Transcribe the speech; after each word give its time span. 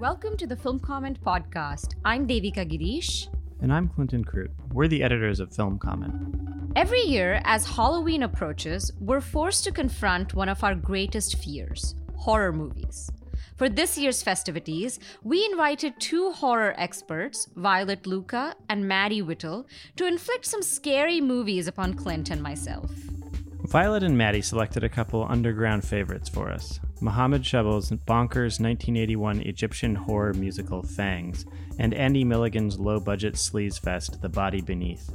Welcome 0.00 0.36
to 0.38 0.46
the 0.48 0.56
Film 0.56 0.80
Comment 0.80 1.22
Podcast. 1.22 1.94
I'm 2.04 2.26
Devika 2.26 2.68
Girish. 2.68 3.28
And 3.60 3.72
I'm 3.72 3.88
Clinton 3.88 4.24
Krute. 4.24 4.50
We're 4.72 4.88
the 4.88 5.04
editors 5.04 5.38
of 5.38 5.54
Film 5.54 5.78
Comment. 5.78 6.12
Every 6.74 7.02
year, 7.02 7.40
as 7.44 7.64
Halloween 7.64 8.24
approaches, 8.24 8.90
we're 8.98 9.20
forced 9.20 9.62
to 9.64 9.72
confront 9.72 10.34
one 10.34 10.48
of 10.48 10.64
our 10.64 10.74
greatest 10.74 11.38
fears 11.38 11.94
horror 12.16 12.52
movies. 12.52 13.10
For 13.56 13.68
this 13.68 13.96
year's 13.98 14.22
festivities, 14.22 14.98
we 15.22 15.44
invited 15.44 15.94
two 15.98 16.32
horror 16.32 16.74
experts, 16.76 17.48
Violet 17.56 18.06
Lucca 18.06 18.54
and 18.68 18.86
Maddie 18.86 19.22
Whittle, 19.22 19.66
to 19.96 20.06
inflict 20.06 20.46
some 20.46 20.62
scary 20.62 21.20
movies 21.20 21.66
upon 21.66 21.94
Clint 21.94 22.30
and 22.30 22.42
myself. 22.42 22.90
Violet 23.68 24.04
and 24.04 24.16
Maddie 24.16 24.42
selected 24.42 24.84
a 24.84 24.88
couple 24.88 25.26
underground 25.28 25.84
favorites 25.84 26.28
for 26.28 26.50
us 26.50 26.78
Mohammed 27.00 27.42
Shebl's 27.42 27.90
bonkers 27.90 28.58
1981 28.60 29.40
Egyptian 29.42 29.94
horror 29.94 30.32
musical 30.32 30.82
Fangs, 30.82 31.44
and 31.78 31.92
Andy 31.92 32.24
Milligan's 32.24 32.78
low 32.78 32.98
budget 33.00 33.34
sleaze 33.34 33.78
fest 33.78 34.22
The 34.22 34.30
Body 34.30 34.62
Beneath. 34.62 35.10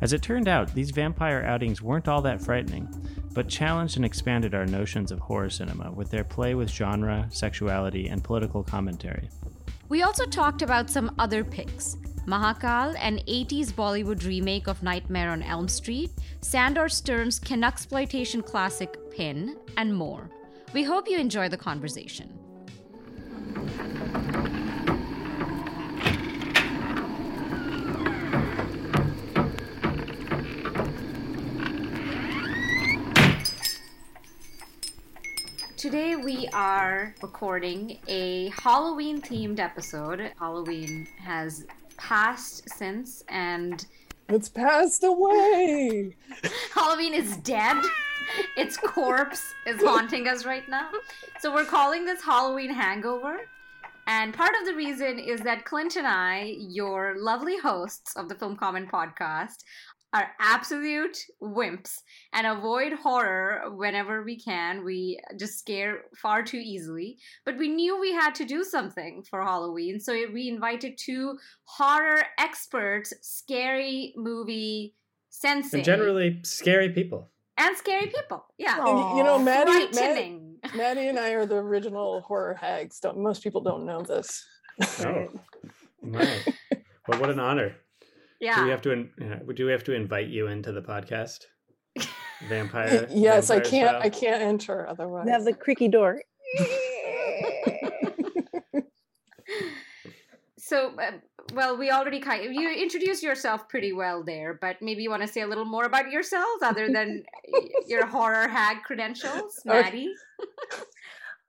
As 0.00 0.12
it 0.12 0.22
turned 0.22 0.48
out, 0.48 0.74
these 0.74 0.90
vampire 0.90 1.42
outings 1.44 1.82
weren't 1.82 2.08
all 2.08 2.22
that 2.22 2.40
frightening, 2.40 2.88
but 3.34 3.48
challenged 3.48 3.96
and 3.96 4.04
expanded 4.04 4.54
our 4.54 4.66
notions 4.66 5.12
of 5.12 5.18
horror 5.18 5.50
cinema 5.50 5.90
with 5.92 6.10
their 6.10 6.24
play 6.24 6.54
with 6.54 6.70
genre, 6.70 7.26
sexuality, 7.30 8.08
and 8.08 8.24
political 8.24 8.62
commentary. 8.62 9.28
We 9.88 10.02
also 10.02 10.24
talked 10.24 10.62
about 10.62 10.88
some 10.88 11.14
other 11.18 11.44
picks 11.44 11.96
Mahakaal, 12.26 12.96
an 13.00 13.18
80s 13.26 13.72
Bollywood 13.72 14.24
remake 14.26 14.68
of 14.68 14.82
Nightmare 14.82 15.30
on 15.30 15.42
Elm 15.42 15.68
Street, 15.68 16.12
Sandor 16.40 16.88
Stern's 16.88 17.40
Canuxploitation 17.40 18.44
classic 18.44 18.96
Pin, 19.10 19.56
and 19.76 19.94
more. 19.94 20.30
We 20.72 20.84
hope 20.84 21.08
you 21.08 21.18
enjoy 21.18 21.48
the 21.48 21.56
conversation. 21.56 22.38
Today 35.80 36.14
we 36.14 36.46
are 36.52 37.14
recording 37.22 38.00
a 38.06 38.50
Halloween 38.50 39.18
themed 39.22 39.58
episode. 39.58 40.30
Halloween 40.38 41.08
has 41.16 41.64
passed 41.96 42.68
since 42.68 43.24
and 43.30 43.86
it's 44.28 44.50
passed 44.50 45.04
away. 45.04 46.14
Halloween 46.74 47.14
is 47.14 47.38
dead 47.38 47.82
its 48.58 48.76
corpse 48.76 49.54
is 49.66 49.82
haunting 49.82 50.28
us 50.28 50.44
right 50.44 50.68
now. 50.68 50.90
So 51.38 51.50
we're 51.50 51.64
calling 51.64 52.04
this 52.04 52.22
Halloween 52.22 52.74
Hangover. 52.74 53.38
And 54.06 54.34
part 54.34 54.50
of 54.60 54.66
the 54.66 54.74
reason 54.74 55.18
is 55.18 55.40
that 55.42 55.64
Clint 55.64 55.96
and 55.96 56.06
I, 56.06 56.56
your 56.58 57.14
lovely 57.18 57.56
hosts 57.56 58.16
of 58.16 58.28
the 58.28 58.34
Film 58.34 58.56
Comment 58.56 58.90
podcast, 58.90 59.64
are 60.12 60.28
absolute 60.40 61.18
wimps 61.42 62.00
and 62.32 62.46
avoid 62.46 62.92
horror 62.94 63.70
whenever 63.74 64.22
we 64.22 64.38
can. 64.38 64.84
We 64.84 65.20
just 65.38 65.58
scare 65.58 66.02
far 66.16 66.42
too 66.42 66.58
easily. 66.58 67.18
But 67.44 67.58
we 67.58 67.68
knew 67.68 68.00
we 68.00 68.12
had 68.12 68.34
to 68.36 68.44
do 68.44 68.64
something 68.64 69.22
for 69.22 69.42
Halloween, 69.42 70.00
so 70.00 70.12
we 70.32 70.48
invited 70.48 70.98
two 70.98 71.38
horror 71.64 72.24
experts, 72.38 73.12
scary 73.20 74.12
movie 74.16 74.94
sensei. 75.28 75.78
And 75.78 75.84
generally 75.84 76.40
scary 76.42 76.88
people 76.90 77.30
and 77.60 77.76
scary 77.76 78.06
people. 78.06 78.44
Yeah, 78.58 78.78
and, 78.84 79.18
you 79.18 79.24
know, 79.24 79.38
Maddie, 79.38 79.88
Maddie, 79.94 80.40
Maddie, 80.74 81.08
and 81.08 81.18
I 81.18 81.30
are 81.30 81.46
the 81.46 81.56
original 81.56 82.22
horror 82.22 82.54
hags. 82.54 82.98
Don't 83.00 83.18
most 83.18 83.42
people 83.42 83.60
don't 83.60 83.84
know 83.86 84.02
this? 84.02 84.44
Oh, 85.04 85.28
right. 86.02 86.54
Well, 87.06 87.20
what 87.20 87.30
an 87.30 87.38
honor. 87.38 87.76
Yeah. 88.40 88.56
Do 88.56 88.64
we 88.64 88.70
have 88.70 88.82
to? 88.82 89.08
Do 89.54 89.66
we 89.66 89.72
have 89.72 89.84
to 89.84 89.92
invite 89.92 90.28
you 90.28 90.46
into 90.46 90.72
the 90.72 90.82
podcast? 90.82 91.44
Vampire. 92.48 93.06
yes, 93.10 93.48
vampire 93.48 93.66
I 93.66 93.70
can't. 93.70 93.88
Style? 93.88 94.02
I 94.02 94.08
can't 94.10 94.42
enter 94.42 94.88
otherwise. 94.88 95.26
We 95.26 95.32
have 95.32 95.44
the 95.44 95.52
creaky 95.52 95.88
door. 95.88 96.22
so, 100.58 100.92
uh, 100.98 101.12
well, 101.54 101.76
we 101.76 101.90
already 101.90 102.20
kind 102.20 102.46
of, 102.46 102.52
you 102.52 102.70
introduced 102.72 103.22
yourself 103.22 103.68
pretty 103.68 103.92
well 103.92 104.24
there, 104.24 104.58
but 104.60 104.80
maybe 104.80 105.02
you 105.02 105.10
want 105.10 105.22
to 105.22 105.28
say 105.28 105.42
a 105.42 105.46
little 105.46 105.64
more 105.64 105.84
about 105.84 106.10
yourselves 106.10 106.62
other 106.62 106.88
than 106.88 107.24
your 107.86 108.06
horror 108.06 108.48
hag 108.48 108.82
credentials, 108.84 109.60
Maddie. 109.64 110.14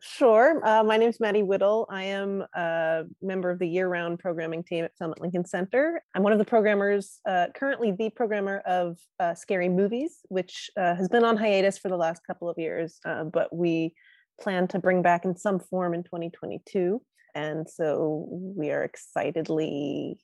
Sure. 0.04 0.60
Uh, 0.66 0.84
my 0.84 0.98
name 0.98 1.10
is 1.10 1.20
Maddie 1.20 1.44
Whittle. 1.44 1.86
I 1.88 2.06
am 2.06 2.44
a 2.56 3.04
member 3.22 3.52
of 3.52 3.60
the 3.60 3.68
year 3.68 3.88
round 3.88 4.18
programming 4.18 4.64
team 4.64 4.84
at 4.84 4.98
Film 4.98 5.12
at 5.12 5.22
Lincoln 5.22 5.46
Center. 5.46 6.02
I'm 6.16 6.24
one 6.24 6.34
of 6.34 6.40
the 6.40 6.46
programmers, 6.46 7.20
uh, 7.30 7.48
currently 7.54 7.92
the 7.92 8.10
programmer 8.10 8.64
of 8.66 8.98
uh, 9.20 9.36
Scary 9.36 9.70
Movies, 9.70 10.22
which 10.30 10.72
uh, 10.76 10.96
has 10.96 11.08
been 11.08 11.24
on 11.24 11.38
hiatus 11.38 11.78
for 11.78 11.90
the 11.90 11.98
last 11.98 12.24
couple 12.26 12.50
of 12.50 12.58
years, 12.58 13.00
uh, 13.06 13.26
but 13.26 13.56
we 13.56 13.94
plan 14.42 14.68
to 14.70 14.80
bring 14.80 15.04
back 15.04 15.24
in 15.24 15.38
some 15.38 15.60
form 15.60 15.94
in 15.94 16.02
2022. 16.02 17.00
And 17.36 17.70
so 17.70 18.28
we 18.28 18.72
are 18.72 18.84
excitedly 18.84 20.20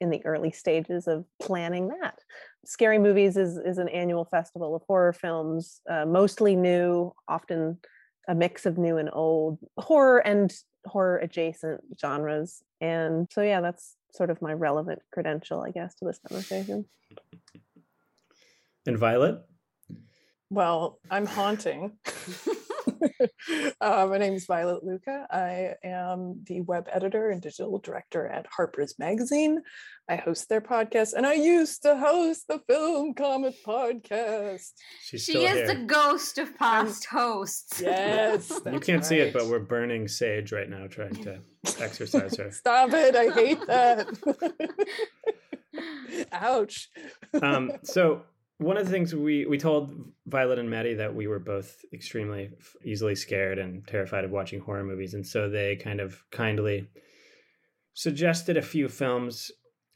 in 0.00 0.10
the 0.10 0.24
early 0.24 0.52
stages 0.52 1.08
of 1.08 1.24
planning 1.42 1.88
that. 1.88 2.20
Scary 2.64 3.00
Movies 3.00 3.36
is, 3.36 3.56
is 3.56 3.78
an 3.78 3.88
annual 3.88 4.26
festival 4.26 4.76
of 4.76 4.82
horror 4.86 5.12
films, 5.12 5.80
uh, 5.90 6.06
mostly 6.06 6.54
new, 6.54 7.12
often 7.26 7.78
a 8.28 8.34
mix 8.34 8.66
of 8.66 8.78
new 8.78 8.96
and 8.96 9.10
old, 9.12 9.58
horror 9.78 10.18
and 10.18 10.52
horror 10.86 11.18
adjacent 11.18 11.80
genres. 12.00 12.62
And 12.80 13.28
so, 13.30 13.42
yeah, 13.42 13.60
that's 13.60 13.96
sort 14.12 14.30
of 14.30 14.42
my 14.42 14.52
relevant 14.52 15.00
credential, 15.12 15.62
I 15.62 15.70
guess, 15.70 15.94
to 15.96 16.04
this 16.04 16.20
conversation. 16.26 16.86
And 18.86 18.98
Violet? 18.98 19.40
Well, 20.50 20.98
I'm 21.10 21.26
haunting. 21.26 21.92
uh, 23.80 24.06
my 24.08 24.18
name 24.18 24.34
is 24.34 24.46
Violet 24.46 24.84
Lucca. 24.84 25.26
I 25.30 25.74
am 25.84 26.42
the 26.46 26.60
web 26.62 26.88
editor 26.90 27.30
and 27.30 27.40
digital 27.40 27.78
director 27.78 28.26
at 28.26 28.46
Harper's 28.46 28.98
Magazine. 28.98 29.60
I 30.08 30.16
host 30.16 30.48
their 30.48 30.60
podcast, 30.60 31.14
and 31.14 31.26
I 31.26 31.34
used 31.34 31.82
to 31.82 31.96
host 31.96 32.48
the 32.48 32.60
Film 32.68 33.14
Comment 33.14 33.54
podcast. 33.66 34.72
She's 35.02 35.24
she 35.24 35.44
is 35.44 35.52
here. 35.52 35.66
the 35.68 35.84
ghost 35.86 36.38
of 36.38 36.56
past 36.58 37.06
hosts. 37.06 37.80
Yes, 37.80 38.50
you 38.50 38.80
can't 38.80 38.88
right. 38.88 39.04
see 39.04 39.18
it, 39.18 39.32
but 39.32 39.46
we're 39.46 39.60
burning 39.60 40.08
sage 40.08 40.52
right 40.52 40.68
now, 40.68 40.86
trying 40.88 41.14
to 41.22 41.40
exercise 41.80 42.36
her. 42.36 42.50
Stop 42.50 42.90
it! 42.92 43.14
I 43.14 43.30
hate 43.30 43.66
that. 43.66 44.06
Ouch. 46.32 46.90
Um, 47.40 47.72
so 47.82 48.22
one 48.62 48.76
of 48.76 48.86
the 48.86 48.90
things 48.90 49.14
we 49.14 49.46
we 49.46 49.58
told 49.58 49.92
Violet 50.26 50.58
and 50.58 50.70
Maddie 50.70 50.94
that 50.94 51.14
we 51.14 51.26
were 51.26 51.38
both 51.38 51.84
extremely 51.92 52.50
easily 52.84 53.14
scared 53.14 53.58
and 53.58 53.86
terrified 53.86 54.24
of 54.24 54.30
watching 54.30 54.60
horror 54.60 54.84
movies, 54.84 55.14
and 55.14 55.26
so 55.26 55.48
they 55.48 55.76
kind 55.76 56.00
of 56.00 56.22
kindly 56.30 56.88
suggested 57.94 58.56
a 58.56 58.62
few 58.62 58.88
films 58.88 59.50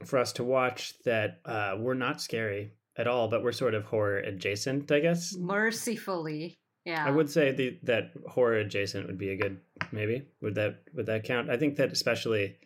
for 0.05 0.19
us 0.19 0.33
to 0.35 0.45
watch 0.45 0.95
that 1.05 1.41
uh, 1.45 1.77
were 1.79 1.95
not 1.95 2.21
scary 2.21 2.73
at 2.99 3.07
all, 3.07 3.29
but 3.29 3.43
were 3.43 3.53
sort 3.53 3.75
of 3.75 3.85
horror 3.85 4.19
adjacent, 4.19 4.91
I 4.91 5.01
guess. 5.01 5.35
Mercifully, 5.39 6.59
yeah. 6.85 7.05
I 7.07 7.11
would 7.11 7.31
say 7.31 7.53
the, 7.53 7.79
that 7.85 8.13
horror 8.29 8.59
adjacent 8.59 9.07
would 9.07 9.19
be 9.19 9.31
a 9.31 9.37
good 9.37 9.59
maybe. 9.93 10.23
Would 10.43 10.55
that 10.57 10.83
would 10.95 11.07
that 11.07 11.25
count? 11.25 11.51
I 11.51 11.57
think 11.57 11.77
that 11.77 11.93
especially 11.93 12.57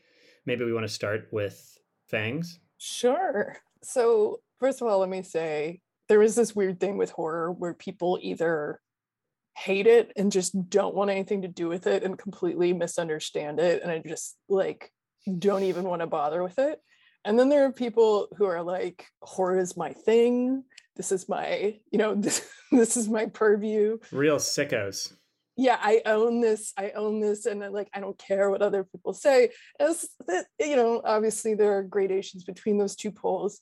maybe 0.46 0.64
we 0.64 0.72
want 0.72 0.86
to 0.86 0.92
start 0.92 1.28
with 1.30 1.78
Fangs. 2.08 2.58
Sure. 2.78 3.56
So 3.82 4.40
first 4.58 4.80
of 4.80 4.88
all, 4.88 4.98
let 4.98 5.08
me 5.08 5.22
say 5.22 5.80
there 6.10 6.22
is 6.24 6.34
this 6.34 6.56
weird 6.56 6.80
thing 6.80 6.98
with 6.98 7.12
horror 7.12 7.52
where 7.52 7.72
people 7.72 8.18
either 8.20 8.80
hate 9.56 9.86
it 9.86 10.12
and 10.16 10.32
just 10.32 10.68
don't 10.68 10.94
want 10.94 11.08
anything 11.08 11.42
to 11.42 11.48
do 11.48 11.68
with 11.68 11.86
it 11.86 12.02
and 12.02 12.18
completely 12.18 12.72
misunderstand 12.72 13.60
it 13.60 13.80
and 13.80 13.92
I 13.92 14.02
just 14.04 14.36
like 14.48 14.90
don't 15.38 15.62
even 15.62 15.84
want 15.84 16.00
to 16.00 16.08
bother 16.08 16.42
with 16.42 16.58
it. 16.58 16.80
And 17.24 17.38
then 17.38 17.48
there 17.48 17.64
are 17.64 17.72
people 17.72 18.26
who 18.36 18.44
are 18.46 18.60
like 18.60 19.06
horror 19.22 19.58
is 19.58 19.76
my 19.76 19.92
thing. 19.92 20.64
This 20.96 21.12
is 21.12 21.28
my, 21.28 21.78
you 21.92 21.98
know, 21.98 22.14
this 22.16 22.44
this 22.72 22.96
is 22.96 23.08
my 23.08 23.26
purview. 23.26 23.98
Real 24.10 24.38
sickos. 24.38 25.12
Yeah, 25.56 25.78
I 25.80 26.02
own 26.06 26.40
this. 26.40 26.72
I 26.76 26.90
own 26.90 27.20
this, 27.20 27.46
and 27.46 27.60
like 27.72 27.90
I 27.94 28.00
don't 28.00 28.18
care 28.18 28.50
what 28.50 28.62
other 28.62 28.82
people 28.82 29.12
say. 29.12 29.50
As 29.78 30.08
that, 30.26 30.46
you 30.58 30.74
know, 30.74 31.02
obviously 31.04 31.54
there 31.54 31.76
are 31.76 31.82
gradations 31.82 32.42
between 32.42 32.78
those 32.78 32.96
two 32.96 33.12
poles 33.12 33.60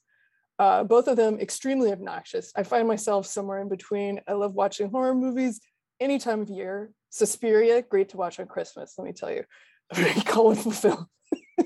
uh, 0.58 0.84
both 0.84 1.06
of 1.06 1.16
them 1.16 1.38
extremely 1.38 1.93
obnoxious. 1.93 2.52
I 2.56 2.64
find 2.64 2.88
myself 2.88 3.26
somewhere 3.26 3.60
in 3.60 3.69
between. 3.69 4.20
I 4.26 4.32
love 4.32 4.55
watching 4.55 4.90
horror 4.90 5.14
movies 5.14 5.60
any 6.00 6.19
time 6.19 6.40
of 6.43 6.50
year. 6.50 6.90
Suspiria, 7.10 7.82
great 7.82 8.10
to 8.10 8.16
watch 8.16 8.40
on 8.40 8.46
Christmas, 8.46 8.94
let 8.99 9.05
me 9.05 9.12
tell 9.12 9.31
you. 9.31 9.44
A 9.90 9.94
very 9.94 10.20
colorful 10.20 10.72
film. 10.72 11.06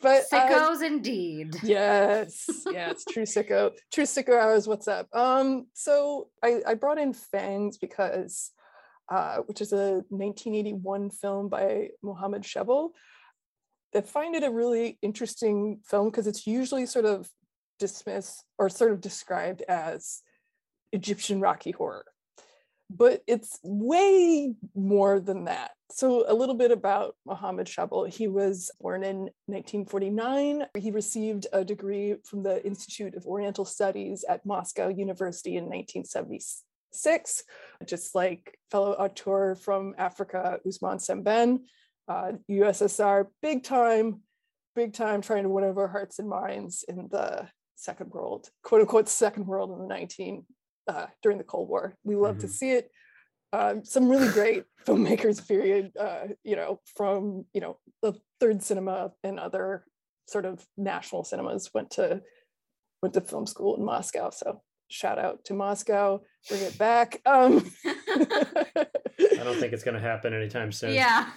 but 0.00 0.04
um, 0.04 0.22
Sickos 0.32 0.84
indeed. 0.84 1.56
yes, 1.64 2.44
yes, 2.70 3.04
true 3.10 3.24
sicko, 3.24 3.72
true 3.92 4.04
sicko 4.04 4.40
hours. 4.40 4.68
What's 4.68 4.86
up? 4.86 5.08
Um, 5.12 5.66
so 5.74 6.28
I, 6.44 6.60
I 6.66 6.74
brought 6.74 6.98
in 6.98 7.12
Fangs 7.12 7.76
because, 7.78 8.52
uh, 9.10 9.38
which 9.46 9.60
is 9.60 9.72
a 9.72 10.04
1981 10.10 11.10
film 11.10 11.48
by 11.48 11.88
Mohammed 12.02 12.42
Shebl. 12.42 12.90
I 13.92 14.02
find 14.02 14.36
it 14.36 14.44
a 14.44 14.50
really 14.50 14.98
interesting 15.02 15.80
film 15.84 16.10
because 16.10 16.28
it's 16.28 16.46
usually 16.46 16.86
sort 16.86 17.06
of 17.06 17.28
dismissed 17.80 18.44
or 18.58 18.68
sort 18.68 18.92
of 18.92 19.00
described 19.00 19.62
as 19.62 20.20
Egyptian 20.92 21.40
Rocky 21.40 21.72
horror, 21.72 22.04
but 22.88 23.22
it's 23.26 23.58
way 23.62 24.54
more 24.74 25.18
than 25.18 25.46
that. 25.46 25.72
So, 25.92 26.24
a 26.28 26.34
little 26.34 26.54
bit 26.54 26.70
about 26.70 27.16
Mohammed 27.26 27.66
Shebl. 27.66 28.12
He 28.12 28.28
was 28.28 28.70
born 28.80 29.02
in 29.02 29.30
1949. 29.46 30.66
He 30.78 30.90
received 30.92 31.48
a 31.52 31.64
degree 31.64 32.16
from 32.24 32.44
the 32.44 32.64
Institute 32.64 33.16
of 33.16 33.26
Oriental 33.26 33.64
Studies 33.64 34.24
at 34.28 34.46
Moscow 34.46 34.88
University 34.88 35.56
in 35.56 35.64
1976, 35.64 37.42
just 37.86 38.14
like 38.14 38.56
fellow 38.70 38.92
auteur 38.92 39.56
from 39.56 39.94
Africa, 39.98 40.60
Ousmane 40.64 41.00
Sembène, 41.00 41.60
uh, 42.06 42.32
USSR, 42.48 43.26
big 43.42 43.64
time, 43.64 44.20
big 44.76 44.92
time 44.92 45.22
trying 45.22 45.42
to 45.42 45.48
win 45.48 45.64
over 45.64 45.88
hearts 45.88 46.20
and 46.20 46.28
minds 46.28 46.84
in 46.88 47.08
the 47.10 47.48
Second 47.80 48.10
World, 48.10 48.48
quote 48.62 48.82
unquote, 48.82 49.08
Second 49.08 49.46
World 49.46 49.72
in 49.72 49.78
the 49.78 49.86
19 49.86 50.44
uh, 50.86 51.06
during 51.22 51.38
the 51.38 51.44
Cold 51.44 51.68
War. 51.68 51.96
We 52.04 52.14
love 52.14 52.36
mm-hmm. 52.36 52.42
to 52.42 52.48
see 52.48 52.72
it. 52.72 52.90
Um, 53.52 53.84
some 53.84 54.08
really 54.08 54.28
great 54.28 54.64
filmmakers 54.86 55.46
period 55.46 55.90
uh, 55.98 56.28
you 56.44 56.54
know 56.54 56.78
from 56.96 57.46
you 57.52 57.60
know 57.60 57.78
the 58.00 58.14
third 58.38 58.62
cinema 58.62 59.10
and 59.24 59.40
other 59.40 59.84
sort 60.28 60.44
of 60.44 60.64
national 60.76 61.24
cinemas 61.24 61.70
went 61.74 61.90
to 61.92 62.22
went 63.02 63.14
to 63.14 63.20
film 63.20 63.46
school 63.46 63.76
in 63.76 63.84
moscow 63.84 64.30
so 64.30 64.62
shout 64.88 65.18
out 65.18 65.44
to 65.44 65.54
moscow 65.54 66.20
bring 66.48 66.62
it 66.62 66.78
back 66.78 67.20
um 67.26 67.68
i 67.86 69.42
don't 69.42 69.58
think 69.58 69.72
it's 69.72 69.82
going 69.82 69.96
to 69.96 70.00
happen 70.00 70.32
anytime 70.32 70.70
soon 70.70 70.94
yeah 70.94 71.28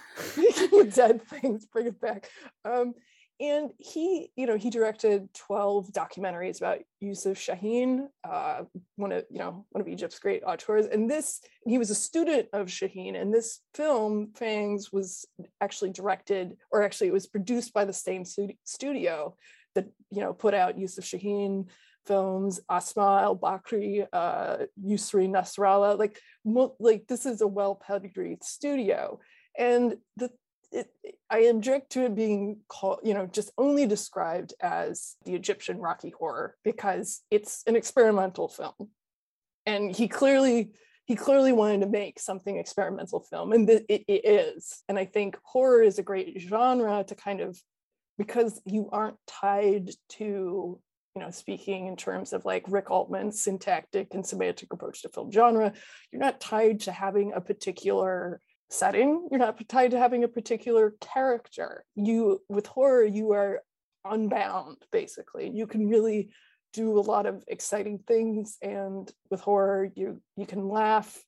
dead 0.94 1.20
things 1.28 1.66
bring 1.66 1.88
it 1.88 2.00
back 2.00 2.30
um 2.64 2.94
and 3.40 3.70
he 3.78 4.30
you 4.36 4.46
know 4.46 4.56
he 4.56 4.70
directed 4.70 5.28
12 5.34 5.88
documentaries 5.88 6.58
about 6.58 6.78
yusuf 7.00 7.36
shaheen 7.36 8.06
uh, 8.22 8.62
one 8.96 9.12
of 9.12 9.24
you 9.30 9.38
know 9.38 9.66
one 9.70 9.80
of 9.80 9.88
egypt's 9.88 10.18
great 10.18 10.42
auteurs. 10.44 10.86
And 10.86 11.10
this 11.10 11.40
he 11.66 11.78
was 11.78 11.90
a 11.90 11.94
student 11.94 12.48
of 12.52 12.68
shaheen 12.68 13.20
and 13.20 13.32
this 13.32 13.60
film 13.74 14.30
fangs 14.34 14.92
was 14.92 15.26
actually 15.60 15.90
directed 15.90 16.56
or 16.70 16.82
actually 16.82 17.08
it 17.08 17.14
was 17.14 17.26
produced 17.26 17.72
by 17.72 17.84
the 17.84 17.92
same 17.92 18.24
studio 18.64 19.36
that 19.74 19.86
you 20.10 20.20
know 20.20 20.32
put 20.32 20.54
out 20.54 20.78
yusuf 20.78 21.04
shaheen 21.04 21.66
films 22.06 22.60
asma 22.70 23.22
al 23.22 23.36
bakri 23.36 24.06
uh, 24.12 24.58
yusri 24.82 25.28
nasrallah 25.28 25.98
like 25.98 26.20
like 26.78 27.06
this 27.08 27.26
is 27.26 27.40
a 27.40 27.46
well 27.46 27.74
pedigreed 27.74 28.44
studio. 28.44 29.18
And 29.56 29.96
the 30.16 30.30
it, 30.74 31.14
I 31.30 31.38
object 31.40 31.92
to 31.92 32.04
it 32.04 32.14
being 32.14 32.58
called, 32.68 33.00
you 33.02 33.14
know, 33.14 33.26
just 33.26 33.52
only 33.56 33.86
described 33.86 34.54
as 34.60 35.16
the 35.24 35.34
Egyptian 35.34 35.78
Rocky 35.78 36.10
Horror 36.10 36.56
because 36.64 37.22
it's 37.30 37.62
an 37.66 37.76
experimental 37.76 38.48
film, 38.48 38.90
and 39.64 39.94
he 39.94 40.08
clearly 40.08 40.72
he 41.06 41.16
clearly 41.16 41.52
wanted 41.52 41.82
to 41.82 41.86
make 41.86 42.18
something 42.18 42.56
experimental 42.56 43.20
film, 43.20 43.52
and 43.52 43.68
it, 43.70 43.84
it 43.88 44.26
is. 44.26 44.82
And 44.88 44.98
I 44.98 45.04
think 45.04 45.38
horror 45.44 45.82
is 45.82 45.98
a 45.98 46.02
great 46.02 46.40
genre 46.40 47.04
to 47.04 47.14
kind 47.14 47.40
of 47.40 47.58
because 48.18 48.60
you 48.64 48.88
aren't 48.90 49.16
tied 49.26 49.90
to 50.08 50.80
you 51.14 51.22
know 51.22 51.30
speaking 51.30 51.86
in 51.86 51.96
terms 51.96 52.32
of 52.32 52.44
like 52.44 52.64
Rick 52.68 52.90
Altman's 52.90 53.42
syntactic 53.42 54.14
and 54.14 54.26
semantic 54.26 54.72
approach 54.72 55.02
to 55.02 55.08
film 55.08 55.30
genre, 55.30 55.72
you're 56.10 56.20
not 56.20 56.40
tied 56.40 56.80
to 56.80 56.92
having 56.92 57.32
a 57.32 57.40
particular 57.40 58.40
setting. 58.74 59.28
You're 59.30 59.40
not 59.40 59.60
tied 59.68 59.92
to 59.92 59.98
having 59.98 60.24
a 60.24 60.28
particular 60.28 60.94
character. 61.00 61.84
You 61.94 62.40
with 62.48 62.66
horror 62.66 63.04
you 63.04 63.32
are 63.32 63.62
unbound 64.04 64.78
basically. 64.90 65.50
You 65.50 65.66
can 65.66 65.88
really 65.88 66.30
do 66.72 66.98
a 66.98 67.00
lot 67.00 67.26
of 67.26 67.44
exciting 67.46 68.00
things 68.06 68.56
and 68.60 69.10
with 69.30 69.40
horror 69.40 69.88
you 69.94 70.20
you 70.36 70.46
can 70.46 70.68
laugh 70.68 71.22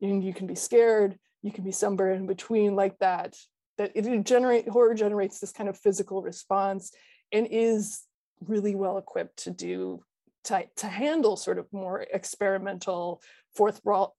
and 0.00 0.24
you 0.24 0.32
can 0.32 0.46
be 0.46 0.54
scared. 0.54 1.18
You 1.42 1.52
can 1.52 1.64
be 1.64 1.72
somewhere 1.72 2.12
in 2.12 2.26
between 2.26 2.74
like 2.74 2.98
that 2.98 3.36
that 3.76 3.92
it 3.94 4.24
generate 4.24 4.68
horror 4.68 4.94
generates 4.94 5.38
this 5.38 5.52
kind 5.52 5.68
of 5.68 5.78
physical 5.78 6.22
response 6.22 6.92
and 7.32 7.46
is 7.50 8.02
really 8.40 8.74
well 8.74 8.98
equipped 8.98 9.44
to 9.44 9.50
do 9.50 10.02
to, 10.44 10.64
to 10.76 10.86
handle 10.86 11.36
sort 11.36 11.58
of 11.58 11.66
more 11.72 12.00
experimental 12.12 13.20
fourth 13.54 13.80
wall 13.84 14.16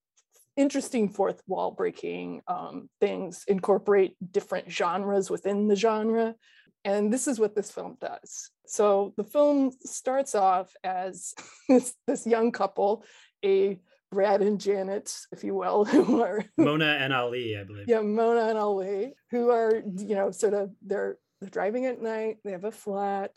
interesting 0.60 1.08
fourth 1.08 1.42
wall 1.48 1.72
breaking 1.72 2.42
um, 2.48 2.90
things, 3.00 3.46
incorporate 3.48 4.16
different 4.32 4.70
genres 4.70 5.30
within 5.30 5.70
the 5.70 5.76
genre. 5.76 6.36
And 6.84 7.12
this 7.12 7.28
is 7.28 7.40
what 7.40 7.56
this 7.56 7.72
film 7.72 7.98
does. 8.02 8.52
So 8.68 9.14
the 9.16 9.24
film 9.24 9.72
starts 9.86 10.36
off 10.36 10.76
as 10.84 11.34
this, 11.70 11.96
this 12.06 12.28
young 12.28 12.52
couple, 12.52 13.06
a 13.44 13.80
Brad 14.12 14.42
and 14.42 14.60
Janet, 14.60 15.16
if 15.32 15.46
you 15.46 15.56
will, 15.56 15.86
who 15.86 16.22
are 16.22 16.44
Mona 16.58 16.98
and 17.00 17.14
Ali, 17.14 17.58
I 17.58 17.64
believe. 17.64 17.86
Yeah, 17.88 18.02
Mona 18.02 18.50
and 18.50 18.58
Ali, 18.58 19.14
who 19.32 19.50
are, 19.52 19.82
you 19.98 20.16
know, 20.16 20.32
sort 20.32 20.54
of 20.54 20.72
they're 20.86 21.18
they're 21.40 21.50
driving 21.50 21.86
at 21.86 22.02
night, 22.02 22.40
they 22.44 22.52
have 22.52 22.66
a 22.66 22.72
flat, 22.72 23.32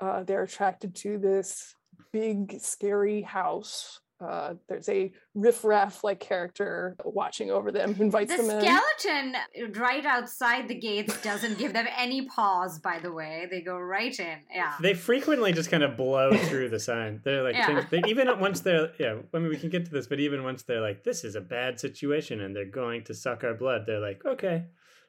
uh, 0.00 0.22
they're 0.22 0.44
attracted 0.44 0.94
to 0.94 1.18
this 1.18 1.74
big, 2.10 2.58
scary 2.60 3.20
house 3.20 4.00
uh, 4.20 4.54
there's 4.68 4.88
a 4.88 5.12
riffraff 5.34 6.04
like 6.04 6.20
character 6.20 6.96
watching 7.04 7.50
over 7.50 7.72
them 7.72 7.94
who 7.94 8.04
invites 8.04 8.30
the 8.30 8.42
them 8.42 8.50
in. 8.50 8.58
The 8.58 8.80
skeleton 9.00 9.72
right 9.74 10.06
outside 10.06 10.68
the 10.68 10.74
gates 10.74 11.20
doesn't 11.22 11.58
give 11.58 11.72
them 11.72 11.86
any 11.96 12.26
pause, 12.26 12.78
by 12.78 13.00
the 13.00 13.12
way. 13.12 13.46
They 13.50 13.60
go 13.60 13.76
right 13.76 14.18
in. 14.18 14.38
Yeah. 14.54 14.74
They 14.80 14.94
frequently 14.94 15.52
just 15.52 15.70
kind 15.70 15.82
of 15.82 15.96
blow 15.96 16.32
through 16.36 16.68
the 16.70 16.80
sign. 16.80 17.20
They're 17.24 17.42
like, 17.42 17.56
yeah. 17.56 17.84
they, 17.90 18.02
even 18.06 18.28
once 18.38 18.60
they're, 18.60 18.92
yeah, 18.98 19.16
I 19.32 19.38
mean, 19.38 19.48
we 19.48 19.56
can 19.56 19.70
get 19.70 19.84
to 19.86 19.90
this, 19.90 20.06
but 20.06 20.20
even 20.20 20.44
once 20.44 20.62
they're 20.62 20.80
like, 20.80 21.04
this 21.04 21.24
is 21.24 21.34
a 21.34 21.40
bad 21.40 21.80
situation 21.80 22.40
and 22.40 22.54
they're 22.54 22.64
going 22.64 23.04
to 23.04 23.14
suck 23.14 23.44
our 23.44 23.54
blood, 23.54 23.82
they're 23.86 24.00
like, 24.00 24.24
okay, 24.24 24.66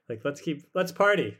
like 0.09 0.21
let's 0.23 0.41
keep, 0.41 0.65
let's 0.73 0.91
party 0.91 1.37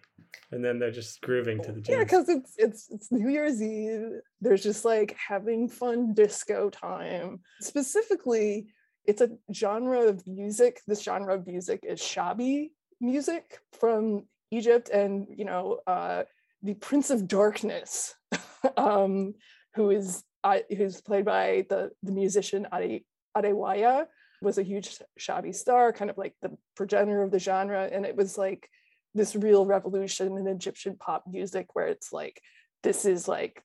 and 0.52 0.64
then 0.64 0.80
they're 0.80 0.92
just 0.92 1.22
grooving 1.22 1.62
to 1.64 1.72
the 1.72 1.82
jazz. 1.82 1.96
Yeah, 1.96 2.04
because 2.04 2.30
it's 2.30 2.54
it's 2.58 2.90
it's 2.90 3.12
New 3.12 3.30
Year's 3.30 3.62
Eve. 3.62 4.22
There's 4.42 4.64
just 4.64 4.86
like 4.86 5.16
having 5.18 5.68
fun 5.68 6.14
disco 6.14 6.69
time. 6.69 7.40
Specifically, 7.62 8.68
it's 9.06 9.22
a 9.22 9.30
genre 9.54 10.02
of 10.02 10.26
music. 10.28 10.81
This 10.88 11.02
genre 11.02 11.36
of 11.36 11.48
music 11.48 11.81
is 11.84 12.00
shaabi 12.00 12.72
music 13.02 13.60
from 13.80 14.26
Egypt, 14.52 14.90
and 14.90 15.28
you 15.30 15.45
know, 15.45 15.80
uh, 15.88 16.24
the 16.62 16.76
Prince 16.76 17.10
of 17.10 17.28
Darkness, 17.28 18.16
um, 18.78 19.34
who 19.76 19.92
is 19.92 20.24
uh, 20.44 20.60
who's 20.76 21.02
played 21.02 21.26
by 21.26 21.66
the 21.69 21.92
the 22.04 22.12
musician 22.12 22.68
Ahmed 22.72 23.04
Adaweya, 23.36 24.06
was 24.42 24.57
a 24.57 24.63
huge 24.63 24.97
shaabi 25.19 25.54
star, 25.54 25.94
kind 25.94 26.09
of 26.09 26.18
like 26.18 26.33
the 26.42 26.56
progenitor 26.75 27.23
of 27.23 27.31
the 27.31 27.39
genre, 27.39 27.89
and 27.92 28.06
it 28.06 28.15
was 28.15 28.37
like 28.37 28.69
this 29.13 29.35
real 29.35 29.65
revolution 29.65 30.37
in 30.37 30.47
Egyptian 30.47 30.97
pop 30.97 31.23
music 31.27 31.73
where 31.73 31.87
it's 31.87 32.11
like 32.11 32.42
this 32.83 33.06
is 33.06 33.27
like 33.27 33.63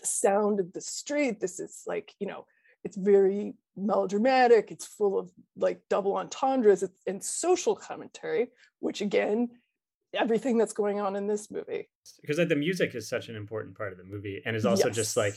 the 0.00 0.06
sound 0.06 0.58
of 0.58 0.72
the 0.72 0.80
street 0.80 1.38
this 1.40 1.60
is 1.60 1.82
like 1.86 2.14
you 2.18 2.26
know 2.26 2.46
it's 2.82 2.96
very 2.96 3.54
melodramatic 3.76 4.70
it's 4.70 4.86
full 4.86 5.18
of 5.18 5.30
like 5.56 5.80
double 5.88 6.16
entendres 6.16 6.82
and 7.06 7.22
social 7.22 7.76
commentary 7.76 8.48
which 8.80 9.00
again 9.00 9.48
everything 10.14 10.58
that's 10.58 10.72
going 10.72 11.00
on 11.00 11.16
in 11.16 11.26
this 11.26 11.50
movie 11.50 11.88
because 12.20 12.38
like 12.38 12.48
the 12.48 12.56
music 12.56 12.94
is 12.94 13.08
such 13.08 13.28
an 13.28 13.36
important 13.36 13.76
part 13.76 13.92
of 13.92 13.98
the 13.98 14.04
movie 14.04 14.42
and 14.44 14.56
is 14.56 14.66
also 14.66 14.88
yes. 14.88 14.96
just 14.96 15.16
like 15.16 15.34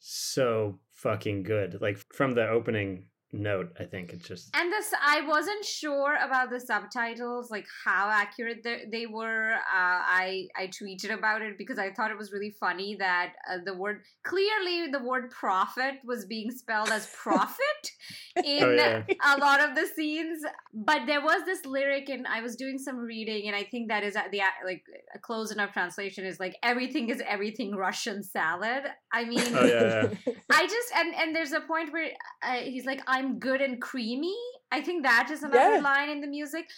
so 0.00 0.78
fucking 0.92 1.42
good 1.42 1.78
like 1.80 1.98
from 2.12 2.32
the 2.32 2.46
opening 2.48 3.06
note 3.32 3.72
i 3.78 3.84
think 3.84 4.12
it's 4.12 4.26
just 4.26 4.50
and 4.56 4.72
this 4.72 4.92
i 5.00 5.20
wasn't 5.26 5.64
sure 5.64 6.16
about 6.16 6.50
the 6.50 6.58
subtitles 6.58 7.48
like 7.48 7.66
how 7.84 8.08
accurate 8.10 8.62
they, 8.64 8.84
they 8.90 9.06
were 9.06 9.52
uh, 9.52 9.58
i 9.72 10.48
i 10.56 10.66
tweeted 10.66 11.16
about 11.16 11.40
it 11.40 11.56
because 11.56 11.78
i 11.78 11.92
thought 11.92 12.10
it 12.10 12.18
was 12.18 12.32
really 12.32 12.50
funny 12.58 12.96
that 12.98 13.34
uh, 13.48 13.58
the 13.64 13.74
word 13.74 14.02
clearly 14.24 14.90
the 14.90 14.98
word 14.98 15.30
prophet 15.30 15.94
was 16.04 16.26
being 16.26 16.50
spelled 16.50 16.90
as 16.90 17.08
profit 17.14 17.92
in 18.44 18.64
oh, 18.64 18.72
yeah. 18.72 19.02
a 19.34 19.38
lot 19.38 19.60
of 19.60 19.76
the 19.76 19.86
scenes 19.86 20.42
but 20.74 21.06
there 21.06 21.20
was 21.20 21.44
this 21.44 21.64
lyric 21.64 22.08
and 22.08 22.26
i 22.26 22.40
was 22.40 22.56
doing 22.56 22.78
some 22.78 22.96
reading 22.96 23.46
and 23.46 23.54
i 23.54 23.62
think 23.62 23.88
that 23.88 24.02
is 24.02 24.14
the 24.14 24.40
like 24.64 24.82
a 25.14 25.18
close 25.20 25.52
enough 25.52 25.72
translation 25.72 26.24
is 26.24 26.40
like 26.40 26.56
everything 26.64 27.08
is 27.10 27.22
everything 27.28 27.76
russian 27.76 28.24
salad 28.24 28.82
i 29.12 29.24
mean 29.24 29.40
oh, 29.54 29.64
yeah, 29.64 30.08
yeah. 30.26 30.32
i 30.50 30.66
just 30.66 30.92
and 30.96 31.14
and 31.14 31.36
there's 31.36 31.52
a 31.52 31.60
point 31.60 31.92
where 31.92 32.10
uh, 32.42 32.54
he's 32.54 32.86
like 32.86 33.00
i 33.06 33.19
I'm 33.20 33.38
good 33.38 33.60
and 33.60 33.80
creamy. 33.80 34.36
I 34.72 34.80
think 34.80 35.02
that 35.02 35.30
is 35.30 35.42
another 35.42 35.76
yeah. 35.76 35.80
line 35.80 36.08
in 36.08 36.20
the 36.20 36.26
music. 36.26 36.70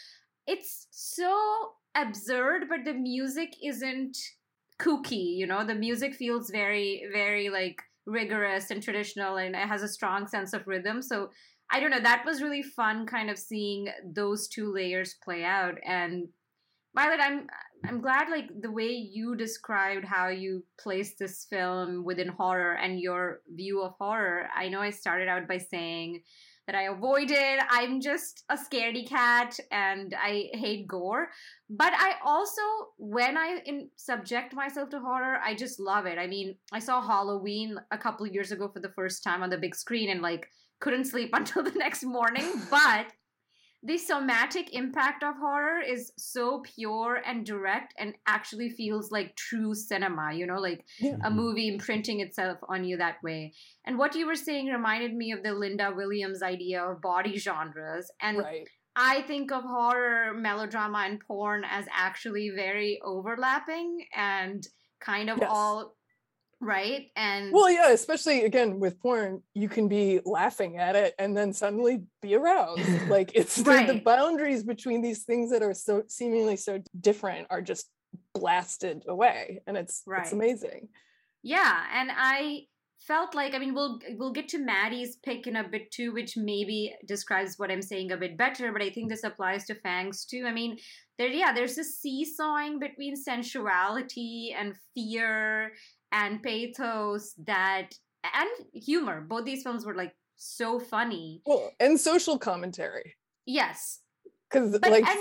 It's 0.47 0.89
so 0.91 1.73
absurd, 1.95 2.65
but 2.69 2.85
the 2.85 2.95
music 2.95 3.55
isn't 3.63 4.19
kooky, 4.81 5.37
you 5.37 5.47
know? 5.47 5.65
The 5.65 5.75
music 5.75 6.15
feels 6.15 6.51
very, 6.51 7.05
very 7.13 7.49
like 7.49 7.81
rigorous 8.07 8.73
and 8.73 8.83
traditional 8.83 9.37
and 9.37 9.55
it 9.55 9.69
has 9.69 9.83
a 9.83 9.89
strong 9.89 10.27
sense 10.27 10.53
of 10.53 10.67
rhythm. 10.67 11.01
So 11.01 11.31
I 11.71 11.79
don't 11.79 11.91
know, 11.91 12.01
that 12.01 12.25
was 12.27 12.43
really 12.43 12.63
fun 12.63 13.07
kind 13.07 13.31
of 13.31 13.39
seeing 13.39 13.89
those 14.05 14.49
two 14.49 14.73
layers 14.73 15.15
play 15.23 15.45
out. 15.45 15.77
And 15.87 16.29
Violet, 16.95 17.21
I'm 17.21 17.47
I'm 17.85 18.01
glad 18.01 18.29
like 18.29 18.49
the 18.61 18.71
way 18.71 18.91
you 18.91 19.35
described 19.35 20.05
how 20.05 20.29
you 20.29 20.65
placed 20.79 21.19
this 21.19 21.47
film 21.51 22.05
within 22.05 22.29
horror 22.29 22.75
and 22.75 23.01
your 23.01 23.41
view 23.55 23.83
of 23.83 23.95
horror. 23.99 24.49
I 24.55 24.69
know 24.69 24.81
I 24.81 24.91
started 24.91 25.29
out 25.29 25.49
by 25.49 25.59
saying 25.59 26.23
that 26.67 26.77
I 26.77 26.83
avoided. 26.83 27.59
I'm 27.71 28.01
just 28.01 28.45
a 28.49 28.57
scaredy 28.57 29.09
cat 29.09 29.59
and 29.71 30.15
I 30.15 30.51
hate 30.53 30.87
gore. 30.87 31.31
But 31.69 31.93
I 31.95 32.15
also, 32.25 32.63
when 32.99 33.37
I 33.37 33.61
in, 33.67 33.89
subject 33.97 34.55
myself 34.55 34.91
to 34.91 35.01
horror, 35.01 35.39
I 35.43 35.55
just 35.55 35.81
love 35.81 36.07
it. 36.07 36.19
I 36.19 36.27
mean, 36.27 36.57
I 36.73 36.79
saw 36.79 37.03
Halloween 37.03 37.79
a 37.91 37.99
couple 37.99 38.27
years 38.27 38.53
ago 38.53 38.69
for 38.73 38.81
the 38.81 38.91
first 38.91 39.25
time 39.25 39.43
on 39.43 39.51
the 39.51 39.59
big 39.59 39.75
screen 39.75 40.11
and 40.11 40.23
like 40.23 40.49
couldn't 40.81 41.07
sleep 41.07 41.31
until 41.33 41.63
the 41.65 41.73
next 41.73 42.05
morning. 42.05 42.47
But 42.71 43.07
the 43.85 43.99
somatic 43.99 44.75
impact 44.75 45.25
of 45.25 45.37
horror 45.37 45.81
is 45.81 46.13
so 46.17 46.63
pure 46.77 47.21
and 47.27 47.45
direct 47.45 47.95
and 47.99 48.15
actually 48.29 48.71
feels 48.71 49.11
like 49.11 49.35
true 49.35 49.75
cinema, 49.75 50.33
you 50.33 50.47
know, 50.47 50.61
like 50.61 50.85
yeah. 51.01 51.15
a 51.15 51.17
mm-hmm. 51.17 51.37
movie 51.37 51.69
imprinting 51.69 52.21
itself 52.21 52.59
on 52.69 52.85
you 52.85 52.97
that 52.97 53.21
way. 53.25 53.53
And 53.85 53.99
what 53.99 54.15
you 54.15 54.27
were 54.27 54.37
saying 54.37 54.69
reminded 54.69 55.15
me 55.15 55.33
of 55.33 55.43
the 55.43 55.53
Linda 55.53 55.93
Williams 55.95 56.43
idea 56.43 56.85
of 56.85 57.03
body 57.03 57.37
genres. 57.37 58.09
And 58.21 58.39
right. 58.39 58.69
I 58.95 59.23
think 59.23 59.51
of 59.51 59.65
horror, 59.65 60.33
melodrama, 60.35 61.05
and 61.09 61.19
porn 61.19 61.65
as 61.69 61.87
actually 61.93 62.51
very 62.55 63.01
overlapping 63.05 64.05
and 64.15 64.65
kind 65.01 65.29
of 65.29 65.39
yes. 65.39 65.51
all 65.53 65.97
right 66.63 67.09
and 67.17 67.53
well 67.53 67.69
yeah 67.69 67.91
especially 67.91 68.45
again 68.45 68.79
with 68.79 69.01
porn 69.01 69.43
you 69.53 69.69
can 69.69 69.89
be 69.89 70.21
laughing 70.25 70.79
at 70.79 70.95
it 70.95 71.13
and 71.19 71.37
then 71.37 71.53
suddenly 71.53 72.05
be 72.23 72.37
aroused 72.37 72.89
like 73.09 73.33
it's 73.35 73.59
right. 73.61 73.89
the, 73.89 73.95
the, 73.95 74.01
boundaries 74.01 74.63
between 74.63 75.03
these 75.03 75.25
things 75.25 75.51
that 75.51 75.61
are 75.61 75.75
so 75.75 76.05
seemingly 76.07 76.57
so 76.57 76.81
different 77.01 77.49
are 77.51 77.61
just 77.61 77.91
blasted 78.33 79.03
away 79.09 79.61
and 79.67 79.77
it's 79.77 80.03
right. 80.07 80.23
it's 80.23 80.33
amazing 80.33 80.89
yeah 81.43 81.85
and 81.93 82.11
i 82.15 82.61
felt 83.01 83.35
like 83.35 83.55
i 83.55 83.59
mean 83.59 83.75
we'll 83.75 83.99
we'll 84.11 84.33
get 84.33 84.47
to 84.47 84.59
maddie's 84.59 85.17
pick 85.25 85.49
in 85.49 85.57
a 85.57 85.69
bit 85.69 85.91
too 85.91 86.13
which 86.13 86.37
maybe 86.37 86.95
describes 87.09 87.59
what 87.59 87.73
i'm 87.73 87.83
saying 87.83 88.13
a 88.13 88.17
bit 88.17 88.39
better 88.39 88.71
but 88.71 88.83
i 88.83 88.89
think 88.89 89.09
this 89.09 89.25
applies 89.25 89.65
to 89.65 89.75
fangs 89.75 90.25
too 90.25 90.45
i 90.47 90.53
mean 90.53 90.79
there 91.19 91.27
yeah 91.27 91.53
there's 91.53 91.79
a 91.79 91.83
seesawing 91.83 92.79
between 92.79 93.17
sensuality 93.17 94.55
and 94.57 94.77
fear 94.95 95.73
and 96.13 96.43
pathos 96.43 97.35
that 97.47 97.95
and 98.23 98.51
humor. 98.73 99.21
Both 99.21 99.45
these 99.45 99.63
films 99.63 99.85
were 99.85 99.95
like 99.95 100.15
so 100.37 100.79
funny. 100.79 101.43
Well, 101.47 101.73
and 101.81 101.99
social 101.99 102.39
commentary. 102.39 103.17
Yes. 103.47 104.01
Because 104.51 104.79
like 104.83 105.05
and, 105.09 105.19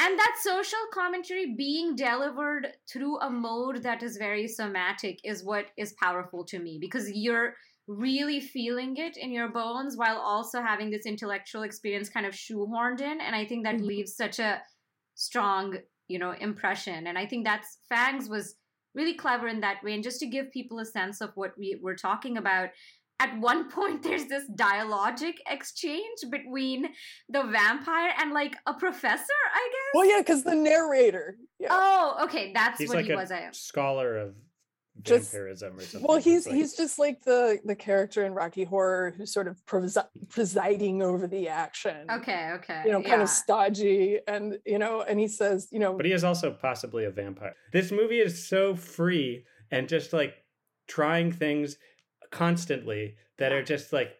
and 0.00 0.18
that 0.18 0.36
social 0.42 0.78
commentary 0.92 1.54
being 1.56 1.96
delivered 1.96 2.68
through 2.90 3.18
a 3.20 3.30
mode 3.30 3.82
that 3.82 4.02
is 4.02 4.16
very 4.16 4.46
somatic 4.46 5.20
is 5.24 5.44
what 5.44 5.66
is 5.76 5.94
powerful 5.94 6.44
to 6.44 6.58
me 6.58 6.78
because 6.80 7.10
you're 7.12 7.54
really 7.86 8.40
feeling 8.40 8.96
it 8.96 9.16
in 9.16 9.32
your 9.32 9.48
bones 9.48 9.96
while 9.96 10.18
also 10.18 10.62
having 10.62 10.90
this 10.90 11.06
intellectual 11.06 11.62
experience 11.62 12.08
kind 12.08 12.24
of 12.24 12.32
shoehorned 12.32 13.00
in 13.00 13.20
and 13.20 13.34
i 13.34 13.44
think 13.44 13.64
that 13.64 13.76
mm-hmm. 13.76 13.86
leaves 13.86 14.14
such 14.14 14.38
a 14.38 14.60
strong 15.16 15.76
you 16.06 16.16
know 16.16 16.30
impression 16.40 17.08
and 17.08 17.18
i 17.18 17.26
think 17.26 17.44
that's 17.44 17.78
fangs 17.88 18.28
was 18.28 18.54
really 18.94 19.14
clever 19.14 19.48
in 19.48 19.60
that 19.60 19.82
way. 19.82 19.94
And 19.94 20.02
just 20.02 20.20
to 20.20 20.26
give 20.26 20.50
people 20.50 20.78
a 20.78 20.84
sense 20.84 21.20
of 21.20 21.30
what 21.34 21.52
we 21.58 21.78
were 21.80 21.94
talking 21.94 22.36
about, 22.36 22.70
at 23.20 23.38
one 23.38 23.70
point 23.70 24.02
there's 24.02 24.26
this 24.26 24.44
dialogic 24.54 25.34
exchange 25.48 26.18
between 26.30 26.88
the 27.28 27.42
vampire 27.44 28.12
and 28.18 28.32
like 28.32 28.56
a 28.66 28.74
professor, 28.74 29.40
I 29.54 29.68
guess. 29.70 29.94
Well, 29.94 30.06
yeah, 30.06 30.18
because 30.20 30.42
the 30.42 30.54
narrator. 30.54 31.36
Yeah. 31.58 31.68
Oh, 31.70 32.18
okay, 32.24 32.52
that's 32.54 32.78
He's 32.78 32.88
what 32.88 32.98
like 32.98 33.06
he 33.06 33.14
was. 33.14 33.30
I 33.30 33.48
scholar 33.52 34.16
of 34.16 34.34
just, 35.02 35.32
vampirism 35.32 35.76
or 35.76 35.80
something. 35.80 36.08
Well, 36.08 36.18
he's 36.18 36.46
like... 36.46 36.56
he's 36.56 36.76
just 36.76 36.98
like 36.98 37.22
the 37.22 37.58
the 37.64 37.74
character 37.74 38.24
in 38.24 38.34
Rocky 38.34 38.64
Horror 38.64 39.14
who's 39.16 39.32
sort 39.32 39.48
of 39.48 39.64
presi- 39.66 40.06
presiding 40.28 41.02
over 41.02 41.26
the 41.26 41.48
action. 41.48 42.06
Okay, 42.10 42.50
okay. 42.54 42.82
You 42.84 42.92
know, 42.92 42.98
kind 42.98 43.18
yeah. 43.18 43.22
of 43.22 43.28
stodgy, 43.28 44.18
and 44.26 44.58
you 44.64 44.78
know, 44.78 45.02
and 45.02 45.18
he 45.18 45.28
says, 45.28 45.68
you 45.70 45.78
know, 45.78 45.94
but 45.94 46.06
he 46.06 46.12
is 46.12 46.24
also 46.24 46.50
possibly 46.50 47.04
a 47.04 47.10
vampire. 47.10 47.54
This 47.72 47.90
movie 47.90 48.20
is 48.20 48.48
so 48.48 48.74
free 48.74 49.44
and 49.70 49.88
just 49.88 50.12
like 50.12 50.34
trying 50.88 51.32
things 51.32 51.76
constantly 52.30 53.16
that 53.38 53.52
are 53.52 53.62
just 53.62 53.92
like 53.92 54.12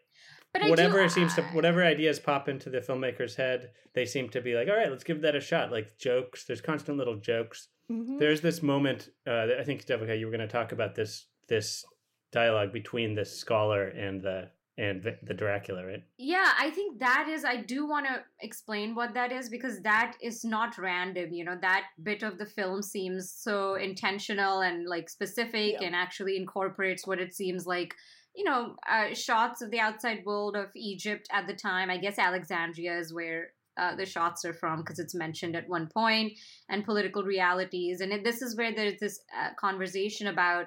but 0.53 0.69
whatever 0.69 1.03
do, 1.03 1.09
seems 1.09 1.35
to 1.35 1.43
whatever 1.53 1.85
ideas 1.85 2.19
pop 2.19 2.49
into 2.49 2.71
the 2.71 2.81
filmmaker's 2.81 3.37
head, 3.37 3.71
they 3.95 4.05
seem 4.05 4.29
to 4.31 4.41
be 4.41 4.55
like, 4.55 4.69
all 4.69 4.77
right, 4.77 4.91
let's 4.91 5.05
give 5.05 5.21
that 5.23 5.37
a 5.37 5.41
shot. 5.41 5.71
Like 5.71 5.99
jokes, 5.99 6.45
there's 6.45 6.61
constant 6.61 6.99
little 6.99 7.17
jokes 7.17 7.69
Mm-hmm. 7.91 8.19
There's 8.19 8.41
this 8.41 8.63
moment. 8.63 9.09
Uh, 9.27 9.47
I 9.59 9.65
think 9.65 9.85
Devika, 9.85 10.19
you 10.19 10.27
were 10.27 10.33
going 10.33 10.47
to 10.47 10.53
talk 10.53 10.73
about 10.73 10.95
this 10.95 11.27
this 11.49 11.85
dialogue 12.31 12.73
between 12.73 13.15
the 13.15 13.25
scholar 13.25 13.89
and 13.89 14.23
the 14.23 14.51
and 14.79 15.05
the 15.23 15.35
Dracula, 15.35 15.85
right? 15.85 16.03
Yeah, 16.17 16.53
I 16.59 16.71
think 16.71 17.01
that 17.01 17.27
is. 17.29 17.45
I 17.45 17.57
do 17.57 17.87
want 17.87 18.07
to 18.07 18.23
explain 18.41 18.95
what 18.95 19.13
that 19.15 19.33
is 19.33 19.51
because 19.51 19.81
that 19.83 20.15
is 20.23 20.45
not 20.45 20.79
random. 20.79 21.33
You 21.33 21.45
know, 21.45 21.59
that 21.61 21.87
bit 22.03 22.23
of 22.23 22.39
the 22.39 22.47
film 22.47 22.81
seems 22.81 23.31
so 23.31 23.75
intentional 23.75 24.61
and 24.61 24.87
like 24.87 25.11
specific, 25.11 25.77
yeah. 25.81 25.87
and 25.87 25.95
actually 25.95 26.37
incorporates 26.37 27.07
what 27.07 27.19
it 27.19 27.35
seems 27.35 27.67
like. 27.67 27.95
You 28.35 28.45
know, 28.45 28.77
uh, 28.89 29.15
shots 29.15 29.61
of 29.61 29.71
the 29.71 29.81
outside 29.81 30.25
world 30.25 30.57
of 30.57 30.69
Egypt 30.75 31.27
at 31.33 31.47
the 31.47 31.55
time. 31.55 31.91
I 31.91 31.99
guess 31.99 32.19
Alexandria 32.19 32.97
is 32.99 33.13
where 33.13 33.49
uh, 33.81 33.97
the 33.97 34.07
shots 34.07 34.45
are 34.45 34.53
from 34.53 34.81
because 34.81 34.99
it's 34.99 35.15
mentioned 35.15 35.57
at 35.57 35.69
one 35.69 35.89
point 35.89 36.33
and 36.69 36.85
political 36.85 37.23
realities 37.23 38.01
and 38.01 38.13
it, 38.13 38.25
this 38.25 38.43
is 38.43 38.57
where 38.57 38.75
there's 38.75 39.01
this 39.01 39.21
uh, 39.39 39.51
conversation 39.59 40.27
about 40.27 40.67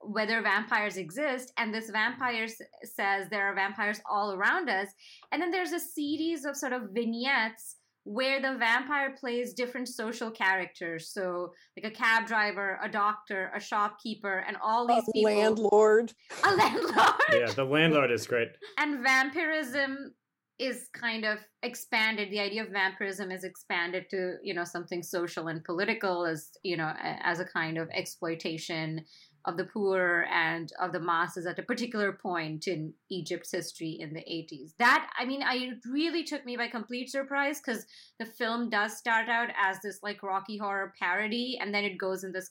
whether 0.00 0.42
vampires 0.42 0.96
exist 0.96 1.52
and 1.56 1.72
this 1.72 1.90
vampire 1.90 2.44
s- 2.44 2.60
says 2.84 3.28
there 3.30 3.46
are 3.46 3.54
vampires 3.54 4.00
all 4.10 4.32
around 4.32 4.68
us 4.68 4.88
and 5.30 5.40
then 5.40 5.50
there's 5.50 5.72
a 5.72 5.80
series 5.80 6.44
of 6.44 6.56
sort 6.56 6.72
of 6.72 6.90
vignettes 6.90 7.76
where 8.04 8.40
the 8.40 8.56
vampire 8.58 9.14
plays 9.18 9.52
different 9.52 9.88
social 9.88 10.30
characters. 10.30 11.12
So 11.12 11.52
like 11.76 11.92
a 11.92 11.94
cab 11.94 12.26
driver 12.26 12.78
a 12.82 12.88
doctor 12.88 13.50
a 13.54 13.60
shopkeeper 13.60 14.44
and 14.46 14.56
all 14.62 14.86
these 14.86 15.02
a 15.08 15.12
people 15.12 15.32
landlord. 15.32 16.12
A 16.44 16.54
landlord! 16.54 17.14
Yeah 17.32 17.52
the 17.52 17.64
landlord 17.64 18.10
is 18.10 18.26
great. 18.26 18.48
And 18.78 19.02
vampirism 19.02 20.14
is 20.58 20.88
kind 20.92 21.24
of 21.24 21.38
expanded. 21.62 22.30
The 22.30 22.40
idea 22.40 22.62
of 22.62 22.68
vampirism 22.70 23.30
is 23.30 23.44
expanded 23.44 24.04
to 24.10 24.36
you 24.42 24.54
know 24.54 24.64
something 24.64 25.02
social 25.02 25.48
and 25.48 25.64
political 25.64 26.26
as 26.26 26.50
you 26.62 26.76
know 26.76 26.92
as 27.00 27.40
a 27.40 27.44
kind 27.44 27.78
of 27.78 27.88
exploitation 27.94 29.04
of 29.44 29.56
the 29.56 29.64
poor 29.64 30.26
and 30.32 30.72
of 30.80 30.92
the 30.92 31.00
masses 31.00 31.46
at 31.46 31.58
a 31.58 31.62
particular 31.62 32.12
point 32.12 32.66
in 32.66 32.92
Egypt's 33.10 33.52
history 33.52 33.96
in 34.00 34.12
the 34.12 34.20
80s. 34.20 34.72
That, 34.78 35.10
I 35.18 35.24
mean, 35.24 35.42
I 35.42 35.72
really 35.90 36.24
took 36.24 36.44
me 36.44 36.56
by 36.56 36.68
complete 36.68 37.10
surprise 37.10 37.60
because 37.60 37.86
the 38.18 38.26
film 38.26 38.70
does 38.70 38.96
start 38.96 39.28
out 39.28 39.48
as 39.60 39.80
this 39.80 40.00
like 40.02 40.22
Rocky 40.22 40.58
Horror 40.58 40.92
parody 40.98 41.58
and 41.60 41.74
then 41.74 41.84
it 41.84 41.98
goes 41.98 42.24
in 42.24 42.32
this 42.32 42.50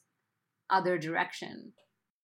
other 0.70 0.98
direction. 0.98 1.74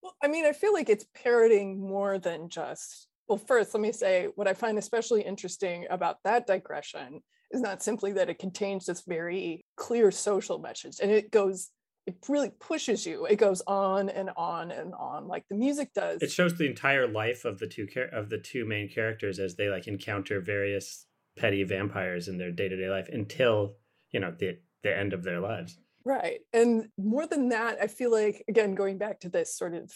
Well, 0.01 0.15
I 0.23 0.27
mean, 0.27 0.45
I 0.45 0.53
feel 0.53 0.73
like 0.73 0.89
it's 0.89 1.05
parodying 1.15 1.79
more 1.79 2.19
than 2.19 2.49
just 2.49 3.07
well, 3.27 3.37
first, 3.39 3.73
let 3.73 3.81
me 3.81 3.91
say 3.91 4.29
what 4.35 4.47
I 4.47 4.53
find 4.53 4.77
especially 4.77 5.21
interesting 5.21 5.87
about 5.89 6.17
that 6.23 6.45
digression 6.45 7.21
is 7.51 7.61
not 7.61 7.81
simply 7.81 8.11
that 8.13 8.29
it 8.29 8.39
contains 8.39 8.85
this 8.85 9.01
very 9.01 9.65
clear 9.77 10.11
social 10.11 10.59
message 10.59 10.97
and 11.01 11.11
it 11.11 11.31
goes, 11.31 11.71
it 12.07 12.17
really 12.29 12.51
pushes 12.59 13.05
you. 13.05 13.25
It 13.25 13.37
goes 13.37 13.61
on 13.65 14.09
and 14.09 14.29
on 14.37 14.71
and 14.71 14.93
on, 14.93 15.27
like 15.27 15.47
the 15.49 15.55
music 15.55 15.93
does. 15.93 16.21
It 16.21 16.31
shows 16.31 16.57
the 16.57 16.67
entire 16.67 17.07
life 17.07 17.45
of 17.45 17.59
the 17.59 17.67
two 17.67 17.87
char- 17.87 18.05
of 18.05 18.29
the 18.29 18.37
two 18.37 18.65
main 18.65 18.89
characters 18.89 19.39
as 19.39 19.55
they 19.55 19.69
like 19.69 19.87
encounter 19.87 20.39
various 20.39 21.05
petty 21.37 21.63
vampires 21.63 22.27
in 22.27 22.37
their 22.37 22.51
day 22.51 22.69
to 22.69 22.77
day 22.77 22.89
life 22.89 23.09
until 23.11 23.75
you 24.11 24.19
know 24.19 24.33
the 24.37 24.57
the 24.83 24.95
end 24.95 25.13
of 25.13 25.23
their 25.23 25.39
lives. 25.39 25.77
Right, 26.03 26.41
and 26.53 26.89
more 26.97 27.25
than 27.25 27.49
that, 27.49 27.79
I 27.81 27.87
feel 27.87 28.11
like 28.11 28.43
again 28.47 28.75
going 28.75 28.97
back 28.97 29.19
to 29.21 29.29
this 29.29 29.55
sort 29.57 29.73
of 29.73 29.91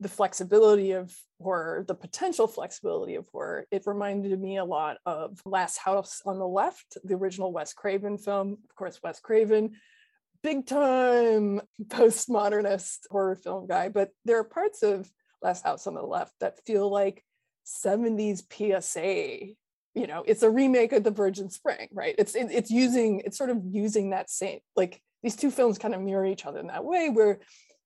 the 0.00 0.08
flexibility 0.08 0.92
of 0.92 1.14
horror, 1.40 1.84
the 1.86 1.94
potential 1.94 2.46
flexibility 2.46 3.14
of 3.14 3.26
horror, 3.32 3.64
it 3.70 3.82
reminded 3.86 4.38
me 4.38 4.58
a 4.58 4.64
lot 4.64 4.98
of 5.06 5.40
Last 5.46 5.78
House 5.78 6.20
on 6.26 6.38
the 6.38 6.46
Left, 6.46 6.98
the 7.02 7.14
original 7.14 7.50
Wes 7.50 7.72
Craven 7.72 8.18
film. 8.18 8.58
Of 8.68 8.76
course, 8.76 9.00
Wes 9.02 9.20
Craven, 9.20 9.72
big 10.46 10.64
time 10.64 11.60
postmodernist 11.88 12.98
horror 13.10 13.34
film 13.34 13.66
guy, 13.66 13.88
but 13.88 14.10
there 14.24 14.38
are 14.38 14.44
parts 14.44 14.84
of 14.84 15.10
Last 15.42 15.64
House 15.64 15.88
on 15.88 15.94
the 15.94 16.02
Left 16.02 16.32
that 16.38 16.64
feel 16.64 16.88
like 16.88 17.24
70s 17.66 18.44
PSA, 18.48 19.54
you 19.96 20.06
know 20.06 20.22
it's 20.24 20.44
a 20.44 20.50
remake 20.50 20.92
of 20.92 21.02
the 21.02 21.10
virgin 21.10 21.50
spring 21.50 21.88
right? 21.92 22.14
It's 22.16 22.36
it, 22.36 22.48
it's 22.52 22.70
using 22.70 23.22
it's 23.24 23.36
sort 23.36 23.50
of 23.50 23.58
using 23.64 24.10
that 24.10 24.30
same 24.30 24.60
like 24.76 25.00
these 25.24 25.34
two 25.34 25.50
films 25.50 25.78
kind 25.78 25.94
of 25.94 26.00
mirror 26.00 26.26
each 26.26 26.46
other 26.46 26.60
in 26.60 26.68
that 26.68 26.84
way 26.84 27.08
where 27.08 27.40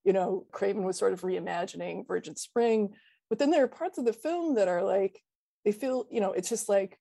you 0.05 0.13
know 0.13 0.45
craven 0.53 0.85
was 0.85 0.99
sort 0.99 1.15
of 1.15 1.23
reimagining 1.23 2.07
virgin 2.07 2.37
spring 2.37 2.91
but 3.31 3.39
then 3.39 3.51
there 3.51 3.65
are 3.65 3.69
parts 3.69 3.97
of 3.97 4.05
the 4.05 4.13
film 4.13 4.57
that 4.57 4.69
are 4.69 4.83
like 4.83 5.23
they 5.65 5.73
feel 5.73 6.05
you 6.11 6.21
know 6.21 6.33
it's 6.33 6.49
just 6.49 6.69
like 6.69 6.99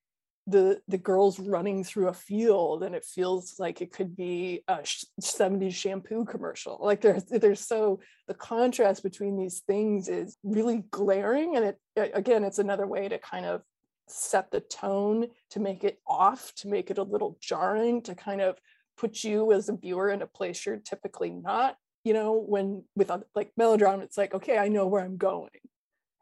the 0.50 0.82
the 0.88 0.98
girls 0.98 1.40
running 1.40 1.84
through 1.84 2.08
a 2.08 2.14
field 2.14 2.84
and 2.84 2.96
it 2.96 3.06
feels 3.06 3.56
like 3.60 3.82
it 3.82 3.92
could 3.92 4.16
be 4.16 4.64
a 4.68 4.78
70s 5.22 5.74
shampoo 5.74 6.26
commercial. 6.26 6.80
Like 6.82 7.02
there's 7.02 7.24
there's 7.26 7.60
so 7.60 8.00
the 8.28 8.34
contrast 8.34 9.04
between 9.04 9.38
these 9.38 9.60
things 9.62 10.08
is 10.08 10.38
really 10.44 10.84
glaring 10.92 11.56
and 11.56 11.66
it 11.66 11.80
again 12.14 12.44
it's 12.44 12.60
another 12.60 12.88
way 12.88 13.08
to 13.08 13.18
kind 13.20 13.46
of 13.46 13.62
set 14.08 14.50
the 14.52 14.60
tone 14.60 15.28
to 15.52 15.60
make 15.60 15.84
it 15.84 16.00
off 16.08 16.54
to 16.56 16.68
make 16.68 16.90
it 16.90 16.98
a 16.98 17.04
little 17.04 17.38
jarring 17.42 18.02
to 18.02 18.16
kind 18.16 18.42
of 18.42 18.58
put 18.98 19.24
you 19.24 19.52
as 19.54 19.70
a 19.70 19.76
viewer 19.76 20.10
in 20.10 20.22
a 20.22 20.28
place 20.28 20.66
you're 20.66 20.78
typically 20.78 21.30
not 21.30 21.76
you 22.04 22.14
know 22.14 22.34
when 22.34 22.84
with 22.96 23.12
like 23.36 23.52
melodrama 23.56 24.04
it's 24.04 24.18
like 24.18 24.34
okay 24.34 24.58
i 24.58 24.68
know 24.68 24.88
where 24.88 25.04
i'm 25.04 25.18
going. 25.18 25.50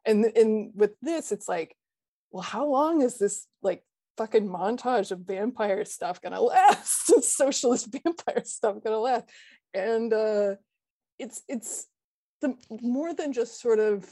And 0.05 0.25
and 0.25 0.71
with 0.75 0.93
this 1.01 1.31
it's 1.31 1.47
like 1.47 1.75
well 2.31 2.43
how 2.43 2.65
long 2.67 3.01
is 3.01 3.17
this 3.17 3.47
like 3.61 3.83
fucking 4.17 4.47
montage 4.47 5.11
of 5.11 5.19
vampire 5.19 5.85
stuff 5.85 6.21
gonna 6.21 6.41
last. 6.53 7.11
Socialist 7.23 7.87
vampire 7.91 8.43
stuff 8.43 8.77
gonna 8.83 8.99
last. 8.99 9.29
And 9.73 10.11
uh 10.13 10.55
it's 11.19 11.41
it's 11.47 11.87
the 12.41 12.55
more 12.81 13.13
than 13.13 13.33
just 13.33 13.59
sort 13.59 13.79
of 13.79 14.07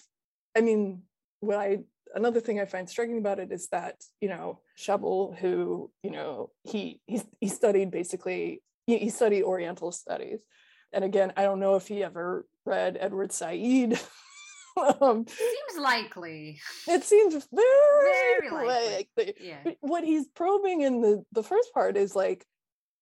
i 0.56 0.62
mean 0.62 1.04
what 1.40 1.58
i 1.58 1.80
another 2.14 2.40
thing 2.40 2.60
i 2.60 2.66
find 2.66 2.90
striking 2.90 3.18
about 3.18 3.40
it 3.40 3.52
is 3.52 3.68
that 3.70 3.96
you 4.22 4.30
know 4.30 4.60
Shebl, 4.78 5.38
who 5.38 5.92
you 6.04 6.12
know 6.12 6.52
he 6.64 7.00
he, 7.06 7.22
he 7.40 7.48
studied 7.48 7.92
basically 7.92 8.62
he 8.88 9.10
studied 9.10 9.44
oriental 9.44 9.92
studies. 9.92 10.40
And 10.94 11.04
again 11.04 11.34
i 11.38 11.44
don't 11.44 11.60
know 11.60 11.76
if 11.76 11.88
he 11.88 12.04
ever 12.04 12.46
read 12.66 12.98
edward 13.00 13.32
said 13.32 14.00
um, 15.02 15.26
seems 15.28 15.80
likely. 15.80 16.60
It 16.88 17.04
seems 17.04 17.34
very, 17.54 18.40
very 18.40 18.52
likely. 18.52 18.96
likely. 19.18 19.34
Yeah. 19.40 19.58
But 19.64 19.78
what 19.82 20.04
he's 20.04 20.28
probing 20.28 20.82
in 20.82 21.02
the 21.02 21.24
the 21.32 21.44
first 21.44 21.74
part 21.74 21.98
is 21.98 22.16
like 22.16 22.46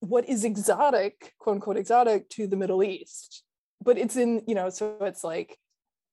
what 0.03 0.27
is 0.27 0.43
exotic, 0.43 1.33
quote 1.39 1.55
unquote, 1.55 1.77
exotic 1.77 2.27
to 2.29 2.45
the 2.45 2.57
Middle 2.57 2.83
East. 2.83 3.43
But 3.81 3.97
it's 3.97 4.17
in, 4.17 4.41
you 4.47 4.55
know, 4.55 4.69
so 4.69 4.97
it's 5.01 5.23
like 5.23 5.57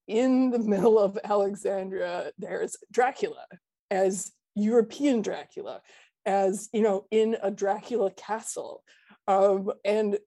in 0.06 0.50
the 0.50 0.58
middle 0.74 0.98
of 0.98 1.18
Alexandria, 1.24 2.30
there's 2.38 2.76
Dracula 2.92 3.44
as 3.90 4.30
European 4.54 5.22
Dracula, 5.22 5.80
as, 6.24 6.68
you 6.72 6.82
know, 6.82 7.06
in 7.10 7.36
a 7.42 7.50
Dracula 7.50 8.10
castle. 8.12 8.84
Um, 9.26 9.72
and 9.84 10.18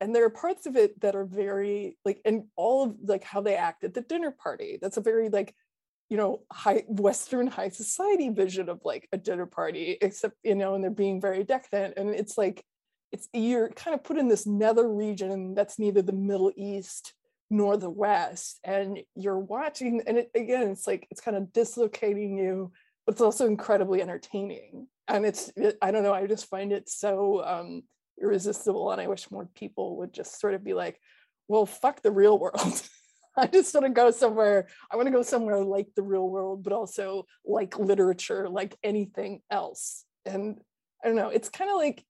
and 0.00 0.14
there 0.14 0.24
are 0.24 0.30
parts 0.30 0.66
of 0.66 0.76
it 0.76 1.00
that 1.00 1.16
are 1.16 1.24
very 1.24 1.96
like 2.04 2.20
and 2.24 2.44
all 2.56 2.84
of 2.84 2.96
like 3.04 3.24
how 3.24 3.40
they 3.40 3.56
act 3.56 3.84
at 3.84 3.94
the 3.94 4.00
dinner 4.00 4.30
party 4.30 4.78
that's 4.80 4.96
a 4.96 5.02
very 5.02 5.28
like 5.28 5.54
you 6.08 6.16
know 6.16 6.40
high 6.52 6.84
western 6.88 7.46
high 7.46 7.68
society 7.68 8.28
vision 8.28 8.68
of 8.68 8.80
like 8.84 9.08
a 9.12 9.18
dinner 9.18 9.46
party 9.46 9.98
except 10.00 10.34
you 10.42 10.54
know 10.54 10.74
and 10.74 10.82
they're 10.82 10.90
being 10.90 11.20
very 11.20 11.44
decadent 11.44 11.94
and 11.96 12.14
it's 12.14 12.38
like 12.38 12.64
it's 13.12 13.28
you're 13.32 13.70
kind 13.70 13.94
of 13.94 14.04
put 14.04 14.18
in 14.18 14.28
this 14.28 14.46
nether 14.46 14.88
region 14.88 15.54
that's 15.54 15.78
neither 15.78 16.02
the 16.02 16.12
middle 16.12 16.52
east 16.56 17.14
nor 17.50 17.76
the 17.76 17.90
west 17.90 18.60
and 18.64 19.00
you're 19.14 19.38
watching 19.38 20.02
and 20.06 20.18
it, 20.18 20.30
again 20.34 20.68
it's 20.68 20.86
like 20.86 21.06
it's 21.10 21.20
kind 21.20 21.36
of 21.36 21.52
dislocating 21.52 22.36
you 22.36 22.70
but 23.06 23.12
it's 23.12 23.22
also 23.22 23.46
incredibly 23.46 24.02
entertaining 24.02 24.86
and 25.08 25.24
it's 25.24 25.50
it, 25.56 25.76
i 25.80 25.90
don't 25.90 26.02
know 26.02 26.12
i 26.12 26.26
just 26.26 26.48
find 26.48 26.72
it 26.72 26.88
so 26.88 27.42
um 27.44 27.82
irresistible 28.20 28.90
and 28.90 29.00
i 29.00 29.06
wish 29.06 29.30
more 29.30 29.48
people 29.54 29.98
would 29.98 30.12
just 30.12 30.40
sort 30.40 30.54
of 30.54 30.64
be 30.64 30.74
like 30.74 31.00
well 31.48 31.66
fuck 31.66 32.02
the 32.02 32.10
real 32.10 32.38
world. 32.38 32.82
I 33.36 33.46
just 33.46 33.72
want 33.72 33.86
to 33.86 33.90
go 33.90 34.10
somewhere 34.10 34.66
i 34.90 34.96
want 34.96 35.06
to 35.06 35.12
go 35.12 35.22
somewhere 35.22 35.62
like 35.62 35.88
the 35.94 36.02
real 36.02 36.28
world 36.28 36.64
but 36.64 36.72
also 36.72 37.24
like 37.44 37.78
literature 37.78 38.48
like 38.48 38.76
anything 38.82 39.40
else. 39.50 40.04
And 40.26 40.60
i 41.02 41.06
don't 41.06 41.16
know 41.16 41.28
it's 41.28 41.48
kind 41.48 41.70
of 41.70 41.76
like 41.76 42.04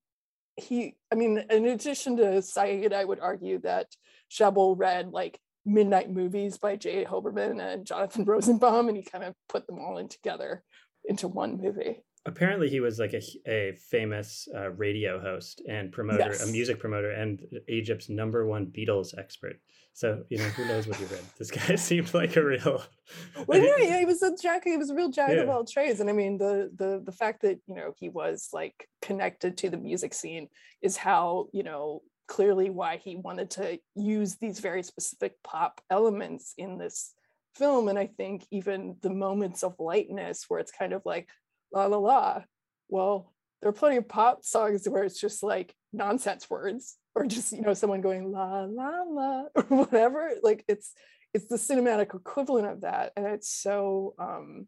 he 0.56 0.96
i 1.12 1.14
mean 1.14 1.44
in 1.50 1.66
addition 1.66 2.16
to 2.16 2.42
Said, 2.42 2.92
i 2.92 3.04
would 3.04 3.20
argue 3.20 3.61
that 3.61 3.87
Shebl 4.30 4.78
read 4.78 5.11
like 5.11 5.38
midnight 5.64 6.11
movies 6.11 6.56
by 6.59 6.76
J. 6.76 7.04
Hoberman 7.04 7.61
and 7.61 7.87
Jonathan 7.87 8.24
Rosenbaum, 8.24 8.88
and 8.88 8.96
he 8.96 9.02
kind 9.02 9.24
of 9.24 9.35
put 9.48 9.66
them 9.66 9.78
all 9.78 9.98
in 9.98 10.09
together 10.09 10.62
into 11.04 11.28
one 11.28 11.61
movie 11.61 12.02
apparently 12.28 12.68
he 12.68 12.80
was 12.80 12.98
like 12.98 13.14
a, 13.14 13.22
a 13.46 13.72
famous 13.72 14.46
uh, 14.54 14.70
radio 14.70 15.18
host 15.18 15.62
and 15.68 15.90
promoter 15.90 16.30
yes. 16.30 16.48
a 16.48 16.52
music 16.52 16.78
promoter 16.78 17.10
and 17.10 17.42
egypt's 17.68 18.08
number 18.08 18.46
one 18.46 18.66
beatles 18.66 19.16
expert 19.18 19.58
so 19.94 20.22
you 20.28 20.38
know 20.38 20.44
who 20.44 20.64
knows 20.66 20.86
what 20.86 20.96
he 20.96 21.04
read 21.06 21.24
this 21.38 21.50
guy 21.50 21.74
seemed 21.76 22.12
like 22.14 22.36
a 22.36 22.44
real 22.44 22.82
well 23.46 23.58
yeah, 23.58 23.74
yeah 23.78 23.98
he 23.98 24.04
was 24.12 24.22
a 24.22 24.36
jack 24.36 24.62
he 24.64 24.76
was 24.76 24.90
a 24.90 24.94
real 24.94 25.10
jack 25.10 25.30
yeah. 25.30 25.40
of 25.40 25.48
all 25.48 25.64
trades 25.64 26.00
and 26.00 26.10
i 26.10 26.12
mean 26.12 26.38
the 26.38 26.70
the 26.76 27.02
the 27.04 27.12
fact 27.12 27.42
that 27.42 27.58
you 27.66 27.74
know 27.74 27.92
he 27.98 28.08
was 28.08 28.50
like 28.52 28.88
connected 29.02 29.56
to 29.56 29.70
the 29.70 29.78
music 29.78 30.12
scene 30.14 30.48
is 30.82 30.96
how 30.96 31.48
you 31.52 31.62
know 31.62 32.02
clearly 32.28 32.68
why 32.68 32.98
he 32.98 33.16
wanted 33.16 33.50
to 33.50 33.78
use 33.94 34.36
these 34.36 34.60
very 34.60 34.82
specific 34.82 35.32
pop 35.42 35.80
elements 35.90 36.52
in 36.58 36.76
this 36.76 37.14
film 37.56 37.88
and 37.88 37.98
i 37.98 38.06
think 38.06 38.46
even 38.50 38.96
the 39.00 39.10
moments 39.10 39.64
of 39.64 39.74
lightness 39.78 40.44
where 40.48 40.60
it's 40.60 40.70
kind 40.70 40.92
of 40.92 41.00
like 41.06 41.28
la 41.72 41.87
la 41.87 41.98
la. 41.98 42.42
Well, 42.88 43.33
there 43.61 43.70
are 43.70 43.74
plenty 43.74 43.96
of 43.96 44.09
pop 44.09 44.44
songs 44.44 44.88
where 44.88 45.04
it's 45.04 45.20
just 45.20 45.42
like 45.42 45.74
nonsense 45.92 46.48
words 46.48 46.96
or 47.14 47.26
just 47.26 47.52
you 47.52 47.62
know 47.62 47.74
someone 47.74 48.00
going 48.00 48.31
la 48.31 48.64
la 48.64 49.02
la 49.07 49.44
or 49.54 49.62
whatever. 49.68 50.31
Like 50.42 50.64
it's 50.68 50.92
it's 51.35 51.46
the 51.46 51.57
cinematic 51.57 52.14
equivalent 52.14 52.68
of 52.68 52.81
that, 52.83 53.12
and 53.16 53.26
it's 53.26 53.50
so 53.50 54.14
um, 54.18 54.66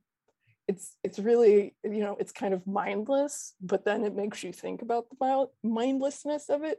it's 0.69 0.97
it's 1.03 1.19
really 1.19 1.75
you 1.85 2.01
know 2.01 2.17
it's 2.19 2.33
kind 2.33 2.55
of 2.55 2.67
mindless, 2.67 3.55
but 3.61 3.85
then 3.85 4.05
it 4.05 4.15
makes 4.15 4.43
you 4.43 4.53
think 4.53 4.83
about 4.83 5.07
the 5.11 5.49
mindlessness 5.63 6.49
of 6.49 6.65
it, 6.65 6.79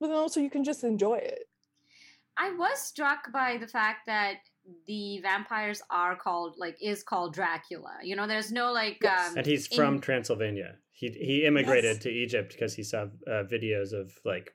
but 0.00 0.08
then 0.08 0.16
also 0.16 0.40
you 0.40 0.50
can 0.50 0.64
just 0.64 0.84
enjoy 0.84 1.14
it. 1.14 1.44
I 2.36 2.52
was 2.52 2.78
struck 2.78 3.30
by 3.32 3.58
the 3.58 3.68
fact 3.68 4.06
that 4.06 4.36
the 4.86 5.20
vampires 5.20 5.82
are 5.90 6.16
called 6.16 6.54
like 6.58 6.76
is 6.80 7.02
called 7.02 7.34
Dracula. 7.34 7.98
You 8.02 8.16
know, 8.16 8.26
there's 8.26 8.52
no 8.52 8.72
like 8.72 8.98
yes. 9.02 9.30
um, 9.30 9.38
and 9.38 9.46
he's 9.46 9.66
from 9.66 9.96
in... 9.96 10.00
Transylvania. 10.00 10.76
He 10.92 11.08
he 11.08 11.44
immigrated 11.44 11.94
yes. 11.94 12.02
to 12.04 12.10
Egypt 12.10 12.52
because 12.52 12.74
he 12.74 12.82
saw 12.82 13.06
uh, 13.26 13.44
videos 13.44 13.92
of 13.92 14.12
like 14.24 14.54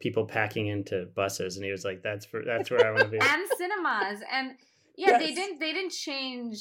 people 0.00 0.26
packing 0.26 0.66
into 0.66 1.06
buses, 1.14 1.56
and 1.56 1.64
he 1.64 1.70
was 1.70 1.84
like, 1.84 2.02
"That's 2.02 2.26
for 2.26 2.42
that's 2.44 2.70
where 2.70 2.86
I 2.86 2.90
want 2.90 3.04
to 3.04 3.08
be." 3.08 3.18
and 3.20 3.42
cinemas, 3.56 4.22
and 4.30 4.52
yeah, 4.96 5.10
yes. 5.10 5.22
they 5.22 5.34
didn't 5.34 5.60
they 5.60 5.72
didn't 5.72 5.92
change 5.92 6.58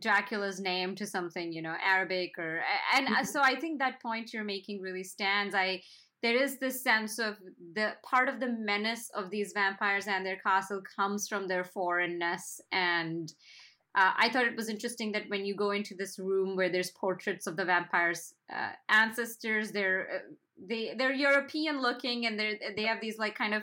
Dracula's 0.00 0.60
name 0.60 0.94
to 0.96 1.06
something 1.06 1.52
you 1.52 1.62
know 1.62 1.74
Arabic 1.84 2.38
or 2.38 2.62
and 2.94 3.08
uh, 3.08 3.24
so 3.24 3.40
I 3.40 3.54
think 3.56 3.78
that 3.78 4.00
point 4.02 4.32
you're 4.32 4.44
making 4.44 4.80
really 4.80 5.04
stands. 5.04 5.54
I 5.54 5.82
there 6.22 6.40
is 6.40 6.58
this 6.58 6.82
sense 6.82 7.18
of 7.18 7.36
the 7.74 7.94
part 8.02 8.28
of 8.28 8.38
the 8.38 8.48
menace 8.48 9.10
of 9.14 9.30
these 9.30 9.52
vampires 9.52 10.06
and 10.06 10.24
their 10.24 10.36
castle 10.36 10.80
comes 10.96 11.28
from 11.28 11.48
their 11.48 11.64
foreignness. 11.64 12.60
And 12.70 13.32
uh, 13.96 14.12
I 14.16 14.30
thought 14.30 14.46
it 14.46 14.56
was 14.56 14.68
interesting 14.68 15.12
that 15.12 15.28
when 15.28 15.44
you 15.44 15.54
go 15.54 15.72
into 15.72 15.94
this 15.94 16.18
room 16.18 16.56
where 16.56 16.70
there's 16.70 16.92
portraits 16.92 17.46
of 17.46 17.56
the 17.56 17.64
vampires' 17.64 18.34
uh, 18.52 18.70
ancestors, 18.88 19.72
they're 19.72 20.08
uh, 20.14 20.32
they 20.64 20.94
they're 20.96 21.12
European 21.12 21.82
looking, 21.82 22.26
and 22.26 22.38
they 22.38 22.58
they 22.76 22.84
have 22.84 23.00
these 23.00 23.18
like 23.18 23.34
kind 23.34 23.52
of 23.52 23.62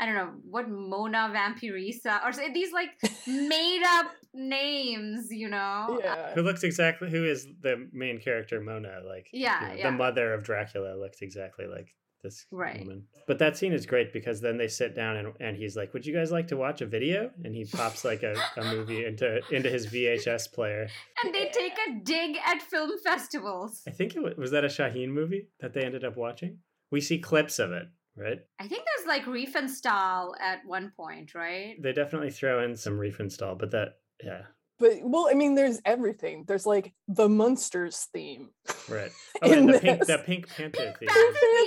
I 0.00 0.06
don't 0.06 0.14
know 0.14 0.30
what 0.48 0.66
Mona 0.70 1.30
Vampirisa 1.30 2.24
or 2.24 2.32
these 2.54 2.72
like 2.72 2.88
made 3.26 3.82
up 3.84 4.06
names, 4.32 5.30
you 5.30 5.50
know. 5.50 6.00
Yeah. 6.02 6.32
Who 6.32 6.40
looks 6.40 6.62
exactly 6.62 7.10
who 7.10 7.24
is 7.24 7.46
the 7.60 7.86
main 7.92 8.18
character 8.18 8.62
Mona 8.62 9.00
like 9.06 9.28
yeah, 9.30 9.60
you 9.60 9.68
know, 9.68 9.74
yeah. 9.74 9.90
the 9.90 9.96
mother 9.96 10.32
of 10.32 10.42
Dracula 10.42 10.96
looks 10.96 11.18
exactly 11.20 11.66
like 11.66 11.94
this 12.22 12.46
right. 12.50 12.80
woman. 12.80 13.04
But 13.26 13.38
that 13.40 13.58
scene 13.58 13.74
is 13.74 13.84
great 13.84 14.12
because 14.12 14.40
then 14.40 14.56
they 14.56 14.68
sit 14.68 14.94
down 14.94 15.16
and, 15.16 15.34
and 15.38 15.56
he's 15.56 15.76
like, 15.76 15.92
"Would 15.92 16.06
you 16.06 16.14
guys 16.14 16.32
like 16.32 16.48
to 16.48 16.56
watch 16.56 16.80
a 16.80 16.86
video?" 16.86 17.30
And 17.44 17.54
he 17.54 17.66
pops 17.66 18.02
like 18.04 18.22
a, 18.22 18.34
a 18.56 18.64
movie 18.64 19.04
into 19.04 19.40
into 19.50 19.68
his 19.68 19.86
VHS 19.86 20.52
player. 20.52 20.88
And 21.22 21.34
they 21.34 21.50
take 21.52 21.76
a 21.88 22.00
dig 22.02 22.36
at 22.44 22.62
film 22.62 22.92
festivals. 23.04 23.82
I 23.86 23.90
think 23.90 24.16
it 24.16 24.22
was, 24.22 24.34
was 24.36 24.50
that 24.52 24.64
a 24.64 24.68
Shaheen 24.68 25.08
movie 25.08 25.48
that 25.60 25.74
they 25.74 25.82
ended 25.82 26.04
up 26.04 26.16
watching. 26.16 26.58
We 26.90 27.00
see 27.00 27.18
clips 27.18 27.58
of 27.58 27.72
it 27.72 27.86
right? 28.20 28.38
I 28.58 28.68
think 28.68 28.84
there's 28.84 29.08
like 29.08 29.24
Riefenstahl 29.24 30.32
at 30.40 30.64
one 30.66 30.92
point, 30.96 31.34
right? 31.34 31.76
They 31.80 31.92
definitely 31.92 32.30
throw 32.30 32.62
in 32.62 32.76
some 32.76 32.94
Riefenstahl, 32.94 33.58
but 33.58 33.70
that, 33.70 33.94
yeah. 34.22 34.42
But 34.78 34.98
well, 35.02 35.28
I 35.30 35.34
mean, 35.34 35.54
there's 35.54 35.80
everything. 35.84 36.44
There's 36.46 36.66
like 36.66 36.92
the 37.08 37.28
Munsters 37.28 38.08
theme, 38.12 38.50
right? 38.88 39.10
Oh, 39.42 39.52
and 39.52 39.72
the 39.72 39.78
pink, 39.78 40.06
the 40.06 40.18
Pink 40.18 40.48
Panther 40.48 40.78
pink 40.78 40.98
theme. 40.98 41.08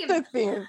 Panther 0.08 0.28
theme. 0.32 0.66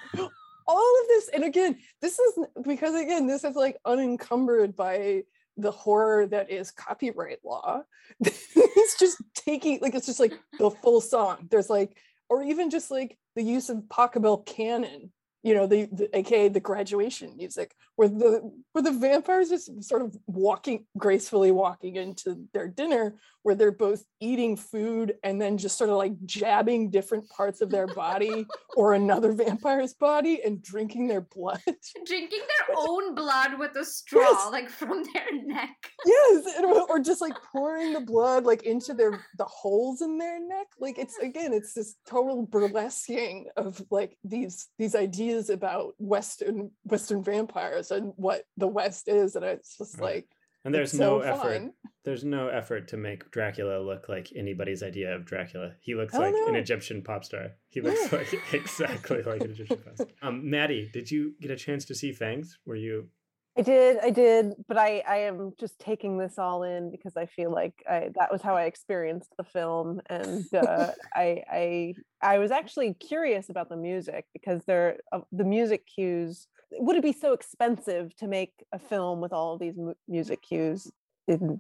All 0.68 1.02
of 1.02 1.08
this, 1.08 1.30
and 1.30 1.44
again, 1.44 1.78
this 2.02 2.18
is 2.18 2.40
because 2.64 2.96
again, 2.96 3.28
this 3.28 3.44
is 3.44 3.56
like 3.56 3.78
unencumbered 3.86 4.76
by 4.76 5.24
the 5.58 5.72
horror 5.72 6.28
that 6.28 6.52
is 6.52 6.72
copyright 6.72 7.40
law. 7.44 7.82
it's 8.20 9.00
just 9.00 9.18
taking 9.36 9.80
like 9.82 9.96
it's 9.96 10.08
just 10.08 10.20
like 10.20 10.34
the 10.60 10.72
full 10.72 11.02
song. 11.02 11.48
There's 11.50 11.70
like, 11.70 11.98
or 12.30 12.44
even 12.44 12.70
just 12.70 12.92
like 12.92 13.18
the 13.36 13.44
use 13.44 13.70
of 13.70 13.78
Pachelbel 13.90 14.46
canon 14.46 15.12
you 15.46 15.54
know 15.54 15.68
the, 15.68 15.86
the 15.92 16.18
aka 16.18 16.50
the 16.50 16.60
graduation 16.60 17.38
music 17.38 17.76
where 17.96 18.10
the 18.10 18.52
where 18.74 18.84
the 18.84 18.92
vampires 18.92 19.50
just 19.50 19.84
sort 19.84 20.02
of 20.02 20.16
walking 20.28 20.86
gracefully 20.98 21.52
walking 21.52 21.96
into 21.96 22.46
their 22.54 22.68
dinner 22.68 23.16
where 23.46 23.54
they're 23.54 23.72
both 23.72 24.04
eating 24.20 24.58
food 24.58 25.14
and 25.24 25.40
then 25.40 25.56
just 25.56 25.78
sort 25.78 25.92
of 25.92 25.98
like 25.98 26.14
jabbing 26.26 26.90
different 26.90 27.30
parts 27.30 27.62
of 27.62 27.70
their 27.70 27.86
body 27.86 28.44
or 28.76 28.96
another 28.96 29.34
vampire's 29.34 29.94
body 29.94 30.42
and 30.44 30.64
drinking 30.64 31.08
their 31.08 31.22
blood. 31.22 31.62
Drinking 32.06 32.40
their 32.40 32.76
own 32.76 33.14
blood 33.14 33.60
with 33.60 33.76
a 33.76 33.86
straw 33.86 34.22
yes. 34.22 34.52
like 34.52 34.70
from 34.70 35.04
their 35.14 35.44
neck. 35.44 35.76
Yes 36.06 36.56
or 36.90 37.00
just 37.00 37.22
like 37.22 37.36
pouring 37.52 37.94
the 37.94 38.00
blood 38.00 38.46
like 38.46 38.64
into 38.64 38.94
their 38.94 39.24
the 39.38 39.46
holes 39.46 40.02
in 40.02 40.18
their 40.18 40.40
neck. 40.40 40.68
Like 40.80 40.98
it's 40.98 41.18
again 41.20 41.54
it's 41.54 41.74
this 41.74 41.96
total 42.08 42.48
burlesquing 42.48 43.44
of 43.58 43.82
like 43.92 44.18
these 44.24 44.68
these 44.80 44.96
ideas 44.96 45.50
about 45.50 45.94
western 46.00 46.72
western 46.84 47.24
vampires 47.24 47.85
and 47.92 48.14
what 48.16 48.46
the 48.58 48.68
west 48.68 49.08
is 49.08 49.36
and 49.36 49.46
it's 49.46 49.78
just 49.78 49.98
right. 49.98 50.16
like 50.16 50.28
and 50.66 50.74
there's 50.74 50.96
no 50.96 51.22
so 51.22 51.28
effort. 51.28 51.60
Fun. 51.60 51.74
There's 52.04 52.24
no 52.24 52.48
effort 52.48 52.88
to 52.90 52.98
make 52.98 53.30
Dracula 53.32 53.80
look 53.80 54.10
like 54.10 54.34
anybody's 54.36 54.82
idea 54.82 55.16
of 55.16 55.24
Dracula. 55.24 55.74
He 55.80 55.94
looks 55.94 56.16
like 56.16 56.34
know. 56.34 56.48
an 56.48 56.56
Egyptian 56.56 57.04
pop 57.04 57.24
star. 57.24 57.52
He 57.70 57.82
looks 57.82 58.12
like 58.12 58.34
exactly 58.54 59.22
like 59.22 59.42
an 59.42 59.52
Egyptian 59.52 59.78
pop 59.78 59.96
star. 59.96 60.08
Um, 60.24 60.50
Maddie, 60.50 60.90
did 60.92 61.10
you 61.10 61.36
get 61.40 61.52
a 61.52 61.56
chance 61.56 61.86
to 61.86 61.96
see 61.96 62.12
Fangs? 62.12 62.58
Were 62.66 62.76
you? 62.76 63.10
I 63.58 63.62
did, 63.62 64.00
I 64.04 64.10
did, 64.10 64.54
but 64.68 64.78
I, 64.78 65.02
I 65.08 65.18
am 65.18 65.54
just 65.58 65.80
taking 65.80 66.18
this 66.18 66.38
all 66.38 66.64
in 66.64 66.92
because 66.92 67.16
I 67.16 67.26
feel 67.28 67.52
like 67.52 67.84
I, 67.90 68.10
that 68.20 68.30
was 68.30 68.42
how 68.42 68.58
I 68.58 68.64
experienced 68.64 69.34
the 69.38 69.46
film, 69.46 70.02
and 70.08 70.46
uh, 70.54 70.92
I, 71.16 71.44
I, 71.50 71.94
I 72.22 72.38
was 72.40 72.52
actually 72.52 72.96
curious 72.96 73.50
about 73.50 73.70
the 73.70 73.78
music 73.78 74.26
because 74.34 74.66
there, 74.66 74.98
uh, 75.14 75.22
the 75.32 75.46
music 75.46 75.86
cues 75.88 76.48
would 76.72 76.96
it 76.96 77.04
be 77.04 77.14
so 77.14 77.34
expensive 77.34 78.16
to 78.18 78.28
make 78.28 78.54
a 78.72 78.80
film 78.80 79.22
with 79.22 79.34
all 79.34 79.54
of 79.54 79.60
these 79.60 79.78
mu- 79.78 79.94
music 80.08 80.42
cues 80.42 80.92
in 81.28 81.60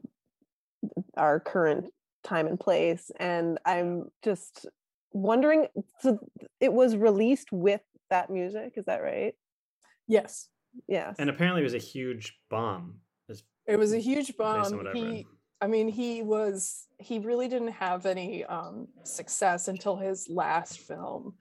our 1.17 1.39
current 1.39 1.87
time 2.23 2.47
and 2.47 2.59
place? 2.59 3.11
And 3.19 3.59
i'm 3.65 4.11
just 4.23 4.67
wondering 5.13 5.67
so 6.01 6.19
it 6.59 6.73
was 6.73 6.97
released 6.97 7.51
with 7.51 7.81
that 8.09 8.29
music 8.29 8.73
is 8.75 8.85
that 8.85 9.01
right? 9.01 9.33
Yes. 10.07 10.49
Yes. 10.87 11.15
And 11.17 11.29
apparently 11.29 11.61
it 11.61 11.63
was 11.63 11.73
a 11.73 11.79
huge 11.79 12.37
bomb 12.49 12.99
it 13.67 13.77
was 13.77 13.93
a 13.93 13.99
huge 13.99 14.35
bomb. 14.37 14.85
he 14.93 15.25
i 15.61 15.67
mean 15.67 15.87
he 15.87 16.21
was 16.21 16.87
he 16.99 17.19
really 17.19 17.47
didn't 17.47 17.71
have 17.71 18.05
any 18.05 18.45
um, 18.45 18.87
success 19.03 19.67
until 19.67 19.95
his 19.95 20.27
last 20.29 20.79
film 20.79 21.33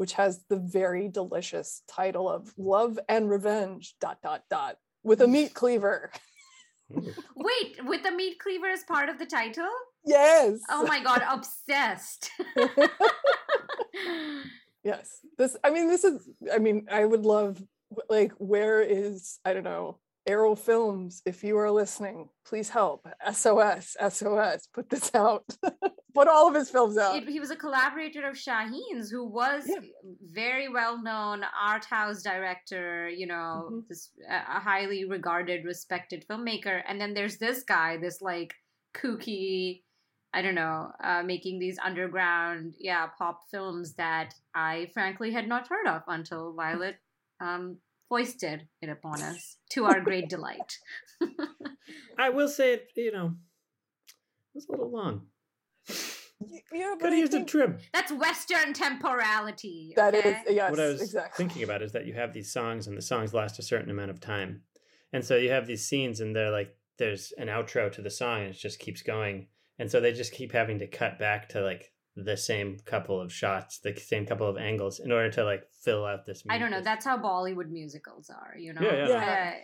which 0.00 0.14
has 0.14 0.44
the 0.48 0.56
very 0.56 1.08
delicious 1.08 1.82
title 1.86 2.26
of 2.26 2.54
Love 2.56 2.98
and 3.06 3.28
Revenge 3.28 3.96
dot 4.00 4.16
dot 4.22 4.44
dot 4.48 4.78
with 5.02 5.20
a 5.20 5.28
meat 5.28 5.52
cleaver. 5.52 6.10
Wait, 6.88 7.84
with 7.84 8.02
the 8.02 8.10
meat 8.10 8.38
cleaver 8.38 8.68
as 8.68 8.82
part 8.84 9.10
of 9.10 9.18
the 9.18 9.26
title? 9.26 9.68
Yes. 10.02 10.60
Oh 10.70 10.86
my 10.86 11.02
god, 11.02 11.22
obsessed. 11.28 12.30
yes. 14.82 15.18
This 15.36 15.54
I 15.62 15.68
mean 15.68 15.86
this 15.86 16.04
is 16.04 16.26
I 16.50 16.56
mean 16.56 16.86
I 16.90 17.04
would 17.04 17.26
love 17.26 17.62
like 18.08 18.32
where 18.38 18.80
is 18.80 19.38
I 19.44 19.52
don't 19.52 19.64
know 19.64 19.98
Arrow 20.26 20.54
Films, 20.54 21.22
if 21.24 21.42
you 21.42 21.56
are 21.58 21.70
listening, 21.70 22.28
please 22.44 22.68
help. 22.68 23.08
SOS, 23.32 23.96
SOS, 24.10 24.68
put 24.72 24.90
this 24.90 25.14
out. 25.14 25.44
put 26.14 26.28
all 26.28 26.48
of 26.48 26.54
his 26.54 26.70
films 26.70 26.98
out. 26.98 27.26
He 27.26 27.40
was 27.40 27.50
a 27.50 27.56
collaborator 27.56 28.28
of 28.28 28.36
Shaheen's, 28.36 29.10
who 29.10 29.26
was 29.26 29.64
yeah. 29.66 29.80
very 30.32 30.68
well 30.68 31.02
known 31.02 31.42
art 31.60 31.84
house 31.84 32.22
director, 32.22 33.08
you 33.08 33.26
know, 33.26 33.68
mm-hmm. 33.70 33.78
this 33.88 34.10
a 34.28 34.60
highly 34.60 35.04
regarded, 35.04 35.64
respected 35.64 36.24
filmmaker. 36.28 36.82
And 36.86 37.00
then 37.00 37.14
there's 37.14 37.38
this 37.38 37.62
guy, 37.62 37.96
this 37.96 38.20
like 38.20 38.54
kooky, 38.94 39.82
I 40.34 40.42
don't 40.42 40.54
know, 40.54 40.92
uh, 41.02 41.22
making 41.22 41.58
these 41.58 41.78
underground, 41.78 42.74
yeah, 42.78 43.06
pop 43.18 43.42
films 43.50 43.94
that 43.94 44.34
I 44.54 44.90
frankly 44.92 45.32
had 45.32 45.48
not 45.48 45.68
heard 45.68 45.86
of 45.86 46.02
until 46.08 46.52
Violet 46.52 46.96
um, 47.40 47.78
foisted 48.10 48.66
it 48.82 48.90
upon 48.90 49.22
us 49.22 49.56
to 49.70 49.86
our 49.86 50.00
great 50.00 50.28
delight. 50.28 50.78
I 52.18 52.28
will 52.28 52.48
say, 52.48 52.82
you 52.96 53.12
know, 53.12 53.36
it 54.08 54.54
was 54.54 54.68
a 54.68 54.72
little 54.72 54.90
long. 54.90 55.22
Yeah, 56.72 56.94
but 56.98 57.00
Could 57.00 57.12
have 57.12 57.18
used 57.18 57.34
a 57.34 57.44
trim. 57.44 57.78
That's 57.92 58.12
Western 58.12 58.72
temporality. 58.72 59.92
That 59.96 60.14
okay? 60.14 60.42
is, 60.46 60.54
yes. 60.54 60.70
What 60.70 60.80
I 60.80 60.86
was 60.86 61.02
exactly. 61.02 61.44
thinking 61.44 61.62
about 61.62 61.82
is 61.82 61.92
that 61.92 62.06
you 62.06 62.14
have 62.14 62.32
these 62.32 62.52
songs, 62.52 62.86
and 62.86 62.96
the 62.96 63.02
songs 63.02 63.32
last 63.32 63.58
a 63.58 63.62
certain 63.62 63.90
amount 63.90 64.10
of 64.10 64.20
time, 64.20 64.62
and 65.12 65.24
so 65.24 65.36
you 65.36 65.50
have 65.50 65.66
these 65.66 65.86
scenes, 65.86 66.20
and 66.20 66.34
they're 66.34 66.50
like, 66.50 66.74
there's 66.98 67.32
an 67.38 67.48
outro 67.48 67.92
to 67.92 68.02
the 68.02 68.10
song, 68.10 68.40
and 68.40 68.50
it 68.50 68.58
just 68.58 68.78
keeps 68.78 69.02
going, 69.02 69.48
and 69.78 69.90
so 69.90 70.00
they 70.00 70.12
just 70.12 70.32
keep 70.32 70.52
having 70.52 70.78
to 70.78 70.86
cut 70.86 71.18
back 71.18 71.50
to 71.50 71.60
like 71.60 71.92
the 72.16 72.36
same 72.36 72.78
couple 72.84 73.20
of 73.20 73.32
shots, 73.32 73.78
the 73.78 73.94
same 73.96 74.26
couple 74.26 74.48
of 74.48 74.56
angles 74.56 75.00
in 75.00 75.12
order 75.12 75.30
to 75.30 75.44
like 75.44 75.64
fill 75.82 76.04
out 76.04 76.26
this. 76.26 76.42
I 76.48 76.58
don't 76.58 76.70
know. 76.70 76.82
That's 76.82 77.04
how 77.04 77.18
Bollywood 77.18 77.70
musicals 77.70 78.30
are, 78.30 78.56
you 78.58 78.72
know. 78.72 78.80
Yeah, 78.82 78.94
yeah. 78.94 79.08
yeah. 79.08 79.16
Uh, 79.16 79.58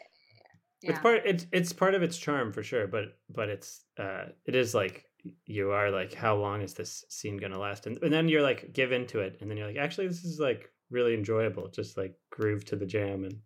yeah. 0.83 0.91
It's 0.91 0.99
part. 1.01 1.23
It's 1.25 1.47
it's 1.53 1.73
part 1.73 1.95
of 1.95 2.03
its 2.03 2.19
charm 2.19 2.53
for 2.53 2.63
sure, 2.63 2.87
but 2.87 3.17
but 3.29 3.49
it's 3.49 3.85
uh 3.99 4.27
it 4.45 4.55
is 4.55 4.75
like 4.75 5.05
you 5.45 5.73
are 5.73 5.91
like 5.91 6.15
how 6.15 6.37
long 6.37 6.63
is 6.63 6.75
this 6.75 7.05
scene 7.09 7.37
gonna 7.39 7.59
last, 7.59 7.87
and 7.87 7.99
and 8.03 8.13
then 8.13 8.29
you're 8.29 8.43
like 8.43 8.73
give 8.73 8.93
into 8.93 9.21
it, 9.21 9.39
and 9.41 9.51
then 9.51 9.57
you're 9.57 9.67
like 9.67 9.77
actually 9.77 10.07
this 10.07 10.25
is 10.25 10.39
like 10.39 10.71
really 10.91 11.15
enjoyable, 11.15 11.69
just 11.69 11.97
like 11.97 12.15
groove 12.31 12.65
to 12.67 12.77
the 12.77 12.87
jam, 12.87 13.25
and 13.25 13.39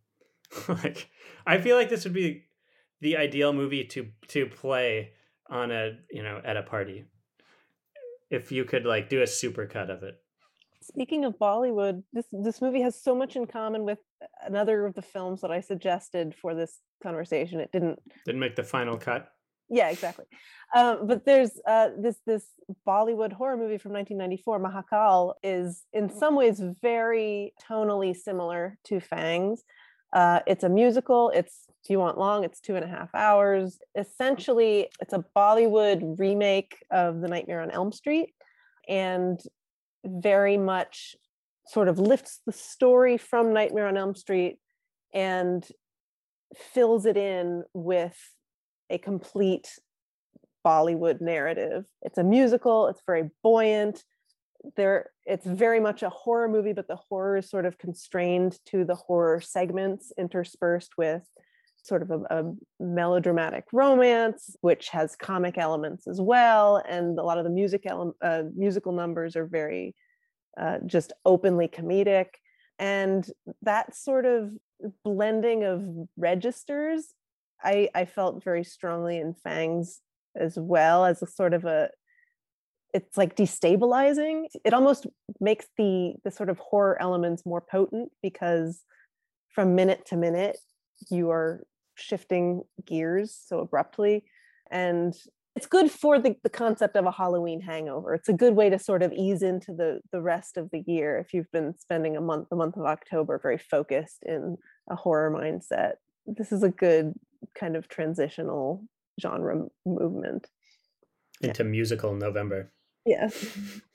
like 0.82 1.08
I 1.46 1.58
feel 1.58 1.76
like 1.76 1.88
this 1.88 2.04
would 2.04 2.12
be 2.12 2.44
the 3.00 3.16
ideal 3.16 3.52
movie 3.52 3.84
to 3.84 4.08
to 4.28 4.46
play 4.46 5.12
on 5.48 5.70
a 5.70 5.92
you 6.10 6.22
know 6.22 6.40
at 6.44 6.56
a 6.56 6.62
party 6.62 7.06
if 8.30 8.52
you 8.52 8.64
could 8.64 8.86
like 8.86 9.08
do 9.08 9.22
a 9.22 9.26
super 9.26 9.66
cut 9.66 9.90
of 9.90 10.02
it. 10.02 10.16
Speaking 10.82 11.24
of 11.24 11.38
Bollywood, 11.38 12.02
this 12.12 12.26
this 12.32 12.62
movie 12.62 12.80
has 12.80 13.00
so 13.00 13.14
much 13.14 13.36
in 13.36 13.46
common 13.46 13.84
with 13.84 13.98
another 14.44 14.86
of 14.86 14.94
the 14.94 15.02
films 15.02 15.42
that 15.42 15.50
I 15.50 15.60
suggested 15.60 16.34
for 16.40 16.54
this 16.54 16.78
conversation. 17.02 17.60
It 17.60 17.70
didn't 17.72 17.98
didn't 18.24 18.40
make 18.40 18.56
the 18.56 18.64
final 18.64 18.96
cut. 18.96 19.28
Yeah, 19.68 19.90
exactly. 19.90 20.24
Um, 20.74 21.06
but 21.06 21.24
there's 21.24 21.52
uh, 21.66 21.90
this 21.98 22.16
this 22.26 22.46
Bollywood 22.86 23.32
horror 23.32 23.56
movie 23.56 23.78
from 23.78 23.92
1994, 23.92 24.60
Mahakaal, 24.60 25.34
is 25.42 25.84
in 25.92 26.08
some 26.08 26.34
ways 26.34 26.60
very 26.80 27.52
tonally 27.68 28.16
similar 28.16 28.78
to 28.84 29.00
Fangs. 29.00 29.62
Uh, 30.12 30.40
it's 30.46 30.64
a 30.64 30.68
musical. 30.68 31.31
It's 31.35 31.66
do 31.87 31.92
you 31.92 31.99
want 31.99 32.18
long? 32.18 32.44
It's 32.44 32.61
two 32.61 32.77
and 32.77 32.85
a 32.85 32.88
half 32.88 33.14
hours. 33.14 33.79
Essentially, 33.96 34.88
it's 35.01 35.12
a 35.12 35.25
Bollywood 35.37 36.18
remake 36.18 36.77
of 36.90 37.20
The 37.20 37.29
Nightmare 37.29 37.61
on 37.61 37.70
Elm 37.70 37.92
Street, 37.92 38.35
and 38.88 39.40
very 40.05 40.57
much 40.57 41.16
sort 41.66 41.88
of 41.88 41.99
lifts 41.99 42.40
the 42.46 42.53
story 42.53 43.16
from 43.16 43.53
Nightmare 43.53 43.87
on 43.87 43.96
Elm 43.96 44.14
Street 44.14 44.59
and 45.14 45.66
fills 46.55 47.07
it 47.07 47.16
in 47.16 47.62
with 47.73 48.18
a 48.90 48.99
complete 48.99 49.79
Bollywood 50.66 51.20
narrative. 51.20 51.85
It's 52.03 52.18
a 52.18 52.25
musical. 52.25 52.88
It's 52.88 53.03
very 53.07 53.31
buoyant 53.42 54.05
there 54.77 55.11
it's 55.25 55.46
very 55.46 55.81
much 55.81 56.03
a 56.03 56.11
horror 56.11 56.49
movie 56.49 56.73
but 56.73 56.88
the 56.88 56.99
horror 57.09 57.37
is 57.37 57.49
sort 57.49 57.64
of 57.64 57.79
constrained 57.79 58.59
to 58.66 58.85
the 58.85 58.94
horror 58.94 59.40
segments 59.40 60.12
interspersed 60.18 60.92
with 60.99 61.23
sort 61.83 62.03
of 62.03 62.11
a, 62.11 62.20
a, 62.31 62.53
melodramatic 62.79 63.64
romance 63.73 64.55
which 64.61 64.90
has 64.90 65.16
comic 65.16 65.57
elements 65.57 66.07
as 66.07 66.20
well 66.20 66.83
and 66.88 67.18
a 67.18 67.23
lot 67.23 67.38
of 67.38 67.44
the 67.44 67.51
music 67.51 67.87
ele- 67.87 68.16
uh, 68.23 68.42
musical 68.55 68.92
numbers 68.92 69.35
are 69.35 69.46
very 69.46 69.94
uh, 70.59 70.79
just 70.87 71.12
openly 71.25 71.68
comedic. 71.68 72.27
And 72.79 73.27
that 73.62 73.94
sort 73.94 74.27
of 74.27 74.51
blending 75.05 75.62
of 75.62 75.85
registers 76.16 77.12
i 77.62 77.90
i 77.94 78.07
felt 78.07 78.42
very 78.42 78.64
strongly 78.64 79.18
in 79.18 79.35
fangs 79.35 80.01
as 80.35 80.59
well 80.59 81.05
as 81.05 81.20
a 81.20 81.27
sort 81.27 81.53
of 81.53 81.66
a 81.66 81.90
it's 82.92 83.16
like 83.16 83.37
destabilizing. 83.37 84.46
It 84.64 84.74
almost 84.74 85.07
makes 85.40 85.66
the 85.76 86.14
the 86.24 86.31
sort 86.31 86.48
of 86.48 86.59
horror 86.59 87.00
elements 87.00 87.46
more 87.46 87.61
potent 87.61 88.11
because 88.22 88.83
from 89.55 89.74
minute 89.74 90.07
to 90.07 90.16
minute 90.16 90.59
you 91.11 91.31
are 91.31 91.64
shifting 91.94 92.62
gears 92.85 93.38
so 93.46 93.61
abruptly. 93.61 94.24
And 94.70 95.14
it's 95.57 95.66
good 95.66 95.90
for 95.90 96.18
the, 96.18 96.37
the 96.42 96.50
concept 96.50 96.96
of 96.96 97.07
a 97.07 97.11
halloween 97.11 97.61
hangover. 97.61 98.14
It's 98.14 98.29
a 98.29 98.33
good 98.33 98.55
way 98.55 98.70
to 98.70 98.79
sort 98.79 99.03
of 99.03 99.12
ease 99.12 99.42
into 99.42 99.72
the 99.72 100.00
the 100.12 100.20
rest 100.20 100.57
of 100.57 100.70
the 100.70 100.83
year 100.87 101.18
if 101.18 101.35
you've 101.35 101.50
been 101.53 101.74
spending 101.79 102.16
a 102.16 102.20
month 102.20 102.48
the 102.50 102.57
month 102.57 102.76
of 102.76 102.85
october 102.85 103.38
very 103.42 103.59
focused 103.59 104.22
in 104.24 104.57
a 104.88 104.96
horror 104.96 105.31
mindset. 105.31 105.94
This 106.26 106.53
is 106.53 106.62
a 106.62 106.70
good 106.70 107.14
kind 107.59 107.76
of 107.76 107.88
transitional 107.88 108.85
genre 109.20 109.66
movement. 109.85 110.46
Into 111.42 111.64
musical 111.64 112.14
November. 112.14 112.72
Yeah. 113.06 113.30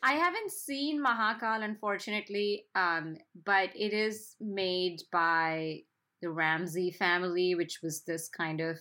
I 0.02 0.14
haven't 0.14 0.52
seen 0.52 1.04
Mahakaal, 1.04 1.64
unfortunately, 1.64 2.66
um, 2.76 3.18
but 3.46 3.70
it 3.76 3.94
is 3.94 4.36
made 4.40 5.02
by 5.12 5.82
the 6.22 6.30
Ramsay 6.30 6.92
family, 6.92 7.56
which 7.56 7.80
was 7.84 8.02
this 8.02 8.30
kind 8.30 8.62
of 8.62 8.78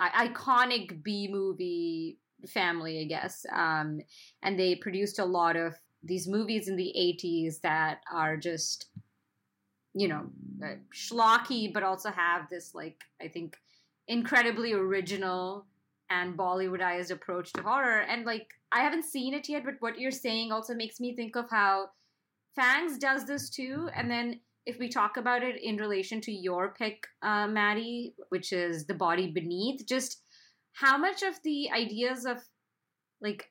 iconic 0.00 1.02
B 1.02 1.28
movie 1.30 2.18
family, 2.46 3.00
I 3.00 3.04
guess. 3.04 3.44
Um, 3.52 4.00
and 4.42 4.58
they 4.58 4.76
produced 4.76 5.18
a 5.18 5.24
lot 5.24 5.56
of 5.56 5.74
these 6.02 6.28
movies 6.28 6.68
in 6.68 6.76
the 6.76 6.94
80s 6.96 7.60
that 7.60 8.00
are 8.12 8.36
just, 8.36 8.86
you 9.94 10.06
know, 10.06 10.26
uh, 10.64 10.76
schlocky, 10.94 11.72
but 11.72 11.82
also 11.82 12.10
have 12.10 12.48
this, 12.48 12.74
like, 12.74 13.02
I 13.20 13.28
think, 13.28 13.56
incredibly 14.06 14.72
original 14.72 15.66
and 16.10 16.36
Bollywoodized 16.36 17.10
approach 17.10 17.52
to 17.52 17.62
horror. 17.62 18.00
And 18.00 18.24
like, 18.24 18.48
I 18.72 18.80
haven't 18.80 19.04
seen 19.04 19.34
it 19.34 19.48
yet, 19.48 19.64
but 19.64 19.74
what 19.80 19.98
you're 19.98 20.10
saying 20.10 20.52
also 20.52 20.74
makes 20.74 21.00
me 21.00 21.14
think 21.14 21.36
of 21.36 21.50
how 21.50 21.90
Fangs 22.56 22.98
does 22.98 23.24
this 23.24 23.50
too. 23.50 23.88
And 23.94 24.10
then 24.10 24.40
if 24.66 24.78
we 24.78 24.88
talk 24.88 25.16
about 25.16 25.42
it 25.42 25.62
in 25.62 25.76
relation 25.76 26.20
to 26.22 26.32
your 26.32 26.74
pick, 26.74 27.06
uh, 27.22 27.46
Maddie, 27.46 28.14
which 28.30 28.52
is 28.52 28.86
The 28.86 28.94
Body 28.94 29.30
Beneath, 29.30 29.86
just 29.86 30.22
how 30.72 30.98
much 30.98 31.22
of 31.22 31.34
the 31.44 31.70
ideas 31.70 32.24
of 32.24 32.38
like 33.20 33.50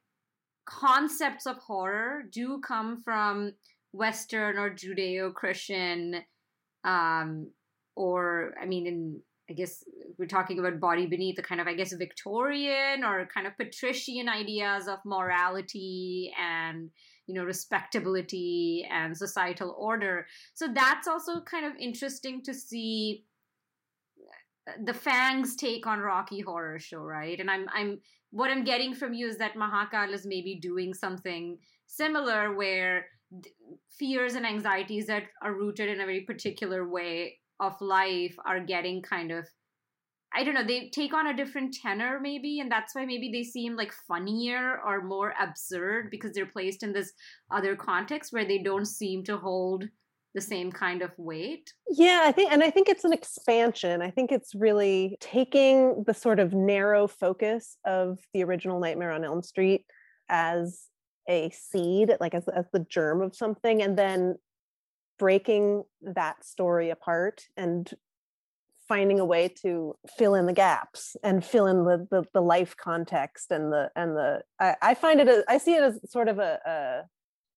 concepts 0.65 1.45
of 1.45 1.57
horror 1.57 2.23
do 2.31 2.59
come 2.59 3.01
from 3.01 3.53
Western 3.93 4.57
or 4.57 4.69
Judeo 4.69 5.33
Christian, 5.33 6.23
um, 6.83 7.49
or 7.95 8.53
I 8.61 8.65
mean, 8.65 8.85
in 8.85 9.21
I 9.49 9.53
guess 9.53 9.83
we're 10.17 10.25
talking 10.25 10.59
about 10.59 10.79
body 10.79 11.05
beneath 11.05 11.37
the 11.37 11.43
kind 11.43 11.61
of, 11.61 11.67
I 11.67 11.73
guess, 11.73 11.93
Victorian 11.93 13.03
or 13.03 13.27
kind 13.33 13.47
of 13.47 13.57
patrician 13.57 14.27
ideas 14.27 14.87
of 14.87 14.99
morality 15.05 16.33
and, 16.39 16.89
you 17.27 17.35
know, 17.35 17.43
respectability 17.43 18.85
and 18.91 19.15
societal 19.15 19.75
order. 19.77 20.27
So 20.53 20.67
that's 20.73 21.07
also 21.07 21.41
kind 21.41 21.65
of 21.65 21.73
interesting 21.79 22.43
to 22.43 22.53
see 22.53 23.23
uh, 24.67 24.73
the 24.83 24.93
Fangs 24.93 25.55
take 25.55 25.87
on 25.87 25.99
Rocky 25.99 26.41
Horror 26.41 26.79
Show, 26.79 26.99
right? 26.99 27.39
And 27.39 27.49
I'm, 27.49 27.67
I'm, 27.73 27.99
what 28.31 28.51
I'm 28.51 28.65
getting 28.65 28.93
from 28.93 29.13
you 29.13 29.27
is 29.29 29.37
that 29.37 29.55
Mahakaal 29.55 30.11
is 30.13 30.25
maybe 30.25 30.59
doing 30.61 30.93
something 30.93 31.57
similar 31.85 32.53
where 32.53 33.05
fears 33.97 34.35
and 34.35 34.45
anxieties 34.45 35.07
that 35.07 35.23
are 35.41 35.53
rooted 35.53 35.89
in 35.89 36.01
a 36.01 36.05
very 36.05 36.21
particular 36.21 36.87
way 36.87 37.37
of 37.59 37.79
life 37.81 38.35
are 38.45 38.59
getting 38.59 39.01
kind 39.01 39.31
of 39.31 39.47
I 40.33 40.43
don't 40.43 40.55
know, 40.55 40.63
they 40.65 40.89
take 40.89 41.13
on 41.13 41.27
a 41.27 41.35
different 41.35 41.73
tenor 41.73 42.19
maybe, 42.21 42.59
and 42.59 42.69
that's 42.69 42.93
why 42.93 43.05
maybe 43.05 43.31
they 43.31 43.43
seem 43.43 43.77
like 43.77 43.93
funnier 44.07 44.79
or 44.85 45.01
more 45.01 45.33
absurd 45.39 46.11
because 46.11 46.33
they're 46.33 46.45
placed 46.45 46.83
in 46.83 46.91
this 46.91 47.13
other 47.49 47.75
context 47.75 48.33
where 48.33 48.45
they 48.45 48.57
don't 48.57 48.85
seem 48.85 49.23
to 49.23 49.37
hold 49.37 49.85
the 50.35 50.41
same 50.41 50.71
kind 50.71 51.01
of 51.01 51.11
weight. 51.17 51.73
Yeah, 51.89 52.21
I 52.23 52.31
think 52.31 52.51
and 52.51 52.61
I 52.61 52.69
think 52.69 52.89
it's 52.89 53.05
an 53.05 53.13
expansion. 53.13 54.01
I 54.01 54.11
think 54.11 54.31
it's 54.31 54.53
really 54.53 55.17
taking 55.19 56.03
the 56.05 56.13
sort 56.13 56.39
of 56.39 56.53
narrow 56.53 57.07
focus 57.07 57.77
of 57.85 58.19
the 58.33 58.43
original 58.43 58.79
Nightmare 58.79 59.11
on 59.11 59.23
Elm 59.23 59.41
Street 59.41 59.85
as 60.29 60.83
a 61.29 61.49
seed, 61.49 62.13
like 62.19 62.35
as, 62.35 62.47
as 62.49 62.65
the 62.71 62.85
germ 62.89 63.21
of 63.21 63.35
something, 63.35 63.81
and 63.81 63.97
then 63.97 64.35
breaking 65.17 65.83
that 66.01 66.45
story 66.45 66.89
apart 66.89 67.43
and 67.55 67.91
finding 68.87 69.19
a 69.19 69.25
way 69.25 69.49
to 69.49 69.95
fill 70.17 70.35
in 70.35 70.45
the 70.45 70.53
gaps 70.53 71.17
and 71.23 71.43
fill 71.43 71.67
in 71.67 71.83
the 71.83 72.07
the, 72.09 72.23
the 72.33 72.41
life 72.41 72.75
context 72.77 73.51
and 73.51 73.71
the 73.71 73.89
and 73.95 74.15
the 74.15 74.41
I, 74.59 74.75
I 74.81 74.93
find 74.93 75.19
it 75.19 75.27
as, 75.27 75.43
I 75.47 75.57
see 75.57 75.73
it 75.73 75.83
as 75.83 75.99
sort 76.09 76.29
of 76.29 76.39
a, 76.39 76.59
a 76.65 77.01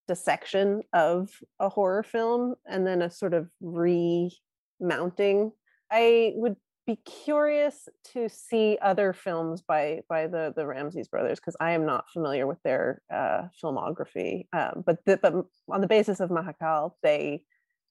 dissection 0.07 0.81
of 0.93 1.29
a 1.59 1.69
horror 1.69 2.03
film 2.03 2.55
and 2.67 2.85
then 2.85 3.01
a 3.01 3.09
sort 3.09 3.33
of 3.33 3.47
remounting. 3.61 5.51
I 5.89 6.33
would 6.35 6.57
be 6.87 6.95
curious 6.97 7.87
to 8.13 8.27
see 8.27 8.77
other 8.81 9.13
films 9.13 9.61
by 9.61 10.01
by 10.09 10.27
the 10.27 10.53
the 10.55 10.65
Ramsay 10.65 11.03
brothers 11.09 11.39
because 11.39 11.55
I 11.59 11.71
am 11.71 11.85
not 11.85 12.09
familiar 12.11 12.47
with 12.47 12.61
their 12.63 13.01
uh, 13.13 13.43
filmography. 13.63 14.47
Um, 14.51 14.83
but 14.85 14.97
the, 15.05 15.17
but 15.17 15.33
on 15.69 15.81
the 15.81 15.87
basis 15.87 16.19
of 16.19 16.29
Mahakaal, 16.29 16.91
they 17.03 17.43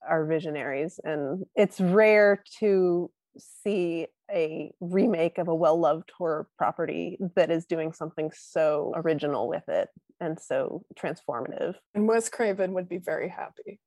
are 0.08 0.24
visionaries 0.24 0.98
and 1.04 1.44
it's 1.54 1.80
rare 1.80 2.42
to 2.58 3.10
see 3.38 4.06
a 4.30 4.72
remake 4.80 5.38
of 5.38 5.48
a 5.48 5.54
well-loved 5.54 6.10
horror 6.16 6.48
property 6.56 7.18
that 7.34 7.50
is 7.50 7.66
doing 7.66 7.92
something 7.92 8.30
so 8.34 8.92
original 8.96 9.48
with 9.48 9.68
it 9.68 9.88
and 10.20 10.38
so 10.38 10.82
transformative. 10.98 11.74
And 11.94 12.06
wes 12.06 12.28
craven 12.28 12.72
would 12.74 12.88
be 12.88 12.98
very 12.98 13.28
happy. 13.28 13.80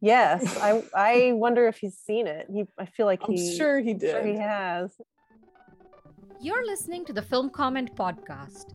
Yes 0.00 0.56
i 0.58 0.82
i 0.94 1.32
wonder 1.32 1.68
if 1.68 1.78
he's 1.78 1.98
seen 1.98 2.26
it. 2.26 2.46
He 2.52 2.64
i 2.78 2.86
feel 2.86 3.06
like 3.06 3.22
he 3.26 3.34
I'm 3.34 3.56
sure 3.56 3.78
he 3.78 3.94
did 3.94 4.10
sure 4.10 4.24
he 4.24 4.38
has. 4.38 4.90
You're 6.40 6.64
listening 6.64 7.04
to 7.04 7.12
the 7.12 7.22
film 7.22 7.50
comment 7.50 7.94
podcast 7.94 8.74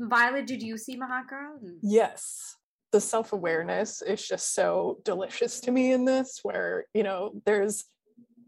Violet, 0.00 0.46
did 0.46 0.62
you 0.62 0.76
see 0.78 0.96
Mahakaal? 0.96 1.58
Yes 1.82 2.56
the 2.92 3.00
self-awareness 3.00 4.02
is 4.02 4.26
just 4.26 4.54
so 4.54 4.98
delicious 5.04 5.60
to 5.60 5.70
me 5.70 5.92
in 5.92 6.04
this 6.04 6.40
where 6.42 6.86
you 6.94 7.02
know 7.02 7.32
there's 7.46 7.84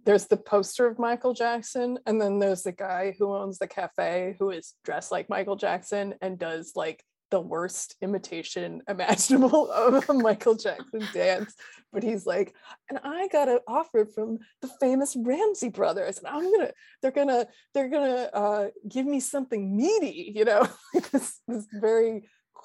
there's 0.05 0.27
the 0.27 0.37
poster 0.37 0.89
of 0.89 0.99
Michael 0.99 1.33
Jackson 1.33 1.97
and 2.07 2.21
then 2.21 2.41
there's 2.41 2.63
the 2.63 2.73
guy 2.73 3.15
who 3.19 3.35
owns 3.35 3.59
the 3.59 3.69
cafe 3.69 4.35
who 4.39 4.51
is 4.51 4.75
dressed 4.85 5.13
like 5.13 5.31
Michael 5.31 5.55
Jackson 5.55 6.15
and 6.21 6.39
does 6.39 6.73
like 6.75 7.05
the 7.33 7.41
worst 7.41 7.97
imitation 8.01 8.83
imaginable 8.89 9.73
of 9.73 10.09
a 10.09 10.15
Michael 10.15 10.55
Jackson 10.55 11.03
dance 11.13 11.53
but 11.93 12.05
he's 12.05 12.25
like 12.25 12.55
and 12.89 13.01
I 13.03 13.27
got 13.27 13.49
an 13.49 13.59
offer 13.67 14.07
from 14.07 14.39
the 14.61 14.69
famous 14.81 15.17
Ramsay 15.17 15.71
brothers 15.71 16.19
and 16.19 16.29
I'm 16.29 16.53
gonna 16.53 16.71
they're 17.03 17.11
gonna 17.11 17.47
they're 17.75 17.89
gonna 17.89 18.31
uh, 18.33 18.69
give 18.89 19.07
me 19.07 19.19
something 19.19 19.77
meaty 19.77 20.33
you 20.37 20.45
know 20.45 20.69
this, 21.11 21.41
this 21.49 21.67
very 21.73 22.23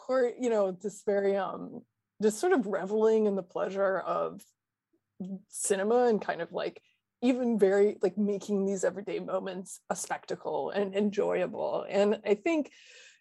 court, 0.08 0.36
you 0.40 0.50
know, 0.50 0.72
this 0.72 1.04
very 1.06 1.36
um 1.36 1.82
just 2.22 2.40
sort 2.40 2.54
of 2.54 2.66
reveling 2.66 3.28
in 3.28 3.36
the 3.36 3.44
pleasure 3.44 4.00
of 4.00 4.42
cinema 5.50 6.06
and 6.06 6.22
kind 6.22 6.42
of 6.42 6.52
like 6.52 6.82
even 7.22 7.60
very 7.60 7.98
like 8.02 8.18
making 8.18 8.66
these 8.66 8.84
everyday 8.84 9.20
moments 9.20 9.80
a 9.90 9.96
spectacle 9.96 10.70
and 10.70 10.96
enjoyable. 10.96 11.86
And 11.90 12.20
I 12.26 12.36
think, 12.36 12.72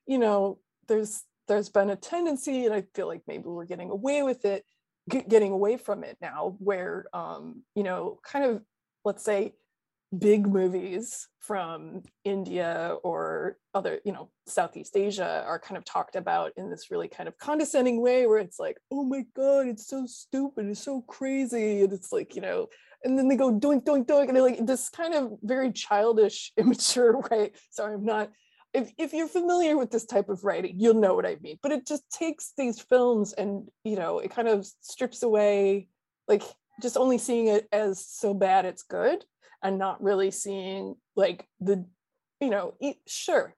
you 0.07 0.19
know, 0.19 0.59
there's 0.89 1.23
there's 1.49 1.69
been 1.69 1.91
a 1.91 1.97
tendency, 1.97 2.67
and 2.67 2.75
I 2.75 2.85
feel 2.95 3.07
like 3.07 3.23
maybe 3.27 3.45
we're 3.45 3.65
getting 3.65 3.91
away 3.91 4.23
with 4.23 4.45
it, 4.45 4.65
getting 5.09 5.53
away 5.53 5.77
from 5.77 6.05
it 6.05 6.17
now, 6.21 6.57
where 6.59 7.07
um, 7.13 7.63
you 7.75 7.83
know, 7.83 8.19
kind 8.25 8.45
of 8.45 8.63
let's 9.05 9.25
say 9.25 9.55
big 10.17 10.47
movies 10.47 11.29
from 11.41 12.03
India 12.25 12.97
or 13.03 13.57
other, 13.75 14.01
you 14.05 14.13
know, 14.13 14.31
Southeast 14.47 14.97
Asia 14.97 15.45
are 15.47 15.59
kind 15.59 15.77
of 15.77 15.85
talked 15.85 16.17
about 16.17 16.53
in 16.57 16.71
this 16.71 16.91
really 16.91 17.09
kind 17.09 17.29
of 17.29 17.39
condescending 17.39 18.01
way 18.01 18.27
where 18.27 18.39
it's 18.39 18.59
like, 18.59 18.79
oh 18.91 19.05
my 19.05 19.25
God, 19.35 19.67
it's 19.67 19.87
so 19.87 20.07
stupid, 20.07 20.67
it's 20.67 20.83
so 20.83 21.03
crazy. 21.03 21.83
And 21.83 21.93
it's 21.93 22.13
like, 22.13 22.35
you 22.35 22.43
know, 22.43 22.69
and 23.05 23.19
then 23.19 23.29
they 23.29 23.37
go 23.37 23.53
doink, 23.53 23.85
doink, 23.85 24.07
doink, 24.07 24.29
and 24.29 24.37
they're 24.37 24.43
like 24.43 24.65
this 24.67 24.89
kind 24.89 25.15
of 25.15 25.33
very 25.43 25.73
childish, 25.73 26.53
immature 26.57 27.21
way. 27.31 27.53
Sorry, 27.71 27.95
I'm 27.95 28.05
not. 28.05 28.31
If, 28.77 28.93
if 28.99 29.13
you're 29.13 29.29
familiar 29.29 29.77
with 29.77 29.91
this 29.91 30.05
type 30.05 30.29
of 30.29 30.45
writing, 30.45 30.75
you'll 30.77 30.95
know 30.95 31.15
what 31.15 31.27
I 31.27 31.37
mean. 31.41 31.59
But 31.63 31.73
it 31.73 31.87
just 31.87 32.09
takes 32.11 32.53
these 32.57 32.81
films 32.81 33.33
and, 33.33 33.69
you 33.85 33.97
know, 33.97 34.19
it 34.19 34.31
kind 34.31 34.49
of 34.49 34.67
strips 34.83 35.23
away, 35.23 35.89
like 36.29 36.43
just 36.81 36.97
only 36.97 37.19
seeing 37.19 37.49
it 37.49 37.67
as 37.73 38.05
so 38.07 38.35
bad 38.35 38.65
it's 38.65 38.83
good 38.83 39.25
and 39.63 39.79
not 39.79 40.03
really 40.03 40.31
seeing 40.31 40.95
like 41.15 41.47
the 41.61 41.85
you 42.41 42.51
know 42.51 42.75
sure 43.07 43.55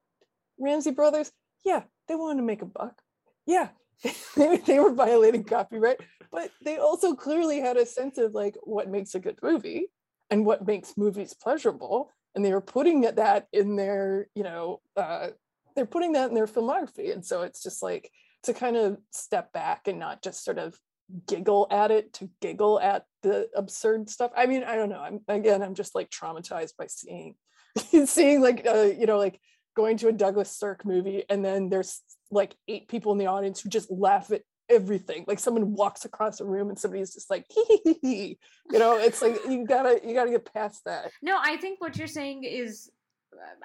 ramsay 0.59 0.91
brothers 0.91 1.33
yeah 1.65 1.83
they 2.07 2.15
wanted 2.15 2.41
to 2.41 2.47
make 2.47 2.63
a 2.63 2.67
buck 2.67 3.01
yeah 3.47 3.69
they 4.37 4.79
were 4.79 4.93
violating 4.93 5.43
copyright 5.43 5.99
but 6.31 6.51
they 6.65 6.79
also 6.79 7.15
clearly 7.15 7.59
had 7.59 7.77
a 7.77 7.87
sense 7.87 8.19
of 8.19 8.33
like 8.33 8.57
what 8.63 8.89
makes 8.89 9.15
a 9.15 9.21
good 9.21 9.39
movie 9.43 9.87
and 10.31 10.45
what 10.45 10.67
makes 10.67 10.97
movies 10.97 11.35
pleasurable 11.35 12.13
and 12.39 12.45
they 12.45 12.53
were 12.53 12.61
putting 12.61 13.01
that 13.01 13.49
in 13.53 13.75
their 13.75 14.29
you 14.37 14.45
know 14.45 14.81
uh, 14.97 15.29
they're 15.75 15.87
putting 15.87 16.13
that 16.13 16.29
in 16.29 16.35
their 16.35 16.47
filmography. 16.47 17.13
And 17.13 17.25
so 17.25 17.43
it's 17.43 17.63
just 17.63 17.83
like 17.83 18.11
to 18.45 18.55
kind 18.55 18.77
of 18.77 18.99
step 19.11 19.53
back 19.53 19.89
and 19.89 19.99
not 19.99 20.23
just 20.23 20.45
sort 20.45 20.59
of 20.59 20.79
giggle 21.27 21.67
at 21.71 21.91
it 21.91 22.13
to 22.13 22.31
giggle 22.41 22.79
at 22.79 23.07
the 23.25 23.49
absurd 23.57 24.09
stuff. 24.09 24.31
I 24.37 24.47
mean 24.47 24.63
i 24.63 24.77
don't 24.77 24.89
know. 24.89 25.01
I'm 25.01 25.21
again 25.27 25.63
i'm 25.63 25.75
just 25.75 25.97
like 25.97 26.11
traumatized 26.11 26.77
by 26.79 26.87
seeing 26.87 27.35
seeing 28.07 28.41
like 28.41 28.65
uh, 28.65 28.91
you 28.97 29.07
know 29.07 29.19
like 29.19 29.41
going 29.77 29.97
to 29.97 30.09
a 30.09 30.13
douglas 30.13 30.51
sirk 30.51 30.85
movie 30.85 31.25
and 31.29 31.45
then 31.45 31.71
there's 31.71 32.03
like 32.31 32.55
eight 32.69 32.89
people 32.89 33.11
in 33.11 33.19
the 33.19 33.27
audience 33.27 33.61
who 33.61 33.69
just 33.69 33.91
laugh 33.91 34.31
at 34.31 34.43
everything 34.71 35.25
like 35.27 35.39
someone 35.39 35.73
walks 35.75 36.05
across 36.05 36.41
a 36.41 36.45
room 36.45 36.69
and 36.69 36.79
somebody's 36.79 37.15
just 37.15 37.31
like 37.31 37.45
hee 37.55 37.81
hee 37.85 37.99
hee 38.03 38.39
you 38.71 38.79
know 38.79 38.97
it's 38.99 39.23
like 39.23 39.39
you 39.49 39.65
gotta 39.67 40.01
you 40.07 40.15
gotta 40.15 40.31
get 40.31 40.53
past 40.53 40.85
that 40.85 41.11
No, 41.23 41.39
I 41.43 41.57
think 41.57 41.81
what 41.81 41.97
you're 41.97 42.07
saying 42.07 42.45
is, 42.45 42.91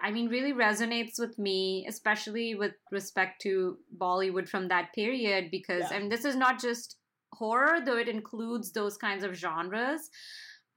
I 0.01 0.11
mean, 0.11 0.27
really 0.29 0.53
resonates 0.53 1.19
with 1.19 1.37
me, 1.39 1.85
especially 1.87 2.55
with 2.55 2.73
respect 2.91 3.41
to 3.43 3.77
Bollywood 3.97 4.47
from 4.49 4.67
that 4.67 4.93
period, 4.93 5.49
because, 5.51 5.85
Yeah. 5.89 5.97
and 5.97 6.11
this 6.11 6.25
is 6.25 6.35
not 6.35 6.59
just 6.59 6.97
horror, 7.33 7.79
though 7.85 7.97
it 7.97 8.07
includes 8.09 8.71
those 8.71 8.97
kinds 8.97 9.23
of 9.23 9.33
genres. 9.33 10.09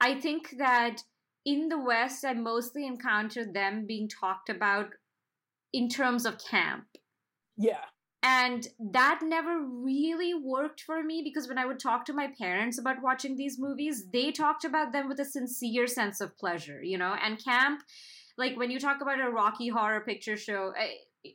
I 0.00 0.20
think 0.20 0.54
that 0.58 1.02
in 1.44 1.68
the 1.68 1.78
West, 1.78 2.24
I 2.24 2.32
mostly 2.34 2.86
encountered 2.86 3.52
them 3.54 3.86
being 3.86 4.08
talked 4.08 4.48
about 4.48 4.88
in 5.72 5.88
terms 5.88 6.24
of 6.26 6.38
camp. 6.38 6.84
yeah 7.56 7.84
And 8.28 8.66
that 8.80 9.20
never 9.22 9.60
really 9.60 10.34
worked 10.34 10.80
for 10.80 11.00
me 11.04 11.22
because 11.22 11.46
when 11.46 11.58
I 11.58 11.64
would 11.64 11.78
talk 11.78 12.04
to 12.06 12.12
my 12.12 12.28
parents 12.36 12.76
about 12.76 13.00
watching 13.00 13.36
these 13.36 13.56
movies, 13.56 14.08
they 14.12 14.32
talked 14.32 14.64
about 14.64 14.92
them 14.92 15.08
with 15.08 15.20
a 15.20 15.24
sincere 15.24 15.86
sense 15.86 16.20
of 16.20 16.36
pleasure, 16.36 16.82
you 16.82 16.98
know? 16.98 17.14
And 17.22 17.42
camp, 17.42 17.84
like 18.36 18.56
when 18.56 18.72
you 18.72 18.80
talk 18.80 19.00
about 19.00 19.20
a 19.20 19.30
Rocky 19.30 19.68
Horror 19.68 20.00
Picture 20.00 20.36
Show, 20.36 20.72
eh, 20.76 20.88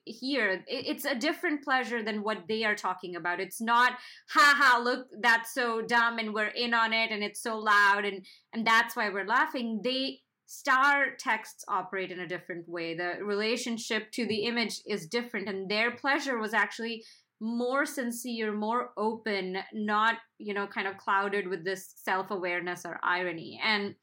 here 0.03 0.63
it's 0.67 1.05
a 1.05 1.15
different 1.15 1.63
pleasure 1.63 2.03
than 2.03 2.23
what 2.23 2.47
they 2.47 2.63
are 2.63 2.75
talking 2.75 3.17
about 3.17 3.41
it's 3.41 3.59
not 3.59 3.97
haha 4.29 4.79
look 4.79 5.07
that's 5.19 5.53
so 5.53 5.81
dumb 5.81 6.17
and 6.17 6.33
we're 6.33 6.45
in 6.45 6.73
on 6.73 6.93
it 6.93 7.11
and 7.11 7.21
it's 7.21 7.43
so 7.43 7.57
loud 7.57 8.05
and 8.05 8.25
and 8.53 8.65
that's 8.65 8.95
why 8.95 9.09
we're 9.09 9.25
laughing 9.25 9.81
they 9.83 10.21
star 10.51 11.11
texts 11.17 11.63
operate 11.69 12.11
in 12.11 12.19
a 12.19 12.27
different 12.27 12.67
way. 12.67 12.93
The 12.93 13.23
relationship 13.23 14.11
to 14.11 14.27
the 14.27 14.43
image 14.43 14.81
is 14.85 15.07
different 15.07 15.47
and 15.47 15.71
their 15.71 15.91
pleasure 15.91 16.37
was 16.37 16.53
actually 16.53 17.05
more 17.39 17.85
sincere 17.85 18.51
more 18.53 18.91
open 18.97 19.57
not 19.73 20.15
you 20.37 20.53
know 20.53 20.67
kind 20.67 20.87
of 20.87 20.97
clouded 20.97 21.47
with 21.47 21.63
this 21.63 21.93
self-awareness 21.95 22.85
or 22.85 22.99
irony. 23.01 23.59
And 23.63 23.95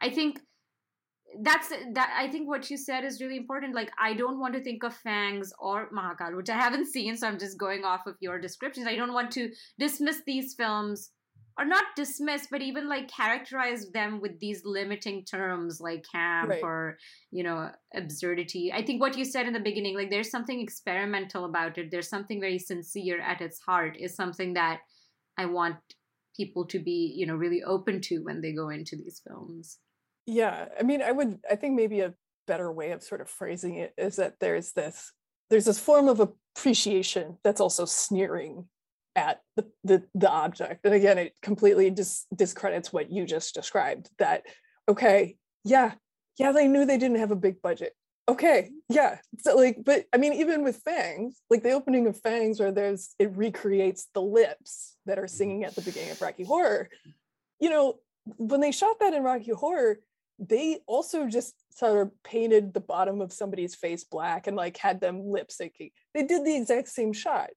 i 0.00 0.10
think 0.10 0.40
that's 1.42 1.68
that 1.68 2.10
i 2.18 2.28
think 2.28 2.48
what 2.48 2.68
you 2.68 2.76
said 2.76 3.04
is 3.04 3.20
really 3.20 3.36
important. 3.36 3.72
Like 3.74 3.92
i 3.96 4.12
don't 4.12 4.40
want 4.40 4.54
to 4.54 4.62
think 4.62 4.82
of 4.82 4.94
fangs 4.96 5.52
or 5.60 5.88
Mahakaal 5.90 6.36
which 6.36 6.50
i 6.50 6.56
haven't 6.56 6.86
seen 6.86 7.16
so 7.16 7.28
i'm 7.28 7.38
just 7.38 7.58
going 7.58 7.84
off 7.84 8.08
of 8.08 8.16
your 8.18 8.40
descriptions. 8.40 8.88
I 8.88 8.96
don't 8.96 9.14
want 9.14 9.30
to 9.32 9.50
dismiss 9.78 10.20
these 10.26 10.54
films 10.54 11.12
or 11.58 11.64
not 11.64 11.84
dismiss 11.96 12.46
but 12.50 12.62
even 12.62 12.88
like 12.88 13.08
characterize 13.08 13.90
them 13.90 14.20
with 14.20 14.38
these 14.40 14.64
limiting 14.64 15.24
terms 15.24 15.80
like 15.80 16.04
camp 16.10 16.50
Right. 16.50 16.62
or 16.62 16.98
you 17.30 17.42
know 17.42 17.70
absurdity. 17.94 18.72
I 18.72 18.82
think 18.84 19.00
what 19.00 19.16
you 19.16 19.24
said 19.24 19.46
in 19.46 19.52
the 19.52 19.60
beginning 19.60 19.94
like 19.96 20.10
there's 20.10 20.30
something 20.30 20.60
experimental 20.60 21.44
about 21.44 21.78
it. 21.78 21.90
There's 21.90 22.08
something 22.08 22.40
very 22.40 22.58
sincere 22.58 23.20
at 23.20 23.40
its 23.40 23.60
heart 23.60 23.96
is 23.98 24.14
something 24.14 24.54
that 24.54 24.80
i 25.38 25.46
want 25.46 25.76
people 26.36 26.66
to 26.66 26.78
be 26.78 27.12
you 27.16 27.26
know 27.26 27.34
really 27.34 27.62
open 27.62 28.00
to 28.00 28.18
when 28.20 28.40
they 28.40 28.52
go 28.52 28.68
into 28.70 28.96
these 28.96 29.20
films. 29.26 29.78
Yeah, 30.26 30.66
I 30.78 30.82
mean, 30.84 31.02
I 31.02 31.10
would, 31.10 31.40
I 31.50 31.56
think 31.56 31.74
maybe 31.74 32.00
a 32.00 32.14
better 32.46 32.70
way 32.72 32.92
of 32.92 33.02
sort 33.02 33.20
of 33.20 33.28
phrasing 33.28 33.74
it 33.76 33.92
is 33.98 34.16
that 34.16 34.34
there's 34.40 34.72
this, 34.72 35.12
there's 35.50 35.64
this 35.64 35.80
form 35.80 36.08
of 36.08 36.20
appreciation 36.20 37.38
that's 37.42 37.60
also 37.60 37.84
sneering 37.84 38.66
at 39.16 39.40
the 39.56 39.66
the, 39.84 40.02
the 40.14 40.30
object, 40.30 40.84
and 40.84 40.94
again, 40.94 41.18
it 41.18 41.34
completely 41.42 41.90
dis- 41.90 42.26
discredits 42.34 42.92
what 42.92 43.10
you 43.10 43.26
just 43.26 43.54
described. 43.54 44.10
That 44.18 44.44
okay, 44.88 45.36
yeah, 45.64 45.92
yeah, 46.38 46.52
they 46.52 46.68
knew 46.68 46.84
they 46.84 46.98
didn't 46.98 47.18
have 47.18 47.30
a 47.30 47.36
big 47.36 47.60
budget. 47.62 47.94
Okay, 48.28 48.70
yeah, 48.88 49.18
so 49.40 49.56
like, 49.56 49.78
but 49.84 50.04
I 50.12 50.16
mean, 50.16 50.32
even 50.34 50.62
with 50.62 50.80
Fangs, 50.84 51.40
like 51.50 51.62
the 51.62 51.72
opening 51.72 52.06
of 52.06 52.20
Fangs, 52.20 52.60
where 52.60 52.72
there's 52.72 53.14
it 53.18 53.36
recreates 53.36 54.06
the 54.14 54.22
lips 54.22 54.96
that 55.06 55.18
are 55.18 55.28
singing 55.28 55.64
at 55.64 55.74
the 55.74 55.82
beginning 55.82 56.10
of 56.12 56.22
Rocky 56.22 56.44
Horror. 56.44 56.88
You 57.58 57.70
know, 57.70 57.98
when 58.24 58.60
they 58.60 58.72
shot 58.72 59.00
that 59.00 59.14
in 59.14 59.22
Rocky 59.22 59.52
Horror, 59.52 59.98
they 60.38 60.78
also 60.86 61.28
just 61.28 61.54
sort 61.70 62.00
of 62.00 62.10
painted 62.24 62.74
the 62.74 62.80
bottom 62.80 63.20
of 63.20 63.32
somebody's 63.32 63.74
face 63.74 64.04
black 64.04 64.46
and 64.46 64.56
like 64.56 64.76
had 64.76 65.00
them 65.00 65.24
lip 65.24 65.50
syncing. 65.50 65.92
They 66.14 66.24
did 66.24 66.44
the 66.44 66.56
exact 66.56 66.88
same 66.88 67.12
shot. 67.12 67.50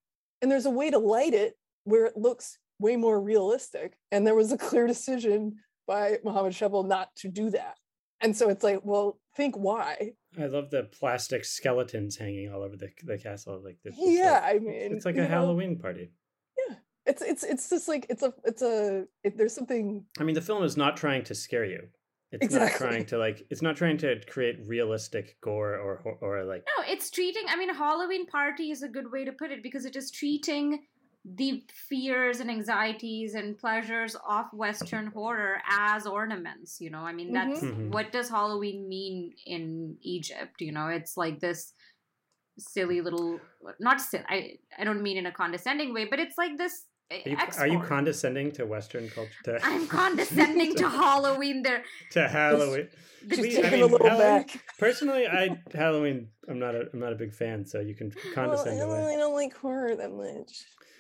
And 0.46 0.52
there's 0.52 0.68
a 0.68 0.70
way 0.70 0.92
to 0.92 1.00
light 1.00 1.34
it 1.34 1.58
where 1.86 2.06
it 2.06 2.16
looks 2.16 2.60
way 2.78 2.98
more 2.98 3.20
realistic. 3.20 3.98
And 4.12 4.28
there 4.28 4.36
was 4.36 4.52
a 4.52 4.60
clear 4.60 4.86
decision 4.86 5.56
by 5.88 6.20
Mohammed 6.24 6.54
Shebl 6.54 6.88
not 6.88 7.10
to 7.16 7.30
do 7.30 7.50
that. 7.50 7.78
And 8.22 8.38
so 8.38 8.50
it's 8.50 8.64
like, 8.64 8.82
well, 8.84 9.20
think 9.36 9.56
why. 9.58 10.12
I 10.40 10.46
love 10.46 10.70
the 10.70 10.84
plastic 10.84 11.46
skeletons 11.46 12.18
hanging 12.18 12.54
all 12.54 12.62
over 12.62 12.78
the 12.78 12.90
the 13.02 13.18
castle. 13.18 13.60
Like 13.66 13.78
the, 13.84 13.92
Yeah, 13.98 14.34
like, 14.34 14.44
I 14.44 14.60
mean, 14.60 14.94
it's 14.94 15.06
like 15.06 15.16
a 15.16 15.22
know, 15.22 15.28
Halloween 15.28 15.80
party. 15.80 16.12
Yeah, 16.70 16.76
it's 17.08 17.24
it's 17.24 17.44
it's 17.44 17.68
just 17.68 17.88
like 17.88 18.06
it's 18.08 18.22
a 18.22 18.32
it's 18.44 18.62
a 18.62 19.06
it, 19.24 19.40
there's 19.40 19.56
something 19.56 20.06
I 20.20 20.24
mean, 20.26 20.36
the 20.36 20.42
film 20.42 20.64
is 20.64 20.78
not 20.78 20.96
trying 20.96 21.24
to 21.24 21.34
scare 21.34 21.66
you. 21.66 21.88
It's 22.32 22.44
Exactly. 22.46 22.70
not 22.70 22.92
trying 22.92 23.06
to 23.08 23.18
like. 23.18 23.46
It's 23.50 23.62
not 23.62 23.76
trying 23.78 23.98
to 24.00 24.20
create 24.26 24.58
realistic 24.68 25.38
gore 25.42 25.76
or 25.78 26.02
or, 26.04 26.18
or 26.22 26.44
like. 26.44 26.66
No, 26.78 26.84
it's 26.88 27.10
treating. 27.12 27.44
I 27.48 27.56
mean, 27.56 27.74
Halloween 27.74 28.26
party 28.26 28.72
is 28.72 28.82
a 28.84 28.90
good 28.90 29.12
way 29.12 29.24
to 29.26 29.32
put 29.32 29.52
it 29.52 29.62
because 29.64 29.86
it 29.86 29.96
is 29.96 30.12
treating 30.12 30.86
the 31.24 31.64
fears 31.90 32.40
and 32.40 32.52
anxieties 32.52 33.34
and 33.36 33.58
pleasures 33.58 34.16
of 34.28 34.46
Western 34.54 35.08
horror 35.08 35.60
as 35.70 36.06
ornaments. 36.06 36.80
You 36.80 36.90
know, 36.92 37.00
I 37.00 37.14
mean, 37.14 37.32
that's 37.34 37.62
Mhm. 37.62 37.90
what 37.90 38.12
does 38.12 38.30
Halloween 38.30 38.88
mean 38.90 39.34
in 39.46 39.98
Egypt? 40.02 40.62
You 40.62 40.72
know, 40.72 40.88
it's 40.88 41.18
like 41.18 41.40
this 41.40 41.74
silly 42.58 43.02
little, 43.02 43.40
not 43.80 44.02
silly. 44.02 44.24
I 44.28 44.58
I 44.78 44.84
don't 44.84 45.02
mean 45.04 45.18
in 45.18 45.26
a 45.26 45.32
condescending 45.32 45.94
way, 45.94 46.06
but 46.06 46.20
it's 46.20 46.38
like 46.38 46.58
this. 46.58 46.86
Are 47.12 47.18
you, 47.30 47.38
export. 47.38 47.70
are 47.70 47.72
you 47.72 47.80
condescending 47.82 48.52
to 48.54 48.66
Western 48.66 49.10
culture? 49.10 49.32
To, 49.46 49.60
I'm 49.64 49.88
condescending 50.00 50.76
to 50.76 50.90
Halloween. 51.04 51.62
There, 51.62 51.84
to 52.12 52.28
Halloween. 52.28 52.90
just 53.28 53.42
We- 53.42 53.64
I 53.64 53.70
mean, 53.70 53.82
a 53.84 53.86
little 53.86 54.08
Halloween- 54.10 54.44
back. 54.48 54.60
Personally, 54.80 55.28
I 55.28 55.58
Halloween. 55.74 56.30
I'm 56.50 56.58
not 56.60 56.74
a 56.76 56.90
I'm 56.92 57.00
not 57.00 57.14
a 57.14 57.16
big 57.16 57.34
fan, 57.34 57.66
so 57.66 57.80
you 57.80 57.96
can 57.96 58.12
condescend 58.34 58.78
well, 58.80 58.92
I 58.92 58.96
away. 58.98 59.06
really 59.06 59.18
don't 59.18 59.34
like 59.36 59.56
horror 59.56 59.96
that 59.96 60.12
much. 60.12 60.52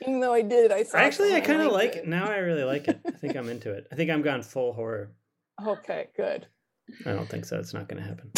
Even 0.01 0.19
though 0.19 0.33
I 0.33 0.41
did, 0.41 0.71
I 0.71 0.83
saw. 0.83 0.97
Actually, 0.97 1.33
I 1.33 1.39
kind 1.41 1.61
of 1.61 1.71
liked 1.71 1.95
like 1.95 2.03
it. 2.03 2.07
Now 2.07 2.29
I 2.29 2.37
really 2.37 2.63
like 2.65 2.87
it. 2.87 2.99
I 3.07 3.11
think 3.11 3.35
I'm 3.35 3.49
into 3.49 3.71
it. 3.71 3.87
I 3.91 3.95
think 3.95 4.11
I'm 4.11 4.21
gone 4.21 4.43
full 4.43 4.73
horror. 4.73 5.13
Okay, 5.65 6.07
good. 6.17 6.45
I 7.05 7.13
don't 7.13 7.27
think 7.29 7.45
so. 7.45 7.57
It's 7.57 7.73
not 7.73 7.87
going 7.87 8.01
to 8.03 8.07
happen. 8.07 8.29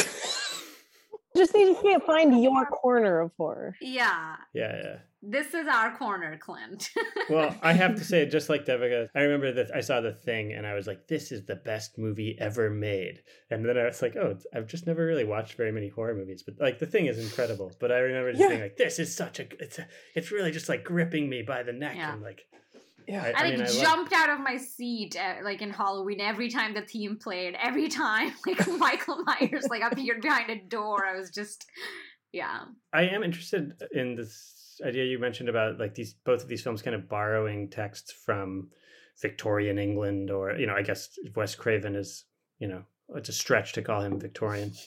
Just 1.37 1.53
need 1.55 1.75
to 1.81 1.99
find 2.01 2.41
your 2.41 2.65
corner 2.65 3.19
of 3.21 3.31
horror. 3.37 3.75
yeah. 3.81 4.35
Yeah, 4.53 4.75
yeah. 4.83 4.95
This 5.23 5.53
is 5.53 5.67
our 5.67 5.97
corner, 5.97 6.37
Clint. 6.37 6.89
Well, 7.29 7.53
I 7.61 7.73
have 7.73 7.95
to 7.95 8.03
say, 8.05 8.25
just 8.27 8.47
like 8.49 8.65
Devika, 8.65 9.09
I 9.13 9.21
remember 9.21 9.51
that 9.53 9.75
I 9.75 9.81
saw 9.81 9.99
the 9.99 10.13
thing 10.13 10.53
and 10.53 10.65
I 10.65 10.73
was 10.75 10.87
like, 10.87 11.07
"This 11.07 11.31
is 11.33 11.45
the 11.45 11.55
best 11.57 11.97
movie 11.97 12.37
ever 12.39 12.69
made." 12.69 13.21
And 13.49 13.65
then 13.65 13.77
I 13.77 13.83
was 13.85 14.01
like, 14.01 14.15
"Oh, 14.15 14.37
I've 14.53 14.67
just 14.67 14.87
never 14.87 15.05
really 15.05 15.25
watched 15.25 15.55
very 15.57 15.71
many 15.73 15.89
horror 15.89 16.15
movies, 16.15 16.43
but 16.43 16.55
like 16.61 16.79
the 16.79 16.85
thing 16.85 17.07
is 17.07 17.19
incredible." 17.19 17.71
But 17.81 17.91
I 17.91 17.97
remember 17.97 18.31
just 18.31 18.41
Yeah. 18.43 18.49
being 18.49 18.61
like, 18.61 18.77
"This 18.77 18.99
is 18.99 19.13
such 19.13 19.39
a 19.41 19.45
it's 19.59 19.79
a, 19.79 19.87
it's 20.15 20.31
really 20.31 20.51
just 20.51 20.69
like 20.69 20.83
gripping 20.85 21.27
me 21.29 21.41
by 21.41 21.63
the 21.63 21.73
neck 21.73 21.95
Yeah. 21.97 22.13
and 22.13 22.21
like." 22.21 22.45
Yeah. 23.07 23.23
I- 23.23 23.31
I, 23.31 23.41
like 23.43 23.51
mean, 23.53 23.61
I 23.61 23.69
love- 23.69 23.81
jumped 23.81 24.13
out 24.13 24.29
of 24.29 24.39
my 24.39 24.57
seat 24.57 25.15
uh, 25.15 25.35
like 25.43 25.61
in 25.61 25.69
Halloween 25.71 26.19
every 26.21 26.49
time 26.49 26.73
the 26.73 26.81
theme 26.81 27.17
played. 27.17 27.55
Every 27.61 27.87
time 27.87 28.33
like 28.45 28.67
Michael 28.77 29.23
Myers 29.23 29.67
like 29.69 29.81
appeared 29.81 30.21
behind 30.21 30.49
a 30.49 30.59
door, 30.61 31.05
I 31.05 31.17
was 31.17 31.31
just 31.31 31.65
yeah. 32.33 32.65
I 32.93 33.03
am 33.03 33.23
interested 33.23 33.71
in 33.93 34.15
this 34.15 34.79
idea 34.85 35.05
you 35.05 35.17
mentioned 35.19 35.49
about 35.49 35.79
like 35.79 35.95
these 35.95 36.13
both 36.13 36.43
of 36.43 36.49
these 36.49 36.61
films 36.61 36.81
kind 36.81 36.95
of 36.95 37.07
borrowing 37.09 37.69
texts 37.69 38.11
from 38.11 38.69
Victorian 39.21 39.79
England, 39.79 40.29
or 40.29 40.51
you 40.57 40.67
know, 40.67 40.75
I 40.75 40.81
guess 40.83 41.09
Wes 41.35 41.55
Craven 41.55 41.95
is 41.95 42.25
you 42.59 42.67
know 42.67 42.83
it's 43.15 43.29
a 43.29 43.33
stretch 43.33 43.73
to 43.73 43.81
call 43.81 44.01
him 44.01 44.19
Victorian. 44.19 44.73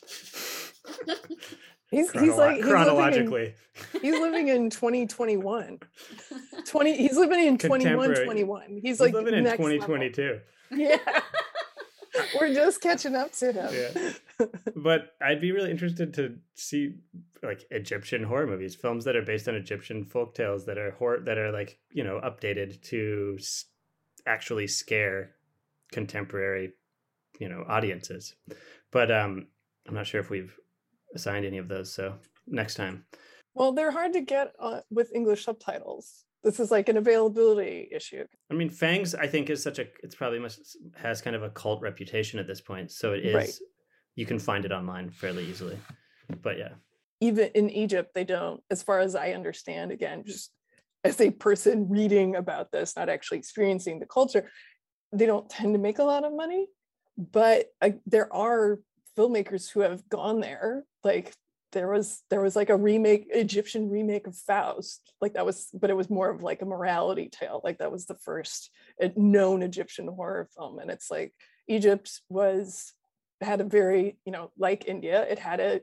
He's 1.91 2.11
he's 2.13 2.13
like 2.13 2.23
he's 2.23 2.37
living 2.39 2.57
in- 2.57 2.63
chronologically 2.69 3.55
He's 4.03 4.15
living 4.21 4.49
in 4.49 4.71
2021. 4.71 5.79
20 6.67 6.97
he's 6.97 7.17
living 7.17 7.41
in 7.47 7.57
Contemporary. 7.59 8.15
2121. 8.15 8.63
He's, 8.69 8.83
he's 8.83 9.01
like 9.01 9.13
living 9.15 9.35
in 9.35 9.45
next 9.45 9.59
level. 9.61 9.79
2022. 9.79 10.41
Yeah. 10.73 10.97
We're 12.41 12.53
just 12.53 12.81
catching 12.81 13.15
up 13.17 13.33
to 13.35 13.53
him. 13.53 13.73
Yeah. 14.39 14.47
But 14.77 15.13
I'd 15.21 15.41
be 15.41 15.53
really 15.53 15.71
interested 15.71 16.15
to 16.15 16.37
see 16.55 16.95
like 17.43 17.65
Egyptian 17.71 18.25
horror 18.25 18.47
movies, 18.47 18.75
films 18.75 19.05
that 19.05 19.17
are 19.17 19.23
based 19.23 19.49
on 19.49 19.55
Egyptian 19.55 20.05
folk 20.05 20.35
tales 20.35 20.67
that 20.67 20.77
are 20.79 20.91
horror 20.93 21.21
that 21.25 21.39
are 21.39 21.51
like 21.53 21.79
you 21.93 22.05
know 22.05 22.21
updated 22.23 22.83
to 22.83 23.37
s- 23.39 23.65
actually 24.27 24.67
scare 24.67 25.33
contemporary 25.93 26.73
you 27.39 27.49
know 27.49 27.65
audiences. 27.69 28.35
But 28.91 29.11
um, 29.11 29.47
I'm 29.89 29.95
not 29.95 30.07
sure 30.07 30.21
if 30.21 30.31
we've 30.31 30.55
assigned 31.15 31.45
any 31.45 31.59
of 31.59 31.69
those. 31.69 31.93
So 31.93 32.15
next 32.47 32.75
time. 32.75 33.05
Well, 33.55 33.73
they're 33.73 33.91
hard 33.91 34.13
to 34.13 34.21
get 34.21 34.53
uh, 34.61 34.81
with 34.91 35.13
English 35.15 35.45
subtitles. 35.45 36.25
This 36.43 36.61
is 36.61 36.71
like 36.71 36.89
an 36.89 36.97
availability 36.97 37.89
issue. 37.93 38.25
I 38.51 38.55
mean, 38.55 38.71
Fangs, 38.71 39.15
I 39.15 39.27
think, 39.27 39.51
is 39.51 39.63
such 39.63 39.79
a. 39.79 39.87
It's 40.03 40.15
probably 40.15 40.39
must 40.39 40.79
has 40.97 41.21
kind 41.21 41.37
of 41.37 41.43
a 41.43 41.51
cult 41.51 41.83
reputation 41.83 42.39
at 42.39 42.47
this 42.47 42.61
point. 42.61 42.91
So 42.91 43.13
it 43.13 43.27
is. 43.27 43.35
Right. 43.35 43.53
You 44.17 44.27
can 44.27 44.39
find 44.39 44.65
it 44.65 44.73
online 44.73 45.11
fairly 45.11 45.45
easily. 45.45 45.79
But 46.43 46.59
yeah, 46.59 46.71
Even 47.21 47.49
in 47.55 47.71
Egypt, 47.71 48.11
they 48.15 48.25
don't, 48.25 48.63
as 48.71 48.83
far 48.83 49.01
as 49.01 49.15
I 49.15 49.33
understand, 49.33 49.93
again, 49.93 50.25
just 50.25 50.51
as 51.05 51.21
a 51.21 51.31
person 51.31 51.89
reading 51.89 52.37
about 52.37 52.71
this, 52.73 52.97
not 52.97 53.09
actually 53.09 53.39
experiencing 53.39 53.99
the 53.99 54.07
culture, 54.07 54.51
they 55.13 55.27
don't 55.27 55.49
tend 55.51 55.75
to 55.75 55.79
make 55.81 55.99
a 55.99 56.05
lot 56.05 56.25
of 56.25 56.33
money. 56.33 56.67
But 57.19 57.67
uh, 57.83 57.91
there 58.07 58.33
are 58.33 58.79
filmmakers 59.21 59.71
who 59.71 59.81
have 59.81 60.09
gone 60.09 60.41
there. 60.41 60.85
Like 61.05 61.33
there 61.73 61.89
was 61.89 62.23
there 62.31 62.41
was 62.41 62.57
like 62.57 62.71
a 62.71 62.77
remake, 62.77 63.27
Egyptian 63.31 63.91
remake 63.91 64.27
of 64.27 64.37
Faust. 64.37 65.13
Like 65.21 65.35
that 65.35 65.47
was, 65.47 65.69
but 65.73 65.91
it 65.91 65.97
was 65.97 66.11
more 66.11 66.31
of 66.31 66.43
like 66.43 66.63
a 66.63 66.67
morality 66.67 67.29
tale. 67.29 67.61
Like 67.63 67.79
that 67.79 67.93
was 67.93 68.07
the 68.07 68.17
first 68.17 68.71
uh, 69.03 69.09
known 69.17 69.63
Egyptian 69.63 70.09
horror 70.09 70.49
film. 70.57 70.79
And 70.79 70.91
it's 70.91 71.11
like 71.11 71.35
Egypt 71.69 72.21
was 72.29 72.93
had 73.41 73.61
a 73.61 73.65
very, 73.65 74.19
you 74.25 74.33
know, 74.33 74.51
like 74.59 74.87
India, 74.87 75.23
it 75.29 75.39
had 75.39 75.61
a 75.61 75.81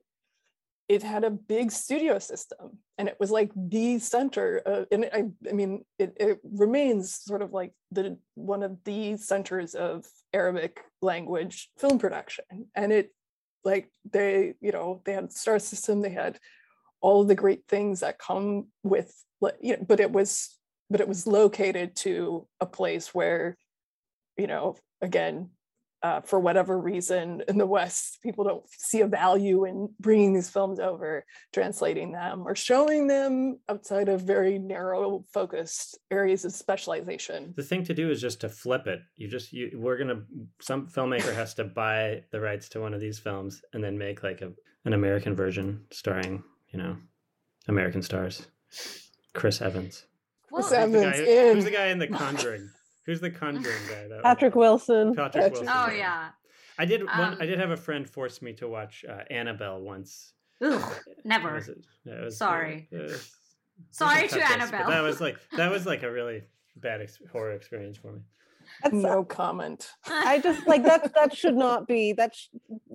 it 0.88 1.04
had 1.04 1.24
a 1.24 1.30
big 1.30 1.70
studio 1.72 2.18
system 2.18 2.78
and 2.98 3.10
it 3.10 3.18
was 3.20 3.30
like 3.30 3.52
the 3.56 4.00
center 4.00 4.62
of, 4.66 4.86
and 4.92 5.10
I, 5.14 5.26
I 5.50 5.52
mean 5.52 5.84
it, 6.00 6.16
it 6.18 6.40
remains 6.44 7.14
sort 7.14 7.42
of 7.42 7.52
like 7.52 7.74
the 7.92 8.18
one 8.36 8.64
of 8.64 8.78
the 8.86 9.18
centers 9.18 9.76
of 9.76 10.06
arabic 10.34 10.80
language 11.02 11.70
film 11.78 12.00
production 12.00 12.46
and 12.74 12.94
it 12.94 13.12
like 13.68 13.90
they 14.10 14.54
you 14.62 14.72
know 14.72 15.02
they 15.04 15.12
had 15.12 15.32
star 15.32 15.60
system 15.60 16.02
they 16.02 16.10
had 16.10 16.40
all 17.02 17.26
the 17.26 17.36
great 17.36 17.64
things 17.68 18.00
that 18.00 18.18
come 18.18 18.68
with 18.82 19.14
you 19.62 19.76
know 19.76 19.84
but 19.86 20.00
it 20.00 20.12
was 20.12 20.58
but 20.90 21.02
it 21.02 21.08
was 21.08 21.28
located 21.28 21.96
to 21.96 22.48
a 22.62 22.66
place 22.66 23.14
where 23.14 23.58
you 24.38 24.48
know 24.48 24.76
again 25.02 25.50
uh, 26.04 26.22
for 26.22 26.40
whatever 26.40 26.80
reason 26.80 27.42
in 27.48 27.58
the 27.58 27.66
West, 27.66 28.20
people 28.22 28.44
don't 28.44 28.64
see 28.70 29.02
a 29.02 29.08
value 29.08 29.66
in 29.66 29.90
bringing 30.00 30.34
these 30.34 30.50
films 30.50 30.80
over, 30.80 31.26
translating 31.54 32.12
them, 32.12 32.48
or 32.48 32.56
showing 32.56 33.08
them 33.08 33.60
outside 33.68 34.08
of 34.08 34.22
very 34.22 34.60
narrow 34.60 35.26
focused 35.34 35.98
areas 36.12 36.46
of 36.46 36.54
specialization. 36.54 37.54
the 37.56 37.64
thing 37.64 37.84
to 37.84 37.94
do 37.94 38.10
is 38.12 38.22
just 38.22 38.42
to 38.42 38.50
flip 38.50 38.86
it. 38.88 39.00
You 39.16 39.28
just 39.28 39.52
you 39.52 39.72
we're 39.76 39.98
gonna 39.98 40.22
some 40.62 40.88
filmmaker 40.88 41.34
has 41.34 41.54
to 41.56 41.64
buy 41.64 42.24
the 42.32 42.40
rights 42.40 42.70
to 42.70 42.80
one 42.82 42.94
of 42.94 43.02
these 43.02 43.20
films 43.20 43.62
and 43.74 43.84
then 43.84 43.98
make 43.98 44.24
like 44.24 44.42
a 44.42 44.52
an 44.86 44.94
American 44.94 45.36
version 45.36 45.84
starring 45.92 46.44
you 46.72 46.80
know 46.80 46.96
American 47.68 48.02
stars. 48.02 48.46
Chris 49.34 49.62
Evans. 49.62 50.06
Well, 50.52 50.62
Chris 50.64 50.80
Who's 50.80 50.92
the 50.92 51.00
Evans 51.00 51.20
guy, 51.20 51.26
in. 51.26 51.56
who's 51.56 51.66
the 51.66 51.72
guy 51.72 51.88
in 51.88 52.00
The 52.00 52.08
Conjuring? 52.24 52.70
Who's 53.08 53.20
the 53.22 53.32
Conjuring 53.32 53.76
guy? 53.90 54.08
That 54.10 54.22
Patrick 54.24 54.54
Wilson. 54.56 55.16
Patrick 55.16 55.34
Patrick- 55.46 55.54
Wilson. 55.54 55.70
oh 55.74 55.90
yeah. 55.92 56.30
I 56.78 56.86
did 56.86 57.04
one. 57.06 57.20
Um, 57.34 57.38
I 57.40 57.46
did 57.48 57.58
have 57.60 57.72
a 57.72 57.78
friend 57.78 58.08
force 58.08 58.42
me 58.44 58.54
to 58.54 58.68
watch 58.68 59.04
uh, 59.10 59.22
Annabelle 59.32 59.82
once. 59.82 60.34
Ugh, 60.62 60.94
never. 61.24 61.54
was- 61.56 61.70
it 61.70 61.78
was- 62.06 62.38
Sorry. 62.38 62.88
it 62.92 62.96
was- 63.02 63.12
it 63.12 63.14
was 63.16 63.32
Sorry 63.92 64.28
to 64.28 64.40
tough 64.40 64.40
taste, 64.50 64.52
Annabelle. 64.52 64.90
That 64.90 65.02
was 65.04 65.20
like 65.22 65.38
that 65.58 65.72
was 65.72 65.86
like 65.88 66.04
a 66.04 66.12
really 66.12 66.44
bad 66.76 67.02
ex- 67.02 67.20
horror 67.32 67.52
experience 67.54 67.98
for 67.98 68.12
me. 68.12 68.22
That's, 68.84 68.94
No 68.96 69.24
comment. 69.24 69.90
I 70.08 70.40
just 70.40 70.68
like 70.68 70.84
that. 70.84 71.14
That 71.16 71.36
should 71.36 71.56
not 71.56 71.88
be 71.88 72.14
that. 72.14 72.36
Sh- 72.36 72.48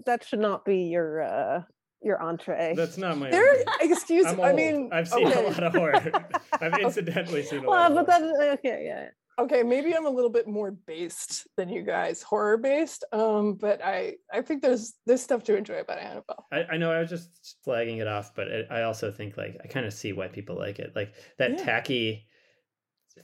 that 0.06 0.24
should 0.24 0.40
not 0.40 0.64
be 0.64 0.82
your 0.84 1.22
uh 1.22 1.62
your 2.02 2.20
entree. 2.20 2.74
That's 2.76 2.98
not 2.98 3.16
my. 3.16 3.30
There, 3.30 3.54
excuse 3.80 4.26
I'm 4.26 4.40
I 4.40 4.48
old. 4.48 4.56
mean, 4.56 4.90
I've 4.92 5.08
seen 5.08 5.26
okay. 5.28 5.44
a 5.46 5.48
lot 5.48 5.62
of 5.62 5.72
horror. 5.74 6.28
I've 6.60 6.78
incidentally 6.80 7.42
seen 7.44 7.64
a 7.64 7.70
lot. 7.70 7.92
well, 7.92 7.98
of 7.98 8.06
but 8.06 8.20
horror. 8.20 8.32
that 8.38 8.48
okay, 8.58 8.82
yeah. 8.86 9.08
Okay 9.38 9.62
maybe 9.62 9.94
i'm 9.94 10.06
a 10.06 10.10
little 10.10 10.30
bit 10.30 10.46
more 10.46 10.70
based 10.70 11.46
than 11.56 11.68
you 11.68 11.82
guys 11.82 12.22
horror 12.22 12.56
based 12.56 13.04
um 13.12 13.54
but 13.54 13.82
i 13.84 14.14
i 14.32 14.40
think 14.42 14.62
there's 14.62 14.94
there's 15.06 15.22
stuff 15.22 15.42
to 15.42 15.56
enjoy 15.56 15.78
about 15.80 15.98
annabelle 15.98 16.46
I, 16.52 16.64
I 16.72 16.76
know 16.76 16.92
I 16.92 17.00
was 17.00 17.08
just 17.08 17.56
flagging 17.64 17.98
it 17.98 18.06
off, 18.06 18.34
but 18.34 18.48
it, 18.48 18.66
I 18.70 18.82
also 18.82 19.10
think 19.10 19.36
like 19.38 19.56
I 19.64 19.66
kind 19.68 19.86
of 19.86 19.92
see 19.92 20.12
why 20.12 20.28
people 20.28 20.56
like 20.56 20.78
it. 20.78 20.92
Like 20.94 21.14
that 21.38 21.52
Yeah. 21.52 21.64
tacky. 21.64 22.26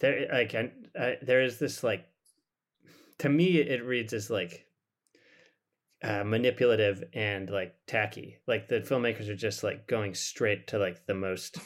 There, 0.00 0.28
like, 0.32 0.54
I, 0.54 0.72
I, 0.98 1.16
there 1.22 1.42
is 1.42 1.58
this 1.58 1.82
like. 1.82 2.06
To 3.18 3.28
me, 3.28 3.58
it 3.58 3.84
reads 3.84 4.12
as 4.12 4.30
like. 4.30 4.64
Uh, 6.00 6.22
manipulative 6.24 7.02
and 7.12 7.50
like 7.50 7.74
tacky. 7.88 8.38
Like 8.46 8.68
the 8.68 8.80
filmmakers 8.80 9.28
are 9.28 9.34
just 9.34 9.64
like 9.64 9.88
going 9.88 10.14
straight 10.14 10.68
to 10.68 10.78
like 10.78 11.06
the 11.06 11.14
most 11.14 11.58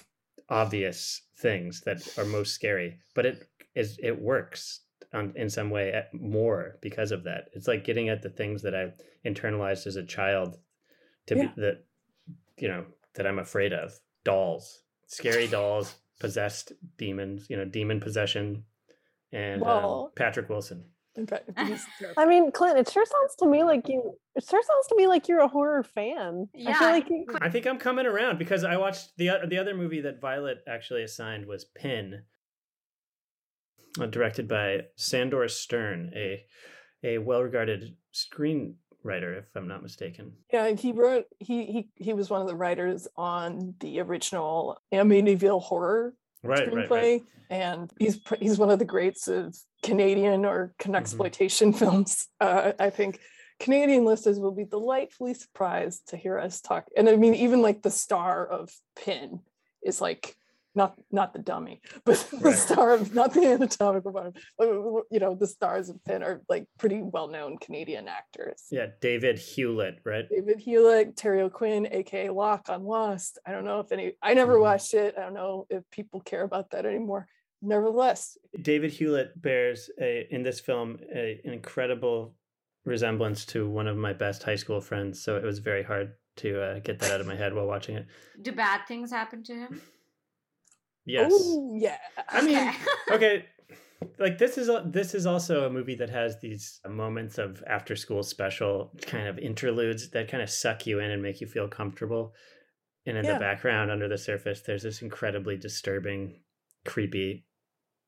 obvious 0.49 1.20
things 1.36 1.82
that 1.82 2.03
are 2.16 2.24
most 2.24 2.55
scary, 2.55 2.99
but 3.14 3.26
it 3.26 3.47
is 3.75 3.99
it 4.03 4.20
works 4.20 4.81
on, 5.12 5.33
in 5.37 5.49
some 5.51 5.70
way 5.70 5.93
at, 5.93 6.12
more 6.14 6.79
because 6.81 7.11
of 7.12 7.25
that. 7.25 7.49
It's 7.53 7.68
like 7.68 7.85
getting 7.85 8.09
at 8.09 8.23
the 8.23 8.31
things 8.31 8.62
that 8.62 8.75
I 8.75 8.93
internalized 9.27 9.87
as 9.87 9.97
a 9.97 10.05
child 10.05 10.59
to 11.27 11.37
Yeah. 11.37 11.47
be 11.55 11.61
that 11.62 11.85
you 12.59 12.68
know 12.68 12.85
that 13.14 13.27
I'm 13.27 13.39
afraid 13.39 13.73
of 13.73 13.93
dolls, 14.25 14.83
scary 15.07 15.47
dolls, 15.47 15.97
possessed 16.20 16.73
demons, 16.97 17.47
you 17.51 17.57
know, 17.57 17.64
demon 17.64 18.01
possession, 18.01 18.64
and 19.33 19.62
um, 19.62 19.68
Well- 19.68 20.12
Patrick 20.16 20.49
Wilson. 20.49 20.85
in 21.16 21.27
fact 21.27 21.51
he's 21.66 21.85
I 22.16 22.25
mean, 22.27 22.53
Clint, 22.53 22.79
it 22.79 22.89
sure 22.91 23.05
sounds 23.05 23.35
to 23.41 23.47
me 23.47 23.64
like 23.64 23.89
you. 23.89 24.16
It 24.35 24.45
sure 24.49 24.62
sounds 24.62 24.87
to 24.89 24.97
me 24.97 25.07
like 25.07 25.29
you're 25.29 25.41
a 25.41 25.49
horror 25.49 25.83
fan. 25.83 26.49
I 26.55 26.59
Yeah. 26.59 26.79
feel 26.79 26.89
like 26.89 27.09
you, 27.11 27.27
I 27.41 27.51
think 27.51 27.66
I'm 27.66 27.79
coming 27.79 28.07
around 28.07 28.39
because 28.39 28.64
I 28.64 28.77
watched 28.79 29.16
the 29.18 29.31
the 29.47 29.59
other 29.59 29.75
movie 29.75 30.01
that 30.03 30.20
Violet 30.20 30.59
actually 30.66 31.03
assigned 31.03 31.45
was 31.47 31.64
Pin, 31.66 32.23
directed 34.11 34.49
by 34.49 34.82
Sandor 34.97 35.49
Stern, 35.49 36.12
a 36.14 36.45
a 37.05 37.18
well 37.18 37.43
regarded 37.43 37.97
screenwriter, 38.14 39.38
if 39.38 39.45
I'm 39.57 39.68
not 39.68 39.82
mistaken. 39.82 40.32
Yeah, 40.53 40.70
he 40.70 40.93
wrote 40.93 41.26
he 41.38 41.66
he 41.66 41.88
he 41.97 42.12
was 42.14 42.30
one 42.30 42.40
of 42.40 42.49
the 42.49 42.57
writers 42.57 43.09
on 43.16 43.74
the 43.80 44.01
original 44.01 44.78
Amityville 44.93 45.62
horror 45.62 46.14
Right, 46.45 46.68
screenplay, 46.68 46.90
right, 46.90 46.90
right. 46.90 47.22
and 47.51 47.90
he's 47.99 48.20
he's 48.40 48.59
one 48.59 48.70
of 48.70 48.78
the 48.78 48.84
greats 48.84 49.28
of 49.28 49.57
Canadian 49.82 50.45
or 50.45 50.74
Mm-hmm. 50.82 50.95
exploitation 50.97 51.72
films. 51.80 52.28
Uh, 52.40 52.72
I 52.78 52.90
think 52.90 53.20
Canadian 53.61 54.05
listeners 54.05 54.40
will 54.40 54.53
be 54.55 54.64
delightfully 54.64 55.34
surprised 55.34 56.09
to 56.09 56.16
hear 56.16 56.38
us 56.38 56.61
talk. 56.61 56.86
And 56.97 57.09
I 57.09 57.16
mean, 57.16 57.34
even 57.34 57.62
like 57.62 57.82
the 57.82 57.90
star 57.90 58.45
of 58.47 58.70
Pin 58.97 59.40
is 59.84 60.01
like 60.01 60.36
not 60.75 60.95
not 61.11 61.33
the 61.33 61.39
dummy, 61.39 61.81
but 62.05 62.16
the 62.31 62.39
Right. 62.39 62.55
star 62.57 62.93
of 62.93 63.14
not 63.14 63.35
the 63.35 63.47
anatomical 63.47 64.12
part. 64.12 64.37
but, 64.59 64.68
You 65.11 65.20
know, 65.20 65.35
the 65.35 65.47
stars 65.47 65.89
of 65.89 66.03
Pin 66.05 66.23
are 66.23 66.43
like 66.49 66.66
pretty 66.79 67.03
well 67.03 67.29
known 67.29 67.59
Canadian 67.59 68.09
actors. 68.09 68.66
Yeah, 68.70 68.87
David 69.01 69.39
Hewlett, 69.39 69.99
right? 70.05 70.25
David 70.29 70.59
Hewlett, 70.61 71.16
Terry 71.16 71.43
O'Quinn, 71.43 71.89
aka 71.91 72.31
Locke 72.31 72.68
on 72.68 72.85
Lost. 72.85 73.39
I 73.47 73.53
don't 73.53 73.64
know 73.64 73.81
if 73.81 73.93
any, 73.93 74.14
I 74.23 74.35
never 74.35 74.57
Mhm. 74.57 74.62
watched 74.62 74.95
it. 74.95 75.14
I 75.18 75.23
don't 75.23 75.35
know 75.35 75.66
if 75.70 75.83
people 75.91 76.20
care 76.20 76.43
about 76.43 76.70
that 76.70 76.87
anymore. 76.87 77.27
Nevertheless, 77.64 78.37
David 78.61 78.91
Hewlett 78.93 79.41
bears 79.41 79.89
a, 80.01 80.27
in 80.35 80.43
this 80.43 80.59
film 80.59 80.99
a, 81.14 81.41
an 81.45 81.53
incredible 81.53 82.35
resemblance 82.85 83.45
to 83.47 83.68
one 83.68 83.87
of 83.87 83.97
my 83.97 84.12
best 84.12 84.43
high 84.43 84.57
school 84.57 84.81
friends. 84.81 85.23
So 85.23 85.37
it 85.37 85.45
was 85.45 85.61
very 85.61 85.85
hard 85.85 86.14
to 86.39 86.61
uh, 86.61 86.79
get 86.81 86.99
that 86.99 87.12
out 87.12 87.20
of 87.20 87.27
my 87.29 87.37
head 87.37 87.55
while 87.55 87.66
watching 87.66 87.95
it. 87.95 88.07
Do 88.41 88.51
bad 88.53 88.81
things 88.89 89.12
happen 89.12 89.45
to 89.45 89.55
him? 89.55 89.81
Yes. 91.05 91.32
oh 91.34 91.76
yeah. 91.78 91.98
I 92.28 92.42
mean, 92.42 92.57
Okay. 92.59 92.76
okay 93.12 93.44
like 94.18 94.36
this 94.38 94.59
is 94.59 94.68
a- 94.68 94.84
this 94.84 95.14
is 95.14 95.26
also 95.26 95.64
a 95.64 95.70
movie 95.70 95.94
that 95.94 96.11
has 96.11 96.40
these 96.40 96.80
moments 96.88 97.38
of 97.38 97.62
after 97.68 97.94
school 97.94 98.22
special 98.24 98.92
kind 99.07 99.28
of 99.28 99.38
interludes 99.38 100.11
that 100.11 100.28
kind 100.28 100.42
of 100.42 100.50
suck 100.50 100.86
you 100.86 100.98
in 100.98 101.11
and 101.11 101.22
make 101.22 101.40
you 101.40 101.46
feel 101.46 101.68
comfortable 101.68 102.34
and 103.07 103.16
in 103.16 103.24
Yeah. 103.24 103.34
the 103.34 103.38
background 103.38 103.90
under 103.92 104.09
the 104.09 104.18
surface 104.18 104.61
there's 104.62 104.82
this 104.82 105.03
incredibly 105.03 105.57
disturbing 105.57 106.40
creepy 106.84 107.46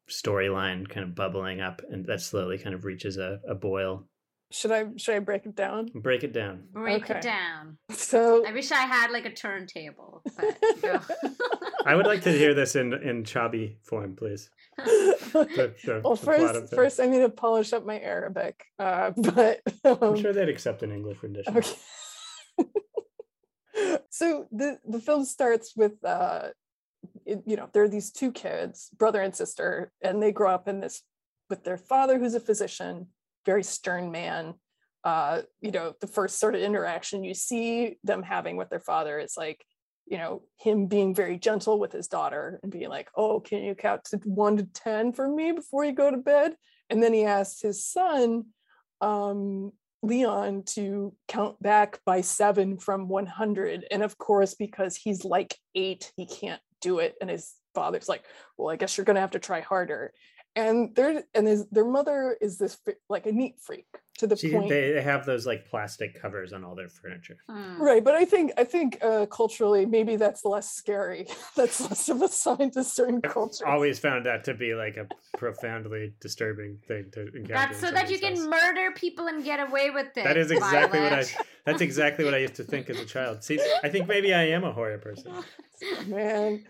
storyline 0.09 0.89
kind 0.89 1.05
of 1.05 1.15
bubbling 1.15 1.61
up 1.61 1.81
and 1.91 2.05
that 2.07 2.21
slowly 2.21 2.59
kind 2.59 2.75
of 2.75 2.85
reaches 2.85 3.17
a, 3.17 3.41
a 3.49 3.55
boil 3.55 4.07
Should 4.55 4.71
I 4.71 4.85
should 4.97 5.17
I 5.17 5.19
break 5.19 5.47
it 5.47 5.57
down? 5.57 5.91
break 5.95 6.23
it 6.23 6.33
down 6.33 6.69
Break 6.73 7.03
Okay. 7.11 7.19
it 7.19 7.23
down. 7.23 7.77
So 7.91 8.47
I 8.47 8.53
wish 8.53 8.71
I 8.71 8.83
had 8.97 9.11
like 9.11 9.27
a 9.27 9.33
turntable, 9.33 10.23
but 10.37 10.57
go. 10.83 11.01
i 11.87 11.95
would 11.97 12.07
like 12.07 12.23
to 12.23 12.31
hear 12.33 12.55
this 12.55 12.77
in 12.77 12.95
in 13.11 13.25
shaabi 13.25 13.77
form 13.83 14.15
please 14.15 14.51
the, 14.79 15.75
the, 15.85 16.01
well, 16.05 16.15
the 16.15 16.25
first 16.25 16.75
first 16.75 17.01
I 17.01 17.07
need 17.07 17.19
to 17.21 17.29
polish 17.29 17.73
up 17.73 17.85
my 17.85 17.99
Arabic. 17.99 18.65
Uh, 18.79 19.11
but 19.35 19.61
um, 19.85 19.99
i'm 20.01 20.17
sure 20.17 20.33
they'd 20.33 20.49
accept 20.49 20.83
an 20.85 20.93
english 20.93 21.19
rendition 21.23 21.57
Okay. 21.57 21.77
so 24.11 24.47
the 24.53 24.79
the 24.89 25.01
film 25.01 25.25
starts 25.25 25.75
with 25.77 25.97
uh 26.05 26.49
it- 27.27 27.43
you 27.45 27.57
know 27.57 27.69
there 27.73 27.83
are 27.83 27.89
these 27.89 28.13
two 28.13 28.31
kids 28.31 28.89
brother 28.97 29.21
and 29.21 29.35
sister 29.35 29.91
and 30.01 30.23
they 30.23 30.31
grow 30.31 30.53
up 30.55 30.69
in 30.69 30.79
this 30.81 31.03
with 31.51 31.65
their 31.65 31.77
father 31.77 32.19
who's 32.21 32.35
a 32.35 32.41
physician 32.41 33.09
very 33.45 33.63
stern 33.63 34.11
man 34.11 34.55
uh, 35.05 35.43
you 35.61 35.71
know, 35.71 35.93
the 36.01 36.07
first 36.07 36.41
sort 36.41 36.55
of 36.55 36.63
interaction 36.63 37.25
you 37.25 37.35
see 37.35 37.99
them 38.03 38.23
having 38.23 38.57
with 38.57 38.71
their 38.71 38.81
father 38.81 39.19
is 39.19 39.35
like, 39.37 39.65
you 40.07 40.17
know, 40.17 40.43
him 40.59 40.87
being 40.87 41.15
very 41.15 41.39
gentle 41.39 41.79
with 41.79 41.93
his 41.93 42.09
daughter 42.09 42.59
and 42.63 42.73
being 42.73 42.89
like, 42.89 43.09
oh, 43.15 43.41
can 43.41 43.63
you 43.63 43.75
count 43.75 44.05
to 44.05 44.17
one 44.25 44.57
to 44.57 44.65
10 44.65 45.13
for 45.13 45.29
me 45.29 45.53
before 45.53 45.85
you 45.85 45.93
go 45.93 46.11
to 46.11 46.17
bed? 46.17 46.55
And 46.89 47.03
then 47.03 47.13
he 47.13 47.25
asks 47.25 47.61
his 47.61 47.87
son, 47.87 48.47
um, 49.01 49.73
Leon, 50.03 50.65
to 50.67 51.15
count 51.29 51.61
back 51.63 52.01
by 52.05 52.23
seven 52.23 52.79
from 52.79 53.09
100. 53.09 53.87
And 53.91 54.03
of 54.03 54.17
course, 54.19 54.55
because 54.55 54.97
he's 54.97 55.25
like 55.25 55.57
eight, 55.75 56.13
he 56.17 56.27
can't 56.27 56.61
do 56.81 56.99
it. 56.99 57.15
And 57.21 57.29
his 57.29 57.55
father's 57.75 58.09
like, 58.09 58.25
well, 58.57 58.71
I 58.71 58.77
guess 58.77 58.97
you're 58.97 59.07
going 59.07 59.17
to 59.17 59.23
have 59.23 59.33
to 59.33 59.39
try 59.39 59.61
harder 59.61 60.13
and 60.57 60.95
their 60.95 61.25
and 61.35 61.47
his, 61.47 61.67
their 61.71 61.85
mother 61.85 62.37
is 62.41 62.59
this 62.59 62.79
like 63.09 63.27
a 63.27 63.33
neat 63.33 63.57
freak 63.61 63.87
to 64.19 64.29
the 64.29 64.37
she, 64.37 64.53
point 64.53 64.69
they 64.69 65.03
have 65.03 65.27
those 65.27 65.47
like 65.47 65.69
plastic 65.69 66.21
covers 66.21 66.53
on 66.53 66.63
all 66.65 66.77
their 66.77 66.89
furniture. 66.89 67.37
Hmm. 67.49 67.83
right 67.83 68.05
but 68.05 68.15
i 68.15 68.25
think 68.25 68.53
i 68.57 68.63
think 68.63 68.99
uh 69.03 69.27
culturally 69.27 69.85
maybe 69.87 70.17
that's 70.17 70.45
less 70.45 70.71
scary. 70.71 71.27
That's 71.57 71.81
less 71.81 72.09
of 72.09 72.21
a 72.23 72.29
sign 72.29 72.71
to 72.73 72.83
certain 72.83 73.21
cultures. 73.21 73.63
always 73.67 73.99
found 73.99 74.27
that 74.27 74.45
to 74.45 74.55
be 74.55 74.75
like 74.75 74.97
a 74.97 75.07
profoundly 75.39 76.13
disturbing 76.21 76.79
thing 76.89 77.11
to 77.13 77.23
encounter 77.29 77.47
That's 77.53 77.81
so 77.81 77.91
that 77.91 78.11
you 78.11 78.19
someone's 78.19 78.41
can 78.41 78.51
murder 78.51 78.91
people 78.93 79.29
and 79.29 79.45
get 79.45 79.61
away 79.61 79.91
with 79.91 80.09
it. 80.17 80.25
that 80.25 80.37
is 80.37 80.51
exactly 80.51 81.01
what 81.01 81.13
i 81.13 81.25
that's 81.65 81.81
exactly 81.81 82.25
what 82.25 82.35
i 82.35 82.39
used 82.39 82.57
to 82.57 82.65
think 82.65 82.91
as 82.91 82.99
a 82.99 83.05
child. 83.05 83.43
See 83.43 83.61
i 83.83 83.89
think 83.89 84.09
maybe 84.09 84.35
i 84.35 84.45
am 84.45 84.65
a 84.65 84.73
horror 84.73 84.99
person. 84.99 85.33
Man 86.07 86.65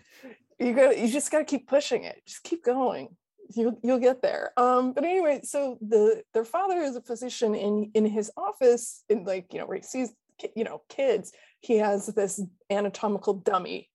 you 0.59 0.73
got 0.73 0.97
you 0.97 1.11
just 1.11 1.31
got 1.31 1.39
to 1.39 1.45
keep 1.45 1.67
pushing 1.67 2.03
it. 2.03 2.21
Just 2.25 2.43
keep 2.43 2.63
going 2.63 3.09
you'll 3.55 3.79
you'll 3.83 3.99
get 3.99 4.21
there. 4.21 4.51
Um 4.57 4.93
but 4.93 5.03
anyway 5.03 5.41
so 5.43 5.77
the 5.81 6.23
their 6.33 6.45
father 6.45 6.77
is 6.77 6.95
a 6.95 7.01
physician 7.01 7.55
in 7.55 7.91
in 7.93 8.05
his 8.05 8.31
office 8.37 9.03
in 9.09 9.23
like 9.25 9.53
you 9.53 9.59
know 9.59 9.65
where 9.65 9.77
he 9.77 9.83
sees 9.83 10.13
you 10.55 10.63
know 10.63 10.81
kids 10.89 11.31
he 11.61 11.77
has 11.77 12.07
this 12.07 12.41
anatomical 12.69 13.33
dummy. 13.33 13.89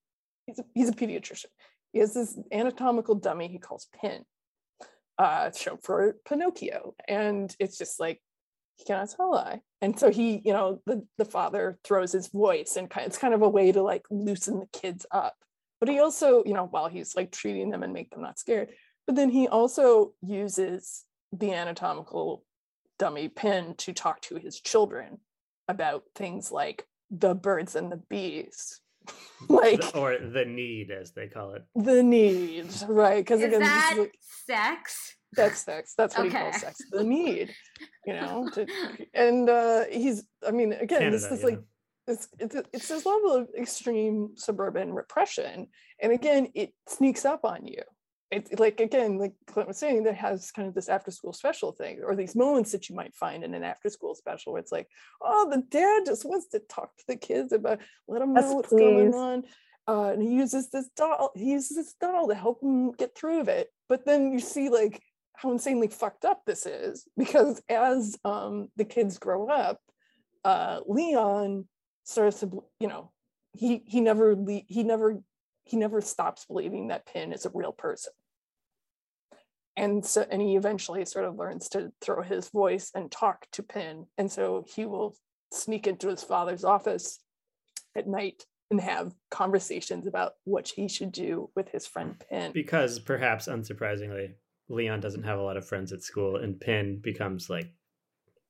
He's 0.46 0.59
a, 0.59 0.64
he's 0.74 0.88
a 0.88 0.92
pediatrician. 0.92 1.46
He 1.92 2.01
has 2.01 2.14
this 2.14 2.36
anatomical 2.53 3.14
dummy 3.14 3.48
he 3.48 3.59
calls 3.59 3.88
pin 4.01 4.24
uh 5.18 5.51
show 5.53 5.78
for 5.82 6.16
pinocchio 6.26 6.94
and 7.07 7.55
it's 7.59 7.76
just 7.76 8.01
like 8.01 8.20
he 8.76 8.84
cannot 8.84 9.11
tell 9.11 9.28
a 9.28 9.34
lie. 9.34 9.61
And 9.82 9.98
so 9.98 10.11
he 10.11 10.40
you 10.44 10.53
know 10.53 10.80
the 10.86 11.07
the 11.18 11.24
father 11.24 11.78
throws 11.84 12.12
his 12.12 12.28
voice 12.28 12.76
and 12.76 12.88
kind 12.88 13.07
it's 13.07 13.18
kind 13.18 13.34
of 13.34 13.42
a 13.42 13.48
way 13.48 13.72
to 13.72 13.82
like 13.82 14.03
loosen 14.11 14.61
the 14.61 14.66
kids 14.72 15.07
up. 15.11 15.34
But 15.80 15.88
he 15.88 15.98
also 15.98 16.42
you 16.44 16.55
know 16.55 16.66
while 16.66 16.88
he's 16.88 17.14
like 17.14 17.32
treating 17.32 17.70
them 17.70 17.82
and 17.82 17.92
make 17.92 18.11
them 18.11 18.22
not 18.22 18.38
scared 18.38 18.70
but 19.07 19.16
then 19.16 19.30
he 19.30 19.48
also 19.48 20.12
uses 20.22 21.05
the 21.32 21.53
anatomical 21.53 22.44
dummy 22.98 23.28
pin 23.28 23.74
to 23.78 23.92
talk 23.92 24.20
to 24.22 24.36
his 24.36 24.61
children 24.61 25.18
about 25.68 26.03
things 26.14 26.53
like 26.53 26.86
the 27.11 27.34
birds 27.34 27.74
and 27.74 27.90
the 27.90 28.01
bees. 28.09 28.80
Like 29.48 29.96
or 29.96 30.18
the 30.18 30.44
need 30.44 30.90
as 30.90 31.12
they 31.12 31.26
call 31.26 31.55
it. 31.55 31.64
The 31.74 32.03
need, 32.03 32.66
right 32.86 33.24
because 33.24 33.42
again 33.42 33.61
this 33.61 33.68
that 33.68 33.92
is 33.94 33.98
like, 33.98 34.14
sex? 34.46 35.16
that's 35.32 35.64
sex. 35.64 35.94
That's 35.96 36.16
what 36.16 36.26
he 36.26 36.30
calls 36.30 36.61
sex. 36.61 36.78
The 36.92 37.03
need 37.03 37.55
you 38.07 38.14
know 38.14 38.48
to, 38.55 38.66
and 39.14 39.48
uh 39.48 39.84
he's 39.90 40.24
i 40.46 40.51
mean 40.51 40.72
again 40.72 41.11
this 41.11 41.24
is 41.24 41.40
you 41.42 41.48
like 41.48 41.59
know. 41.59 41.64
it's, 42.09 42.28
it's 42.38 42.57
it's 42.72 42.88
this 42.88 43.07
level 43.07 43.32
of 43.32 43.48
extreme 43.59 44.30
suburban 44.36 44.92
repression 44.92 45.68
and 46.01 46.12
again 46.12 46.48
it 46.55 46.72
sneaks 46.88 47.24
up 47.24 47.44
on 47.44 47.66
you 47.66 47.82
it's 48.30 48.60
like 48.60 48.80
again 48.80 49.18
like 49.18 49.32
clint 49.46 49.68
was 49.68 49.78
saying 49.78 50.04
that 50.04 50.14
has 50.14 50.52
kind 50.52 50.68
of 50.68 50.74
this 50.74 50.88
after 50.88 51.10
school 51.10 51.32
special 51.32 51.72
thing 51.72 52.00
or 52.04 52.14
these 52.14 52.36
moments 52.36 52.72
that 52.72 52.88
you 52.88 52.94
might 52.94 53.14
find 53.14 53.42
in 53.42 53.54
an 53.54 53.64
after 53.64 53.90
school 53.90 54.14
special 54.14 54.52
where 54.52 54.60
it's 54.60 54.72
like 54.72 54.88
oh 55.20 55.48
the 55.50 55.62
dad 55.68 56.04
just 56.06 56.24
wants 56.24 56.46
to 56.48 56.60
talk 56.60 56.96
to 56.96 57.04
the 57.08 57.16
kids 57.16 57.52
about 57.52 57.80
let 58.06 58.20
them 58.20 58.32
know 58.34 58.40
Yes, 58.40 58.54
what's 58.54 58.72
going 58.72 59.14
on 59.14 59.44
uh, 59.88 60.10
and 60.12 60.22
he 60.22 60.28
uses 60.28 60.70
this 60.70 60.88
doll 60.96 61.32
he 61.34 61.50
uses 61.50 61.76
this 61.76 61.94
doll 62.00 62.28
to 62.28 62.34
help 62.34 62.62
him 62.62 62.92
get 62.92 63.16
through 63.16 63.40
of 63.40 63.48
it. 63.48 63.68
But 63.88 64.04
then 64.04 64.32
you 64.32 64.38
see 64.38 64.68
like 64.68 65.02
how 65.34 65.50
insanely 65.50 65.88
fucked 65.88 66.24
up 66.24 66.42
this 66.46 66.64
is 66.66 67.08
because 67.16 67.60
as 67.68 68.16
um, 68.24 68.68
the 68.76 68.84
kids 68.84 69.18
grow 69.18 69.48
up 69.48 69.80
uh, 70.44 70.80
leon 70.86 71.66
starts 72.04 72.40
to 72.40 72.62
you 72.78 72.88
know 72.88 73.10
he 73.52 73.82
he 73.86 74.00
never 74.00 74.36
he 74.68 74.84
never 74.84 75.20
he 75.64 75.76
never 75.76 76.00
stops 76.00 76.44
believing 76.44 76.88
that 76.88 77.06
pin 77.06 77.32
is 77.32 77.46
a 77.46 77.50
real 77.52 77.72
person 77.72 78.12
and 79.76 80.04
so 80.04 80.26
and 80.30 80.42
he 80.42 80.56
eventually 80.56 81.04
sort 81.04 81.24
of 81.24 81.36
learns 81.36 81.68
to 81.68 81.92
throw 82.00 82.22
his 82.22 82.48
voice 82.50 82.90
and 82.94 83.10
talk 83.10 83.46
to 83.52 83.62
pin 83.62 84.06
and 84.18 84.30
so 84.30 84.64
he 84.74 84.84
will 84.84 85.16
sneak 85.52 85.86
into 85.86 86.08
his 86.08 86.22
father's 86.22 86.64
office 86.64 87.20
at 87.96 88.06
night 88.06 88.44
and 88.70 88.80
have 88.80 89.12
conversations 89.30 90.06
about 90.06 90.32
what 90.44 90.68
he 90.68 90.88
should 90.88 91.12
do 91.12 91.50
with 91.56 91.68
his 91.70 91.86
friend 91.86 92.22
pin 92.28 92.52
because 92.52 92.98
perhaps 92.98 93.46
unsurprisingly 93.46 94.32
leon 94.68 95.00
doesn't 95.00 95.24
have 95.24 95.38
a 95.38 95.42
lot 95.42 95.56
of 95.56 95.66
friends 95.66 95.92
at 95.92 96.02
school 96.02 96.36
and 96.36 96.60
pin 96.60 96.98
becomes 97.00 97.50
like 97.50 97.72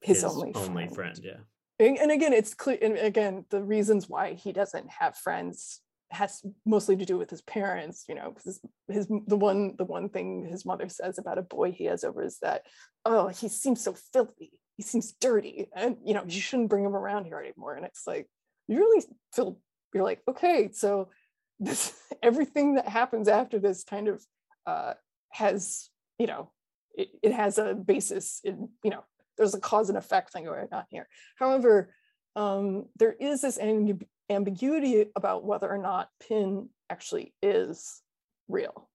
his, 0.03 0.25
only, 0.25 0.53
only 0.55 0.85
friend. 0.89 0.95
friend 0.95 1.21
yeah. 1.23 1.87
And, 1.87 1.99
and 1.99 2.11
again 2.11 2.33
it's 2.33 2.55
clear 2.55 2.79
and 2.81 2.97
again 2.97 3.45
the 3.51 3.63
reasons 3.63 4.09
why 4.09 4.35
he 4.35 4.53
doesn't 4.53 4.89
have 4.91 5.17
friends 5.17 5.81
has 6.11 6.45
mostly 6.67 6.97
to 6.97 7.05
do 7.05 7.17
with 7.17 7.31
his 7.31 7.43
parents 7.43 8.05
you 8.09 8.15
know 8.15 8.33
'cause 8.33 8.45
his, 8.45 8.61
his 8.89 9.07
the 9.27 9.37
one 9.37 9.75
the 9.77 9.85
one 9.85 10.09
thing 10.09 10.45
his 10.45 10.65
mother 10.65 10.89
says 10.89 11.19
about 11.19 11.39
a 11.39 11.43
boy 11.43 11.71
he 11.73 11.85
has 11.85 12.05
over 12.05 12.23
is 12.23 12.39
that 12.41 12.67
oh 13.05 13.29
he 13.29 13.49
seems 13.49 13.83
so 13.83 13.95
filthy. 14.13 14.53
He 14.77 14.83
seems 14.83 15.13
dirty 15.21 15.69
and 15.75 15.97
you 16.05 16.15
know 16.15 16.25
you 16.27 16.41
shouldn't 16.41 16.71
bring 16.71 16.85
him 16.85 16.97
around 16.97 17.27
here 17.27 17.39
anymore. 17.39 17.75
And 17.75 17.85
it's 17.85 18.07
like 18.07 18.29
you 18.67 18.79
really 18.79 19.05
feel 19.35 19.59
you're 19.93 20.05
like 20.05 20.21
okay 20.29 20.71
so 20.73 21.11
this 21.59 21.93
everything 22.23 22.75
that 22.75 22.89
happens 22.89 23.29
after 23.29 23.59
this 23.59 23.85
kind 23.85 24.09
of 24.09 24.25
uh 24.67 24.95
has 25.31 25.91
you 26.19 26.27
know 26.27 26.51
it, 26.95 27.09
it 27.23 27.33
has 27.33 27.59
a 27.59 27.75
basis 27.75 28.41
in 28.43 28.69
you 28.83 28.91
know 28.91 29.05
there's 29.37 29.55
a 29.55 29.61
cause 29.61 29.89
and 29.89 29.97
effect 29.99 30.33
thing 30.33 30.45
going 30.45 30.69
on 30.73 30.85
here. 30.91 31.09
However 31.37 31.95
um, 32.37 32.87
there 32.97 33.13
is 33.13 33.41
this 33.41 33.59
ambi- 33.59 34.07
ambiguity 34.31 35.07
about 35.17 35.45
whether 35.45 35.69
or 35.69 35.79
not 35.79 36.09
pin 36.27 36.69
actually 36.89 37.35
is 37.43 38.01
real 38.49 38.89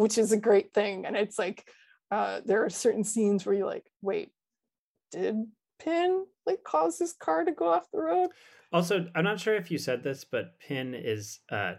which 0.00 0.16
is 0.16 0.32
a 0.32 0.36
great 0.38 0.72
thing. 0.72 1.04
And 1.04 1.14
it's 1.14 1.38
like 1.38 1.68
uh, 2.10 2.40
there 2.46 2.64
are 2.64 2.70
certain 2.70 3.04
scenes 3.04 3.44
where 3.44 3.54
you're 3.54 3.66
like 3.66 3.84
wait 4.00 4.30
did 5.12 5.36
pin 5.78 6.24
like 6.46 6.64
cause 6.64 6.98
this 6.98 7.12
car 7.12 7.44
to 7.44 7.52
go 7.52 7.68
off 7.68 7.90
the 7.92 8.00
road? 8.00 8.30
Also 8.72 9.06
i'm 9.14 9.24
not 9.24 9.40
sure 9.40 9.56
if 9.56 9.70
you 9.70 9.76
said 9.76 10.02
this 10.02 10.24
but 10.24 10.58
pin 10.58 10.94
is 10.94 11.40
uh 11.50 11.74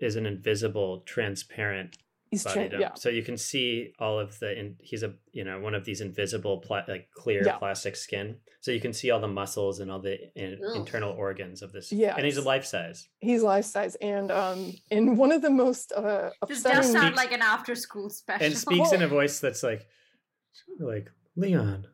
is 0.00 0.16
an 0.16 0.24
invisible 0.24 1.00
transparent 1.00 1.98
he's 2.30 2.44
body 2.44 2.68
yeah. 2.78 2.94
so 2.94 3.08
you 3.08 3.22
can 3.22 3.36
see 3.36 3.92
all 3.98 4.18
of 4.18 4.38
the 4.40 4.58
in, 4.58 4.76
he's 4.80 5.02
a 5.02 5.14
you 5.32 5.44
know 5.44 5.60
one 5.60 5.74
of 5.74 5.84
these 5.84 6.00
invisible 6.00 6.58
pla- 6.58 6.84
like 6.88 7.08
clear 7.14 7.42
Yeah. 7.46 7.56
plastic 7.58 7.96
skin. 7.96 8.36
So 8.60 8.72
you 8.72 8.80
can 8.80 8.92
see 8.92 9.12
all 9.12 9.20
the 9.20 9.28
muscles 9.28 9.78
and 9.80 9.92
all 9.92 10.00
the 10.00 10.16
in, 10.34 10.58
internal 10.74 11.12
organs 11.12 11.62
of 11.62 11.70
this 11.72 11.92
Yeah, 11.92 12.16
and 12.16 12.24
he's 12.26 12.36
a 12.36 12.42
life 12.42 12.64
size. 12.66 13.08
He's 13.20 13.42
life 13.42 13.64
size 13.64 13.94
and 13.96 14.30
um 14.32 14.72
in 14.90 15.16
one 15.16 15.30
of 15.32 15.40
the 15.42 15.50
most 15.50 15.92
uh 15.92 16.30
This 16.48 16.58
upsetting 16.58 16.76
does 16.82 16.92
sound 16.92 17.06
Speaks- 17.06 17.16
like 17.16 17.32
an 17.32 17.42
after 17.42 17.74
school 17.76 18.10
special. 18.10 18.46
and 18.46 18.56
speaks 18.56 18.90
in 18.92 19.02
a 19.02 19.08
voice 19.18 19.38
that's 19.38 19.62
like 19.62 19.86
like 20.80 21.10
leon 21.36 21.86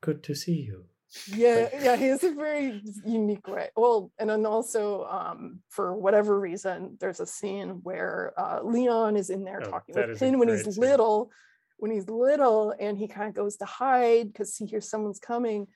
good 0.00 0.22
to 0.22 0.34
see 0.34 0.52
you 0.68 0.84
yeah 1.28 1.68
Like- 1.72 1.82
yeah 1.84 1.96
he 1.96 2.06
has 2.06 2.24
a 2.24 2.32
very 2.34 2.82
unique 3.04 3.46
way 3.48 3.68
well 3.76 4.10
and 4.18 4.28
then 4.30 4.44
also 4.46 5.04
um 5.04 5.60
for 5.68 5.94
whatever 5.94 6.38
reason 6.40 6.96
there's 7.00 7.20
a 7.20 7.26
scene 7.26 7.80
where 7.82 8.32
uh 8.36 8.60
leon 8.62 9.16
is 9.16 9.30
in 9.30 9.44
there 9.44 9.60
Oh, 9.64 9.70
talking 9.70 9.94
with 9.94 10.10
is 10.10 10.18
pin 10.18 10.38
when 10.38 10.48
he's 10.48 10.64
scene. 10.64 10.74
little 10.82 11.30
when 11.78 11.90
he's 11.90 12.08
little 12.08 12.74
and 12.80 12.96
he 12.98 13.06
kind 13.08 13.28
of 13.28 13.34
goes 13.34 13.56
to 13.58 13.64
hide 13.64 14.32
because 14.32 14.56
he 14.56 14.66
hears 14.66 14.88
someone's 14.88 15.20
coming 15.20 15.66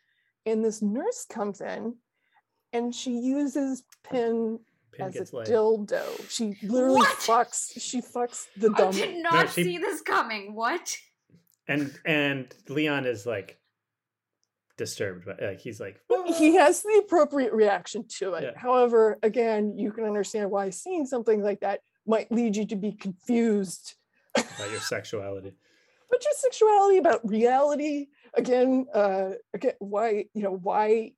and 0.47 0.64
this 0.64 0.80
nurse 0.82 1.24
comes 1.28 1.61
in 1.61 1.95
and 2.72 2.95
she 2.95 3.12
uses 3.18 3.82
pin, 4.09 4.59
pin 4.93 5.07
as 5.07 5.32
a 5.32 5.36
laid 5.36 5.47
dildo 5.49 6.30
she 6.30 6.57
literally 6.62 6.97
What? 6.97 7.18
fucks 7.18 7.72
she 7.80 8.01
fucks 8.01 8.47
the 8.57 8.70
dummy 8.70 9.03
I 9.03 9.07
dummy 9.07 9.12
did 9.14 9.22
not 9.22 9.51
she- 9.51 9.64
see 9.64 9.78
this 9.78 10.01
coming. 10.03 10.55
What? 10.55 10.97
and 11.68 11.93
and 12.07 12.55
leon 12.68 13.05
is 13.05 13.26
like 13.26 13.57
disturbed 14.79 15.26
but 15.26 15.43
like 15.43 15.61
he's 15.61 15.81
like 15.81 16.01
he 16.26 16.55
has 16.55 16.83
the 16.83 17.03
appropriate 17.05 17.53
reaction 17.53 18.05
to 18.09 18.35
it. 18.35 18.45
Yeah. 18.45 18.51
However, 18.57 19.18
again, 19.22 19.76
you 19.76 19.93
can 19.93 20.05
understand 20.05 20.51
why 20.51 20.70
seeing 20.70 21.05
something 21.05 21.43
like 21.43 21.61
that 21.61 21.81
might 22.07 22.31
lead 22.33 22.57
you 22.57 22.64
to 22.66 22.76
be 22.76 22.93
confused 22.93 23.95
about 24.35 24.70
your 24.70 24.81
sexuality 24.81 25.53
about 26.11 26.24
your 26.24 26.35
sexuality, 26.35 26.99
about 26.99 27.29
reality. 27.29 28.07
Again, 28.35 28.87
uh, 28.95 29.31
again, 29.55 29.74
why 29.79 30.24
you 30.35 30.43
know 30.43 30.57
why 30.57 31.12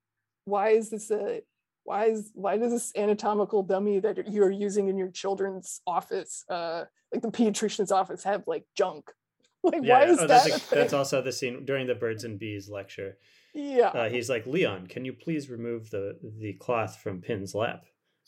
why 0.45 0.69
is 0.69 0.89
this 0.89 1.11
a 1.11 1.41
why 1.83 2.05
is 2.05 2.31
why 2.33 2.57
does 2.57 2.71
this 2.71 2.91
anatomical 2.95 3.63
dummy 3.63 3.99
that 3.99 4.31
you're 4.31 4.51
using 4.51 4.87
in 4.87 4.97
your 4.97 5.09
children's 5.09 5.81
office, 5.87 6.43
uh, 6.49 6.85
like 7.13 7.21
the 7.21 7.29
pediatrician's 7.29 7.91
office, 7.91 8.23
have 8.23 8.43
like 8.47 8.65
junk? 8.75 9.11
Like, 9.63 9.83
why 9.83 10.05
is 10.05 10.17
oh, 10.17 10.21
that? 10.21 10.27
that's, 10.27 10.49
a 10.49 10.55
a- 10.55 10.57
thing? 10.57 10.79
that's 10.79 10.93
also 10.93 11.21
the 11.21 11.31
scene 11.31 11.65
during 11.65 11.85
the 11.85 11.93
birds 11.93 12.23
and 12.23 12.39
bees 12.39 12.67
lecture 12.67 13.17
Yeah. 13.53 13.87
uh, 13.89 14.09
he's 14.09 14.29
like, 14.29 14.45
Leon, 14.47 14.87
can 14.87 15.03
you 15.05 15.13
please 15.13 15.49
remove 15.49 15.89
the 15.89 16.17
the 16.39 16.53
cloth 16.53 16.97
from 17.03 17.21
Pin's 17.21 17.53
lap? 17.55 17.83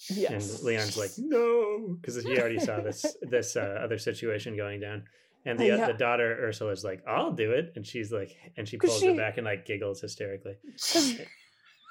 yes. 0.10 0.56
And 0.58 0.64
Leon's 0.66 0.98
like, 0.98 1.12
no, 1.18 1.98
because 2.02 2.22
he 2.24 2.38
already 2.38 2.60
saw 2.60 2.82
this 2.82 3.06
this 3.22 3.56
uh, 3.56 3.80
other 3.84 3.98
situation 3.98 4.58
going 4.58 4.80
down. 4.82 5.04
And 5.46 5.60
the 5.60 5.68
yeah. 5.68 5.88
the 5.88 5.94
daughter 5.94 6.38
Ursula's 6.42 6.84
like, 6.86 7.04
I'll 7.08 7.34
do 7.34 7.52
it, 7.52 7.74
and 7.76 7.86
she's 7.86 8.12
like, 8.12 8.32
and 8.58 8.68
she 8.68 8.78
'Cause 8.78 8.90
pulls 8.92 9.02
she- 9.02 9.08
it 9.10 9.18
back 9.18 9.38
and 9.38 9.46
like 9.46 9.66
giggles 9.66 10.00
hysterically. 10.02 10.54
And 10.96 11.28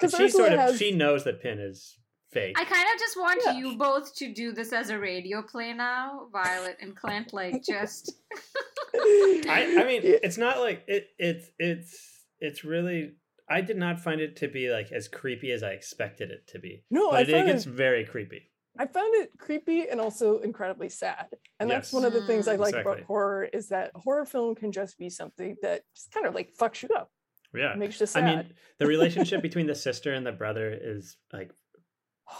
Because 0.00 0.16
she 0.16 0.24
Ursula 0.24 0.30
sort 0.30 0.52
of 0.52 0.58
has, 0.58 0.78
she 0.78 0.92
knows 0.92 1.24
that 1.24 1.40
Pin 1.42 1.58
is 1.58 1.98
fake. 2.32 2.56
I 2.58 2.64
kind 2.64 2.86
of 2.94 2.98
just 2.98 3.16
want 3.16 3.42
Yeah. 3.44 3.58
you 3.58 3.76
both 3.76 4.14
to 4.16 4.32
do 4.32 4.52
this 4.52 4.72
as 4.72 4.88
a 4.90 4.98
radio 4.98 5.42
play 5.42 5.72
now, 5.74 6.28
Violet 6.32 6.78
and 6.80 6.96
Clint. 6.96 7.32
Like, 7.34 7.62
just 7.62 8.10
I, 8.94 9.76
I 9.78 9.84
mean, 9.84 10.00
it's 10.02 10.38
not 10.38 10.58
like 10.60 10.82
it. 10.86 11.08
It's 11.18 11.46
it's 11.58 12.24
it's 12.40 12.64
really. 12.64 13.12
I 13.53 13.61
did 13.61 13.76
not 13.76 14.00
find 14.00 14.20
it 14.20 14.36
to 14.36 14.48
be 14.48 14.70
like 14.70 14.90
as 14.92 15.09
creepy 15.09 15.53
as 15.53 15.62
I 15.62 15.70
expected 15.70 16.30
it 16.30 16.46
to 16.48 16.59
be. 16.59 16.84
no, 16.90 17.11
but 17.11 17.18
I 17.18 17.22
it, 17.22 17.28
it 17.28 17.32
found 17.32 17.48
it, 17.50 17.64
very 17.64 18.05
creepy. 18.05 18.50
I 18.78 18.86
found 18.86 19.14
it 19.16 19.32
creepy 19.38 19.88
and 19.88 20.00
also 20.00 20.38
incredibly 20.38 20.88
sad. 20.88 21.26
And 21.61 21.70
that's 21.70 21.92
one 21.92 22.05
of 22.07 22.14
the 22.14 22.22
things 22.22 22.48
I 22.48 22.57
Mm. 22.57 22.61
like 22.61 22.68
Exactly. 22.74 22.92
about 22.92 23.05
horror 23.05 23.44
is 23.44 23.68
that 23.68 23.90
horror 23.94 24.24
film 24.24 24.55
can 24.55 24.72
just 24.72 24.98
be 24.98 25.11
something 25.11 25.57
that 25.62 25.82
just 25.94 26.11
kind 26.11 26.26
of 26.26 26.34
like 26.34 26.55
fucks 26.57 26.82
you 26.82 26.88
up, 26.96 27.11
Yeah, 27.55 27.74
makes 27.76 28.00
you 28.00 28.07
sad. 28.07 28.24
I 28.24 28.36
mean, 28.36 28.55
the 28.78 28.86
relationship 28.86 29.42
between 29.48 29.66
the 29.66 29.74
sister 29.74 30.14
and 30.14 30.24
the 30.26 30.32
brother 30.32 30.70
is 30.72 31.18
like 31.32 31.53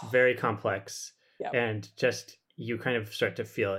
very 0.11 0.33
complex, 0.35 1.13
Yeah. 1.39 1.51
and 1.53 1.87
just 1.95 2.37
you 2.55 2.77
kind 2.77 2.97
of 2.97 3.13
start 3.13 3.35
to 3.37 3.45
feel. 3.45 3.77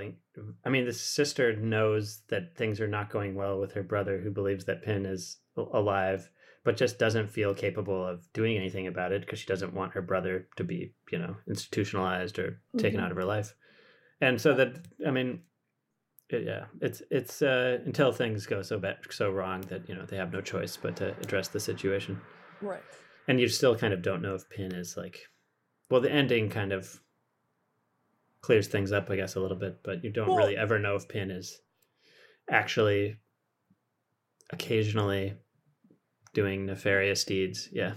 I 0.65 0.69
mean, 0.69 0.85
the 0.85 0.93
sister 0.93 1.55
knows 1.55 2.21
that 2.29 2.55
things 2.55 2.79
are 2.81 2.87
not 2.87 3.09
going 3.09 3.35
well 3.35 3.59
with 3.59 3.73
her 3.73 3.83
brother, 3.83 4.19
who 4.19 4.31
believes 4.31 4.65
that 4.65 4.83
Pin 4.83 5.05
is 5.05 5.37
alive, 5.57 6.29
but 6.65 6.75
just 6.75 6.99
doesn't 6.99 7.29
feel 7.31 7.53
capable 7.53 8.05
of 8.05 8.27
doing 8.33 8.57
anything 8.57 8.87
about 8.87 9.13
it 9.13 9.21
because 9.21 9.39
she 9.39 9.45
doesn't 9.45 9.73
want 9.73 9.93
her 9.93 10.01
brother 10.01 10.47
to 10.57 10.63
be, 10.65 10.93
you 11.11 11.17
know, 11.19 11.37
institutionalized 11.47 12.37
or 12.39 12.59
taken 12.77 12.99
Mhm. 12.99 13.03
out 13.03 13.11
of 13.11 13.17
her 13.17 13.23
life. 13.23 13.53
And 14.19 14.41
so 14.41 14.53
that, 14.55 14.85
I 15.07 15.11
mean, 15.11 15.43
it, 16.29 16.43
yeah, 16.43 16.65
it's 16.81 17.03
it's 17.11 17.41
uh, 17.43 17.79
until 17.85 18.11
things 18.11 18.47
go 18.47 18.63
so 18.63 18.79
bad, 18.79 18.97
so 19.11 19.29
wrong 19.31 19.61
that 19.69 19.87
you 19.87 19.93
know 19.95 20.05
they 20.05 20.17
have 20.17 20.33
no 20.33 20.41
choice 20.41 20.75
but 20.75 20.95
to 20.97 21.15
address 21.19 21.49
the 21.49 21.59
situation 21.59 22.19
right. 22.61 22.81
and 23.27 23.39
you 23.39 23.47
still 23.47 23.75
kind 23.77 23.93
of 23.93 24.01
don't 24.01 24.23
know 24.23 24.33
if 24.33 24.49
Pin 24.49 24.73
is 24.73 24.97
like, 24.97 25.19
well, 25.91 26.01
the 26.01 26.11
ending 26.11 26.49
kind 26.49 26.73
of 26.73 26.99
clears 28.41 28.67
things 28.67 28.91
up, 28.91 29.09
I 29.11 29.15
guess, 29.17 29.35
a 29.35 29.39
little 29.39 29.57
bit, 29.57 29.81
but 29.83 30.03
you 30.03 30.09
don't 30.11 30.29
Well- 30.29 30.37
really 30.37 30.57
ever 30.57 30.79
know 30.79 30.95
if 30.95 31.07
Pin 31.07 31.29
is 31.29 31.61
actually 32.49 33.17
occasionally 34.49 35.33
doing 36.35 36.67
nefarious 36.67 37.23
deeds. 37.23 37.69
Yeah, 37.71 37.93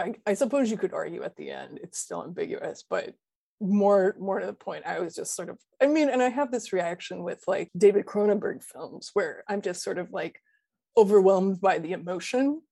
I, 0.00 0.14
I 0.26 0.34
suppose 0.34 0.70
you 0.70 0.78
could 0.78 0.94
argue 0.94 1.22
at 1.22 1.36
the 1.36 1.50
end 1.50 1.80
it's 1.82 1.98
still 1.98 2.24
ambiguous, 2.24 2.84
but 2.88 3.14
more 3.60 4.16
more 4.18 4.40
to 4.40 4.46
the 4.46 4.54
point, 4.54 4.86
I 4.86 5.00
was 5.00 5.14
just 5.14 5.36
sort 5.36 5.50
of 5.50 5.58
I 5.80 5.86
mean, 5.86 6.08
and 6.08 6.22
I 6.22 6.30
have 6.30 6.50
this 6.50 6.72
reaction 6.72 7.22
with 7.22 7.42
like 7.46 7.70
David 7.76 8.06
Cronenberg 8.06 8.62
films 8.62 9.10
where 9.12 9.44
I'm 9.48 9.60
just 9.60 9.82
sort 9.82 9.98
of 9.98 10.10
like 10.10 10.40
overwhelmed 10.96 11.60
by 11.60 11.78
the 11.78 11.92
emotion, 11.92 12.62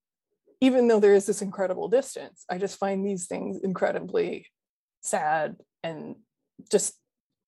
even 0.61 0.89
though 0.89 1.01
there 1.01 1.15
is 1.15 1.27
this 1.27 1.43
incredible 1.43 1.89
distance. 1.89 2.45
I 2.49 2.59
just 2.59 2.79
find 2.79 3.05
these 3.05 3.27
things 3.27 3.59
incredibly 3.63 4.47
sad 5.03 5.57
and 5.83 6.17
just 6.71 6.95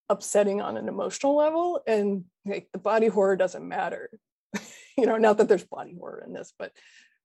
upsetting 0.08 0.60
on 0.60 0.76
an 0.76 0.88
emotional 0.88 1.36
level. 1.36 1.80
And 1.86 2.24
like 2.44 2.68
the 2.72 2.78
body 2.78 3.08
horror 3.08 3.36
doesn't 3.36 3.66
matter. 3.66 4.10
you 4.96 5.06
know, 5.06 5.16
not 5.16 5.38
that 5.38 5.48
there's 5.48 5.64
body 5.64 5.96
horror 5.98 6.22
in 6.26 6.32
this, 6.32 6.52
but 6.58 6.72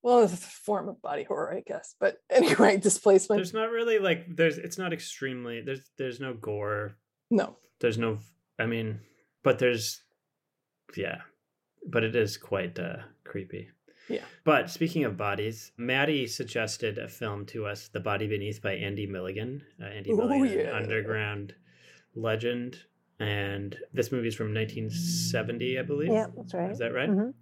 well, 0.07 0.23
it's 0.23 0.33
a 0.33 0.37
form 0.37 0.87
of 0.87 1.01
body 1.01 1.23
horror, 1.23 1.53
I 1.53 1.61
guess. 1.67 1.95
But 1.99 2.21
anyway, 2.29 2.77
displacement. 2.77 3.39
there's 3.39 3.53
not 3.53 3.71
really 3.71 3.99
like 3.99 4.37
there's 4.37 4.57
it's 4.57 4.77
not 4.77 4.93
extremely 4.93 5.61
there's 5.61 5.81
there's 5.97 6.21
no 6.21 6.33
gore, 6.33 6.95
no. 7.29 7.57
there's 7.81 7.97
no 7.97 8.19
I 8.57 8.67
mean, 8.67 9.01
but 9.43 9.59
there's 9.59 10.03
yeah, 10.95 11.17
but 11.85 12.05
it 12.05 12.15
is 12.15 12.37
quite 12.37 12.79
uh 12.79 12.99
creepy. 13.25 13.67
Yeah. 14.07 14.23
But 14.45 14.69
speaking 14.69 15.03
of 15.03 15.17
bodies, 15.17 15.73
Maddie 15.75 16.27
suggested 16.27 16.97
a 16.97 17.09
film 17.09 17.45
to 17.47 17.65
us, 17.65 17.89
The 17.89 17.99
Body 17.99 18.25
Beneath 18.25 18.61
by 18.61 18.71
Andy 18.75 19.05
Milligan. 19.05 19.61
Uh, 19.81 19.87
Andy 19.87 20.11
Ooh, 20.11 20.15
Milligan, 20.15 20.59
an 20.59 20.65
yeah. 20.67 20.73
underground 20.73 21.53
legend. 22.15 22.77
And 23.19 23.77
this 23.91 24.13
movie 24.13 24.29
is 24.29 24.35
from 24.35 24.53
1970, 24.53 25.77
I 25.77 25.81
believe. 25.81 26.13
Yeah, 26.13 26.27
that's 26.37 26.53
right. 26.53 26.71
Is 26.71 26.77
that 26.77 26.93
right? 26.93 27.09
Mhm. 27.09 27.33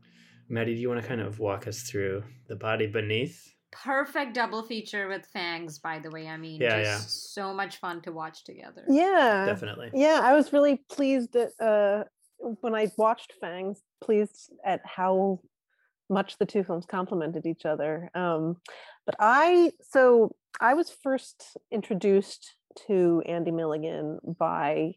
Maddie, 0.48 0.76
do 0.76 0.82
you 0.82 0.90
want 0.90 1.02
to 1.02 1.08
kind 1.08 1.22
of 1.22 1.40
walk 1.40 1.68
us 1.68 1.82
through 1.84 2.24
The 2.48 2.56
Body 2.56 2.88
Beneath? 2.88 3.56
perfect 3.84 4.34
double 4.34 4.64
feature 4.64 5.08
with 5.08 5.26
Fangs. 5.28 5.80
By 5.80 6.00
the 6.00 6.10
way, 6.10 6.28
I 6.28 6.38
mean, 6.38 6.62
Yeah, 6.62 6.82
just 6.82 7.34
so 7.34 7.54
much 7.54 7.78
fun 7.78 8.02
to 8.04 8.12
watch 8.12 8.44
together. 8.44 8.84
Yeah, 8.88 9.46
Definitely. 9.46 9.92
yeah. 9.94 10.22
I 10.24 10.34
was 10.34 10.54
really 10.54 10.82
pleased 10.90 11.34
that 11.34 11.52
uh, 11.60 12.06
when 12.62 12.74
I 12.74 12.90
watched 12.98 13.34
Fangs, 13.42 13.82
pleased 14.02 14.52
at 14.64 14.82
how 14.86 15.42
much 16.10 16.38
the 16.38 16.46
two 16.46 16.64
films 16.64 16.86
complemented 16.86 17.46
each 17.46 17.66
other. 17.66 18.10
Um, 18.16 18.58
but 19.06 19.16
I, 19.20 19.72
so 19.82 20.36
I 20.62 20.74
was 20.74 20.90
first 20.90 21.58
introduced 21.72 22.56
to 22.88 23.22
Andy 23.26 23.52
Milligan 23.52 24.20
by 24.40 24.94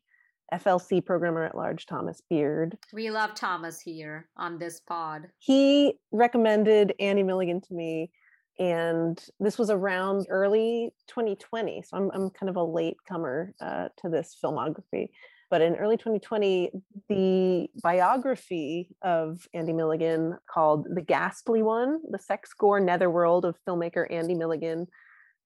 FLC 0.53 1.05
programmer 1.05 1.45
at 1.45 1.57
large 1.57 1.87
Thomas 1.87 2.23
Beard. 2.29 2.79
We 2.93 3.11
love 3.11 3.35
Thomas 3.35 3.81
here 3.81 4.29
on 4.37 4.59
this 4.59 4.81
pod. 4.81 5.29
he 5.39 5.95
recommended 6.13 6.95
Andy 7.01 7.23
Milligan 7.23 7.61
to 7.63 7.75
me, 7.75 8.11
and 8.59 9.23
this 9.41 9.59
was 9.59 9.71
around 9.71 10.27
early 10.31 10.93
2020. 11.09 11.83
So 11.83 11.97
I'm 11.97 12.11
I'm 12.13 12.31
kind 12.31 12.49
of 12.51 12.57
a 12.57 12.63
late 12.63 12.97
comer 13.09 13.55
uh, 13.61 13.89
to 14.03 14.09
this 14.09 14.37
filmography. 14.43 15.09
But 15.51 15.63
in 15.63 15.77
early 15.77 15.97
2020, 15.97 16.73
the 17.09 17.69
biography 17.83 18.91
of 19.01 19.49
Andy 19.55 19.73
Milligan 19.73 20.37
called 20.47 20.87
The 20.95 21.01
Ghastly 21.01 21.63
One, 21.63 22.01
The 22.11 22.19
Sex 22.19 22.53
Gore 22.53 22.81
Netherworld 22.81 23.47
of 23.47 23.57
Filmmaker 23.67 24.07
Andy 24.13 24.35
Milligan 24.35 24.87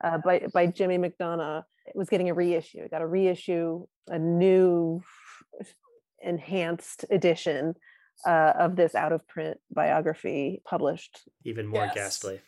uh, 0.02 0.18
by, 0.18 0.46
by 0.52 0.66
Jimmy 0.66 0.98
McDonough, 0.98 1.62
it 1.86 1.96
was 1.96 2.08
getting 2.08 2.30
a 2.30 2.34
reissue. 2.34 2.78
It 2.82 2.90
got 2.90 3.02
a 3.02 3.06
reissue, 3.06 3.86
a 4.08 4.18
new 4.18 5.02
enhanced 6.20 7.04
edition 7.10 7.74
uh, 8.26 8.52
of 8.58 8.76
this 8.76 8.94
out 8.94 9.12
of 9.12 9.26
print 9.26 9.58
biography 9.74 10.62
published. 10.64 11.20
Even 11.44 11.66
more 11.66 11.84
Yes. 11.86 11.94
ghastly. 11.94 12.40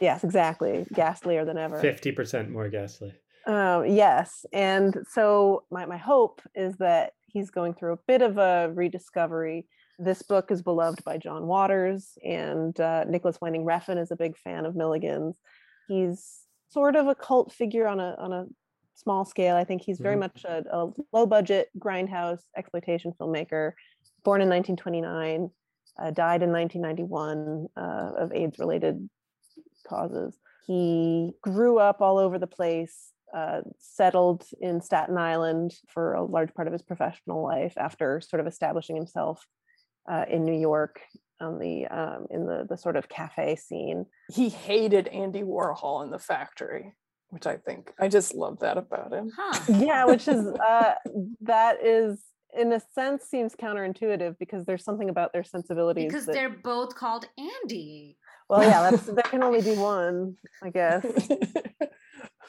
Yes, 0.00 0.24
exactly. 0.24 0.86
Ghastlier 0.94 1.44
than 1.44 1.58
ever. 1.58 1.80
50% 1.80 2.48
more 2.50 2.68
ghastly. 2.68 3.12
Um, 3.46 3.86
yes. 3.86 4.44
And 4.52 4.96
so 5.10 5.64
my, 5.70 5.86
my 5.86 5.98
hope 5.98 6.40
is 6.54 6.76
that 6.78 7.12
he's 7.26 7.50
going 7.50 7.74
through 7.74 7.92
a 7.94 7.98
bit 8.08 8.22
of 8.22 8.38
a 8.38 8.70
rediscovery. 8.74 9.66
This 9.98 10.22
book 10.22 10.50
is 10.50 10.62
beloved 10.62 11.04
by 11.04 11.18
John 11.18 11.46
Waters, 11.46 12.16
and 12.24 12.78
uh, 12.80 13.04
Nicolas 13.04 13.38
Winding 13.40 13.64
Refn 13.66 14.00
is 14.00 14.10
a 14.10 14.16
big 14.16 14.36
fan 14.38 14.64
of 14.64 14.74
Milligan's. 14.74 15.36
He's 15.88 16.40
sort 16.70 16.96
of 16.96 17.06
a 17.06 17.14
cult 17.14 17.52
figure 17.52 17.86
on 17.86 18.00
a 18.00 18.14
on 18.18 18.32
a 18.32 18.46
small 18.94 19.24
scale. 19.24 19.56
I 19.56 19.64
think 19.64 19.82
he's 19.82 19.98
very 20.00 20.16
Mhm. 20.16 20.20
much 20.20 20.44
a, 20.44 20.64
a 20.70 20.92
low 21.12 21.26
budget 21.26 21.70
grindhouse 21.78 22.40
exploitation 22.56 23.12
filmmaker, 23.18 23.72
born 24.24 24.42
in 24.42 24.48
1929, 24.48 25.50
uh, 25.98 26.10
died 26.10 26.42
in 26.42 26.52
1991 26.52 27.68
uh, 27.76 28.12
of 28.16 28.32
AIDS 28.32 28.58
related 28.58 29.08
causes. 29.86 30.38
He 30.66 31.32
grew 31.42 31.78
up 31.78 32.00
all 32.00 32.18
over 32.18 32.38
the 32.38 32.46
place, 32.46 33.12
uh, 33.34 33.62
settled 33.78 34.44
in 34.60 34.80
Staten 34.80 35.16
Island 35.16 35.72
for 35.88 36.14
a 36.14 36.22
large 36.24 36.52
part 36.54 36.68
of 36.68 36.72
his 36.72 36.82
professional 36.82 37.42
life 37.42 37.74
after 37.78 38.20
sort 38.20 38.40
of 38.40 38.46
establishing 38.46 38.96
himself 38.96 39.44
uh, 40.10 40.26
in 40.28 40.44
New 40.44 40.58
York 40.58 41.00
on 41.40 41.58
the 41.58 41.86
um, 41.86 42.26
in 42.30 42.46
the 42.46 42.66
the 42.68 42.76
sort 42.76 42.96
of 42.96 43.08
cafe 43.08 43.56
scene. 43.56 44.06
He 44.32 44.48
hated 44.48 45.08
Andy 45.08 45.42
Warhol 45.42 46.04
in 46.04 46.10
the 46.10 46.18
factory, 46.18 46.94
which 47.30 47.46
I 47.46 47.56
think 47.56 47.92
I 47.98 48.08
just 48.08 48.34
love 48.34 48.60
that 48.60 48.76
about 48.78 49.12
him. 49.12 49.30
Huh. 49.36 49.72
Yeah, 49.78 50.04
which 50.04 50.28
is 50.28 50.46
uh, 50.68 50.94
that 51.42 51.84
is 51.84 52.22
in 52.56 52.72
a 52.72 52.80
sense 52.94 53.24
seems 53.24 53.54
counterintuitive 53.54 54.36
because 54.38 54.64
there's 54.64 54.84
something 54.84 55.08
about 55.08 55.32
their 55.32 55.44
sensibilities. 55.44 56.06
Because 56.08 56.26
that- 56.26 56.32
they're 56.32 56.50
both 56.50 56.94
called 56.94 57.26
Andy. 57.38 58.16
well, 58.48 58.62
yeah, 58.62 58.90
that's 58.90 59.04
there 59.06 59.22
can 59.24 59.42
only 59.42 59.62
be 59.62 59.74
one, 59.76 60.36
I 60.62 60.70
guess. 60.70 61.04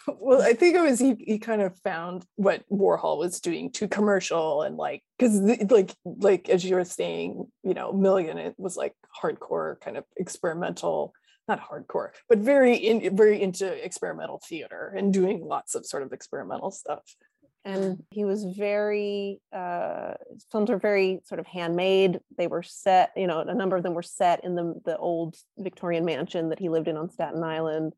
well, 0.08 0.42
I 0.42 0.54
think 0.54 0.76
it 0.76 0.82
was 0.82 1.00
he, 1.00 1.16
he 1.20 1.40
kind 1.40 1.62
of 1.62 1.78
found 1.80 2.26
what 2.36 2.64
Warhol 2.72 3.18
was 3.18 3.40
doing 3.40 3.72
too 3.72 3.88
commercial 3.88 4.62
and 4.62 4.78
like 4.78 5.04
because 5.18 5.40
like 5.70 5.94
like 6.04 6.50
as 6.50 6.64
you 6.64 6.76
were 6.76 6.86
saying, 6.86 7.48
you 7.64 7.74
know, 7.74 7.92
Milligan 7.94 8.38
it 8.38 8.56
was 8.58 8.78
like 8.78 8.96
hardcore 9.22 9.80
kind 9.82 9.98
of 9.98 10.06
experimental, 10.18 11.14
not 11.48 11.62
hardcore, 11.62 12.10
but 12.30 12.40
very 12.40 12.76
in 12.76 13.16
very 13.16 13.42
into 13.42 13.68
experimental 13.84 14.42
theater 14.48 14.94
and 14.96 15.14
doing 15.14 15.44
lots 15.44 15.76
of 15.76 15.86
sort 15.86 16.04
of 16.04 16.14
experimental 16.14 16.72
stuff. 16.72 17.04
and 17.64 18.04
he 18.10 18.26
was 18.26 18.44
very 18.44 19.40
uh 19.54 20.14
films 20.52 20.70
were 20.70 20.80
very 20.80 21.22
sort 21.26 21.40
of 21.40 21.46
handmade 21.46 22.20
they 22.38 22.48
were 22.48 22.64
set 22.64 23.12
you 23.16 23.28
know 23.28 23.40
a 23.40 23.54
number 23.54 23.76
of 23.76 23.84
them 23.84 23.94
were 23.94 24.02
set 24.02 24.44
in 24.44 24.56
the 24.56 24.74
the 24.86 24.98
old 24.98 25.36
victorian 25.60 26.04
mansion 26.04 26.50
that 26.50 26.60
he 26.60 26.70
lived 26.70 26.88
in 26.88 26.98
on 26.98 27.10
staten 27.10 27.44
island 27.44 27.94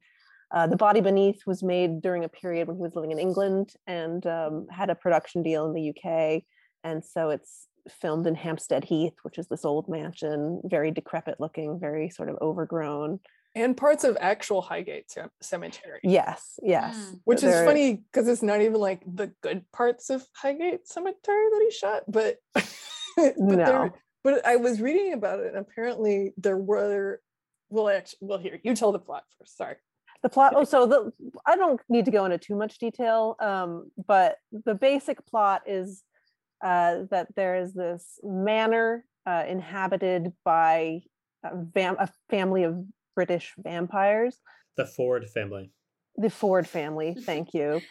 uh, 0.54 0.68
the 0.68 0.78
body 0.78 1.01
beneath 1.01 1.41
was 1.47 1.64
made 1.64 2.01
during 2.01 2.24
a 2.24 2.30
period 2.30 2.68
when 2.68 2.78
he 2.78 2.84
was 2.84 2.95
living 2.95 3.12
in 3.12 3.20
england 3.20 3.74
and 3.88 4.26
um, 4.28 4.68
had 4.70 4.89
a 4.89 4.95
production 4.95 5.41
deal 5.43 5.66
in 5.66 5.74
the 5.74 5.89
uk 5.89 6.43
and 6.84 7.04
so 7.04 7.30
it's 7.30 7.68
filmed 7.89 8.26
in 8.28 8.36
hampstead 8.36 8.84
heath 8.86 9.14
which 9.24 9.38
is 9.38 9.47
this 9.47 9.66
old 9.66 9.88
mansion 9.89 10.62
very 10.66 10.91
decrepit 10.91 11.36
looking 11.39 11.80
very 11.80 12.10
sort 12.10 12.30
of 12.30 12.38
overgrown 12.41 13.20
and 13.56 13.78
parts 13.78 14.04
of 14.04 14.18
actual 14.20 14.62
Highgate 14.64 15.12
ce- 15.12 15.30
Cemetery. 15.41 15.99
yes 16.04 16.58
yes 16.64 16.95
Mm. 16.97 17.20
Which 17.26 17.43
is 17.43 17.54
funny 17.66 18.04
because 18.12 18.28
it's 18.28 18.41
not 18.41 18.62
even 18.62 18.80
like 18.82 19.01
the 19.06 19.32
good 19.41 19.64
parts 19.72 20.10
of 20.10 20.26
Highgate 20.36 20.88
Cemetery 20.88 21.49
that 21.51 21.62
he 21.64 21.72
shot, 21.72 22.01
but 22.08 22.38
but, 22.56 23.38
No. 23.38 23.56
there, 23.58 23.93
but 24.24 24.45
I 24.47 24.56
was 24.56 24.82
reading 24.82 25.14
about 25.14 25.39
it, 25.39 25.47
and 25.54 25.58
apparently 25.58 26.34
there 26.38 26.58
were. 26.58 27.22
Well, 27.70 27.89
actually, 27.89 28.18
well, 28.22 28.39
here 28.39 28.60
you 28.64 28.76
tell 28.76 28.91
the 28.91 28.97
plot 28.99 29.24
first. 29.38 29.56
Sorry. 29.56 29.76
The 30.24 30.30
plot 30.30 30.53
oh 30.55 30.63
so 30.63 30.86
the 30.88 31.11
i 31.45 31.55
don't 31.55 31.80
need 31.89 32.05
to 32.05 32.11
go 32.11 32.26
into 32.26 32.38
too 32.38 32.55
much 32.55 32.78
detail 32.80 33.36
um, 33.39 33.91
but 34.07 34.38
the 34.65 34.74
basic 34.74 35.26
plot 35.26 35.61
is 35.67 36.03
uh, 36.63 36.99
that 37.11 37.28
there 37.36 37.55
is 37.61 37.74
this 37.74 38.19
manor 38.24 39.05
uh, 39.28 39.43
inhabited 39.47 40.32
by 40.45 40.99
a, 41.43 41.49
vam- 41.55 41.97
a 41.99 42.09
family 42.30 42.63
of 42.63 42.84
british 43.15 43.53
vampires 43.57 44.39
The 44.78 44.86
Ford 44.86 45.30
family. 45.30 45.71
the 46.15 46.30
ford 46.30 46.67
family 46.67 47.15
thank 47.26 47.53
you 47.53 47.82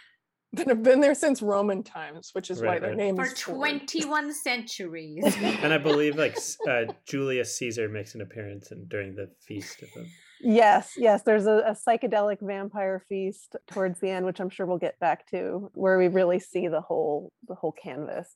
That 0.55 0.69
have 0.69 0.83
been 0.83 1.01
there 1.01 1.15
since 1.15 1.41
Roman 1.41 1.83
times, 1.83 2.29
which 2.35 2.51
is 2.51 2.61
why 2.61 2.73
Right, 2.73 2.81
their 2.83 2.91
right. 2.91 2.99
name 2.99 3.17
For 3.17 3.25
is 3.25 3.41
Ford. 3.41 3.57
21 3.57 4.35
centuries. 4.49 5.25
And 5.65 5.73
I 5.73 5.79
believe 5.79 6.17
like 6.17 6.37
uh, 6.69 6.93
Julius 7.09 7.57
Caesar 7.57 7.89
makes 7.89 8.15
an 8.15 8.21
appearance 8.21 8.71
in, 8.71 8.85
during 8.87 9.15
the 9.15 9.29
feast 9.47 9.83
of 9.83 9.89
them. 9.95 10.07
Yes 10.43 10.93
yes 10.97 11.23
there's 11.23 11.47
a, 11.47 11.63
a 11.67 11.77
psychedelic 11.77 12.39
vampire 12.41 13.03
feast 13.09 13.57
towards 13.71 14.01
the 14.01 14.11
end 14.11 14.27
which 14.27 14.41
i'm 14.41 14.51
sure 14.51 14.67
we'll 14.67 14.79
get 14.79 14.99
back 14.99 15.27
to 15.31 15.71
where 15.75 15.99
we 15.99 16.09
really 16.09 16.39
see 16.39 16.69
the 16.69 16.81
whole 16.81 17.33
the 17.49 17.55
whole 17.55 17.73
canvas. 17.73 18.29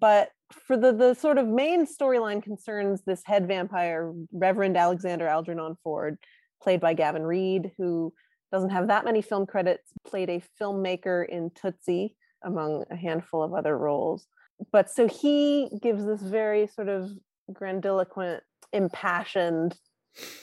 But 0.00 0.30
for 0.50 0.76
the 0.76 0.92
the 0.92 1.14
sort 1.14 1.38
of 1.38 1.46
main 1.46 1.86
storyline 1.86 2.42
concerns 2.42 3.02
this 3.06 3.22
head 3.24 3.46
vampire 3.46 4.12
reverend 4.32 4.76
alexander 4.76 5.28
algernon 5.28 5.76
ford 5.82 6.18
played 6.62 6.80
by 6.80 6.92
gavin 6.92 7.22
reed 7.22 7.72
who 7.78 8.12
doesn't 8.52 8.70
have 8.70 8.88
that 8.88 9.04
many 9.04 9.22
film 9.22 9.46
credits 9.46 9.92
played 10.06 10.30
a 10.30 10.42
filmmaker 10.60 11.28
in 11.28 11.50
tootsie 11.54 12.16
among 12.44 12.84
a 12.90 12.96
handful 12.96 13.42
of 13.42 13.52
other 13.52 13.76
roles. 13.76 14.26
But 14.72 14.90
so 14.90 15.06
he 15.06 15.68
gives 15.82 16.06
this 16.06 16.22
very 16.22 16.66
sort 16.66 16.88
of 16.88 17.10
grandiloquent 17.52 18.40
impassioned 18.72 19.76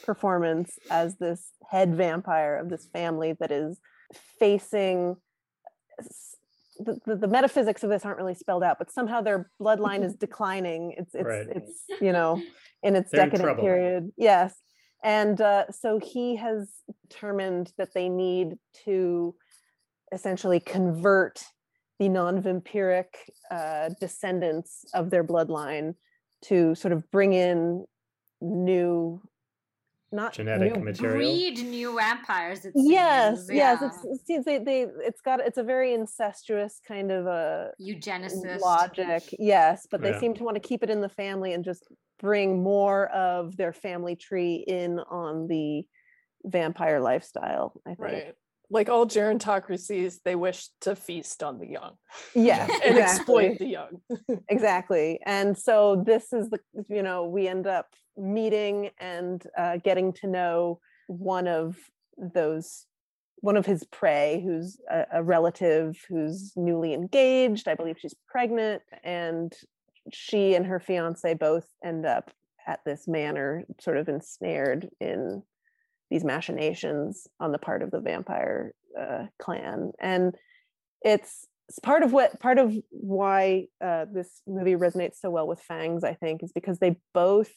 performance 0.03 0.78
as 0.91 1.17
this 1.17 1.51
head 1.69 1.95
vampire 1.95 2.57
of 2.57 2.69
this 2.69 2.86
family 2.88 3.34
that 3.39 3.51
is 3.51 3.80
facing 4.39 5.15
the, 6.80 6.99
the, 7.05 7.15
the 7.15 7.28
metaphysics 7.28 7.84
of 7.84 7.89
this 7.89 8.03
aren't 8.05 8.17
really 8.17 8.34
spelled 8.36 8.63
out 8.63 8.78
but 8.80 8.91
somehow 8.91 9.21
their 9.21 9.49
bloodline 9.61 10.03
is 10.03 10.15
declining 10.19 10.93
it's 10.97 11.13
it's 11.15 11.26
Right. 11.26 11.47
it's 11.49 11.84
you 12.01 12.11
know 12.11 12.41
in 12.84 12.95
its 12.95 13.11
They're 13.11 13.26
decadent 13.26 13.43
trouble. 13.43 13.63
period 13.63 14.11
yes 14.17 14.55
and 15.03 15.39
uh, 15.41 15.69
so 15.71 15.99
he 15.99 16.36
has 16.38 16.71
determined 17.09 17.74
that 17.78 17.93
they 17.93 18.07
need 18.09 18.57
to 18.86 19.36
essentially 20.13 20.59
convert 20.61 21.43
the 21.99 22.07
non-vampiric 22.09 23.07
uh, 23.51 23.89
descendants 23.99 24.86
of 24.93 25.09
their 25.09 25.24
bloodline 25.24 25.95
to 26.43 26.74
sort 26.76 26.91
of 26.93 27.09
bring 27.11 27.34
in 27.34 27.86
new 28.41 29.21
not 30.14 30.34
Genetic 30.34 30.76
new 30.76 30.84
material. 30.84 31.18
Breed 31.18 31.66
new 31.66 31.95
vampires. 31.97 32.64
It 32.66 32.74
yes 32.76 33.38
seems, 33.47 33.49
yes 33.49 33.80
yeah. 33.82 33.88
it's, 33.88 34.05
it 34.05 34.26
seems 34.28 34.45
they, 34.45 34.59
they 34.59 34.82
it's 35.09 35.22
got 35.22 35.39
it's 35.41 35.57
a 35.57 35.64
very 35.64 35.93
incestuous 35.93 36.80
kind 36.88 37.11
of 37.11 37.26
a 37.26 37.72
eugenicist. 37.82 38.59
logic 38.61 39.24
yes 39.39 39.88
but 39.91 40.01
they 40.01 40.11
Yeah. 40.11 40.20
seem 40.20 40.34
to 40.36 40.43
want 40.43 40.55
to 40.55 40.61
keep 40.61 40.84
it 40.84 40.89
in 40.89 41.01
the 41.01 41.09
family 41.09 41.53
and 41.53 41.66
just 41.66 41.88
bring 42.20 42.64
more 42.64 43.07
of 43.09 43.57
their 43.57 43.74
family 43.74 44.16
tree 44.16 44.64
in 44.68 44.99
on 44.99 45.47
the 45.47 45.84
vampire 46.45 46.99
lifestyle 46.99 47.74
i 47.86 47.89
think 47.89 47.99
Right. 47.99 48.34
Like 48.70 48.89
all 48.89 49.05
gerontocracies, 49.05 50.16
they 50.26 50.36
wish 50.36 50.68
to 50.82 50.95
feast 50.95 51.43
on 51.43 51.59
the 51.59 51.68
young 51.68 51.93
yes 52.34 52.70
and 52.86 52.97
exactly. 52.97 53.01
exploit 53.47 53.59
the 53.59 53.68
young. 53.68 54.01
exactly 54.49 55.20
and 55.26 55.57
so 55.57 56.01
this 56.05 56.32
is 56.34 56.49
the 56.49 56.59
you 56.89 57.03
know 57.03 57.26
we 57.26 57.47
end 57.47 57.68
up 57.68 57.88
meeting 58.18 58.89
and 58.99 59.43
uh, 59.57 59.78
getting 59.78 60.14
to 60.14 60.28
know 60.28 60.80
one 61.07 61.47
of 61.47 61.78
those 62.18 62.86
one 63.41 63.57
of 63.57 63.66
his 63.66 63.84
prey 63.84 64.41
who's 64.45 64.80
a, 64.89 65.05
a 65.16 65.24
relative 65.24 65.97
who's 66.07 66.53
newly 66.55 66.93
engaged. 66.93 67.68
I 67.68 67.76
believe 67.76 67.97
she's 67.99 68.16
pregnant 68.26 68.82
and 69.03 69.51
she 70.14 70.55
and 70.55 70.66
her 70.66 70.80
fiance 70.80 71.34
both 71.34 71.66
end 71.84 72.05
up 72.05 72.32
at 72.66 72.80
this 72.86 73.05
manor 73.05 73.66
sort 73.82 73.97
of 73.97 74.07
ensnared 74.07 74.88
in 75.01 75.43
these 76.09 76.24
machinations 76.24 77.28
on 77.41 77.51
the 77.51 77.57
part 77.57 77.82
of 77.82 77.91
the 77.91 77.99
vampire 77.99 78.74
uh, 78.97 79.26
clan. 79.39 79.91
And 79.99 80.36
it's 81.01 81.47
it's 81.70 81.80
part 81.80 82.03
of 82.03 82.14
what 82.14 82.39
part 82.39 82.59
of 82.59 82.74
why 82.91 83.68
uh, 83.84 84.05
this 84.11 84.41
movie 84.47 84.76
resonates 84.76 85.20
so 85.20 85.30
well 85.30 85.47
with 85.47 85.61
fangs 85.61 86.03
i 86.03 86.14
think 86.14 86.43
is 86.43 86.51
because 86.51 86.80
they 86.80 86.97
both 87.14 87.51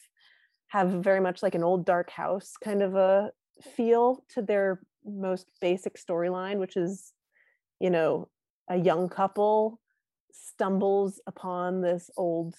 have 0.69 0.89
very 1.03 1.19
much 1.19 1.41
like 1.41 1.55
an 1.55 1.63
old 1.63 1.85
dark 1.85 2.09
house 2.09 2.53
kind 2.63 2.81
of 2.81 2.95
a 2.95 3.31
feel 3.75 4.23
to 4.29 4.41
their 4.41 4.79
most 5.05 5.47
basic 5.61 5.97
storyline 5.97 6.57
which 6.57 6.75
is 6.75 7.13
you 7.79 7.89
know 7.89 8.27
a 8.69 8.77
young 8.77 9.07
couple 9.07 9.79
stumbles 10.31 11.21
upon 11.27 11.81
this 11.81 12.09
old 12.17 12.55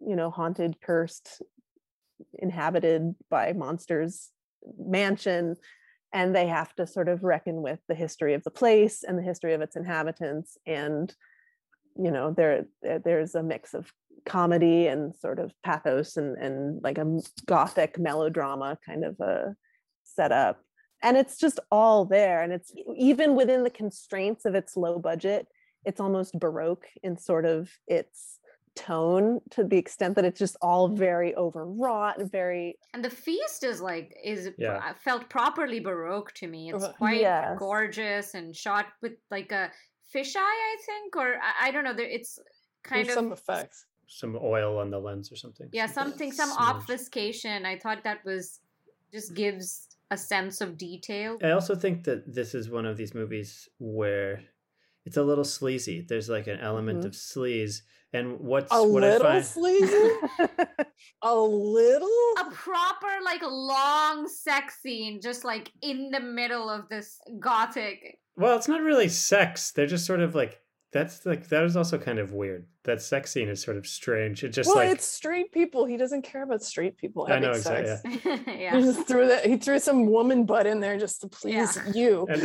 you 0.00 0.16
know 0.16 0.30
haunted 0.30 0.80
cursed 0.82 1.42
inhabited 2.34 3.14
by 3.30 3.52
monsters 3.52 4.30
mansion 4.78 5.56
and 6.12 6.34
they 6.36 6.46
have 6.46 6.74
to 6.74 6.86
sort 6.86 7.08
of 7.08 7.24
reckon 7.24 7.62
with 7.62 7.80
the 7.88 7.94
history 7.94 8.34
of 8.34 8.42
the 8.44 8.50
place 8.50 9.02
and 9.02 9.18
the 9.18 9.22
history 9.22 9.54
of 9.54 9.60
its 9.60 9.76
inhabitants 9.76 10.58
and 10.66 11.14
you 11.96 12.10
know 12.10 12.32
there 12.32 12.64
there- 12.82 12.98
there's 12.98 13.34
a 13.34 13.42
mix 13.42 13.74
of 13.74 13.92
comedy 14.24 14.86
and 14.86 15.14
sort 15.16 15.38
of 15.38 15.52
pathos 15.62 16.16
and 16.16 16.36
and 16.38 16.82
like 16.82 16.98
a 16.98 17.20
gothic 17.46 17.98
melodrama 17.98 18.78
kind 18.86 19.04
of 19.04 19.18
a 19.20 19.54
setup 20.04 20.60
and 21.02 21.16
it's 21.16 21.36
just 21.36 21.58
all 21.70 22.04
there 22.04 22.42
and 22.42 22.52
it's 22.52 22.72
even 22.96 23.34
within 23.34 23.62
the 23.64 23.70
constraints 23.70 24.44
of 24.44 24.54
its 24.54 24.76
low 24.76 24.98
budget 24.98 25.46
it's 25.84 26.00
almost 26.00 26.38
baroque 26.38 26.86
in 27.02 27.16
sort 27.18 27.44
of 27.44 27.70
its 27.86 28.38
tone 28.74 29.40
to 29.50 29.64
the 29.64 29.76
extent 29.76 30.14
that 30.16 30.24
it's 30.24 30.38
just 30.38 30.56
all 30.62 30.88
very 30.88 31.34
overwrought 31.36 32.16
very 32.30 32.78
And 32.94 33.04
the 33.04 33.10
feast 33.10 33.64
is 33.64 33.80
like 33.80 34.16
is 34.24 34.50
Yeah. 34.56 34.78
uh, 34.78 34.94
felt 34.94 35.28
properly 35.28 35.80
baroque 35.80 36.32
to 36.34 36.46
me. 36.46 36.70
It's 36.72 36.84
Uh, 36.84 36.92
quite 36.94 37.20
Yes. 37.20 37.58
gorgeous 37.58 38.34
and 38.34 38.56
shot 38.56 38.86
with 39.02 39.12
like 39.30 39.52
a 39.52 39.70
fisheye, 40.14 40.36
I 40.72 40.76
think, 40.86 41.16
or 41.16 41.34
I, 41.48 41.68
I 41.68 41.70
don't 41.70 41.84
know. 41.84 41.92
There, 41.94 42.06
it's 42.18 42.38
kind 42.82 43.04
There's 43.06 43.16
of 43.16 43.22
some 43.22 43.32
effects. 43.32 43.84
Some 44.14 44.38
oil 44.42 44.78
on 44.78 44.90
the 44.90 44.98
lens 44.98 45.32
or 45.32 45.36
something. 45.36 45.68
yeah, 45.72 45.86
something 45.86 46.32
some 46.32 46.50
Smudge. 46.50 46.68
obfuscation. 46.68 47.64
I 47.64 47.78
thought 47.78 48.04
that 48.04 48.24
was 48.24 48.60
just 49.12 49.34
gives 49.34 49.88
a 50.10 50.16
sense 50.18 50.60
of 50.60 50.76
detail. 50.76 51.38
I 51.42 51.50
also 51.52 51.74
think 51.74 52.04
that 52.04 52.34
this 52.34 52.54
is 52.54 52.68
one 52.68 52.84
of 52.84 52.96
these 52.98 53.14
movies 53.14 53.68
where 53.78 54.42
it's 55.06 55.16
a 55.16 55.22
little 55.22 55.44
sleazy. 55.44 56.04
There's 56.06 56.28
like 56.28 56.46
an 56.46 56.60
element 56.60 57.00
Mhm. 57.00 57.06
of 57.06 57.12
sleaze, 57.12 57.82
and 58.12 58.38
what's 58.40 58.70
A 58.72 58.82
what 58.86 59.02
I 59.02 59.06
little 59.12 59.26
find. 59.28 59.44
sleazy? 59.44 60.10
A 61.22 61.34
little? 61.36 62.08
a 62.38 62.50
proper 62.52 63.08
like 63.24 63.42
long 63.42 64.26
sex 64.28 64.80
scene 64.82 65.20
just 65.20 65.44
like 65.44 65.70
in 65.82 66.10
the 66.10 66.20
middle 66.20 66.68
of 66.70 66.88
this 66.88 67.18
gothic 67.38 68.18
Well, 68.36 68.56
it's 68.56 68.68
not 68.68 68.80
really 68.82 69.08
sex. 69.08 69.70
They're 69.72 69.86
just 69.86 70.06
sort 70.06 70.20
of 70.20 70.34
like 70.34 70.60
that's 70.92 71.24
like 71.24 71.48
that 71.48 71.64
is 71.64 71.76
also 71.76 71.98
kind 71.98 72.18
of 72.18 72.32
weird. 72.32 72.66
That 72.84 73.00
sex 73.00 73.32
scene 73.32 73.48
is 73.48 73.62
sort 73.62 73.76
of 73.76 73.86
strange. 73.86 74.44
It 74.44 74.50
just 74.50 74.68
well, 74.68 74.76
like 74.76 74.90
it's 74.90 75.06
straight 75.06 75.50
people. 75.52 75.84
He 75.86 75.96
doesn't 75.96 76.22
care 76.22 76.42
about 76.42 76.62
straight 76.62 76.98
people 76.98 77.26
I 77.28 77.34
having 77.34 77.50
know, 77.50 77.54
sex. 77.54 78.02
exactly, 78.04 78.54
He 78.56 78.62
yeah 78.62 78.78
just 78.80 79.06
threw 79.08 79.26
that. 79.28 79.46
He 79.46 79.56
threw 79.56 79.78
some 79.78 80.06
woman 80.06 80.44
butt 80.44 80.66
in 80.66 80.80
there 80.80 80.98
just 80.98 81.22
to 81.22 81.28
please 81.28 81.76
Yeah. 81.76 81.92
you. 81.94 82.26
And- 82.28 82.42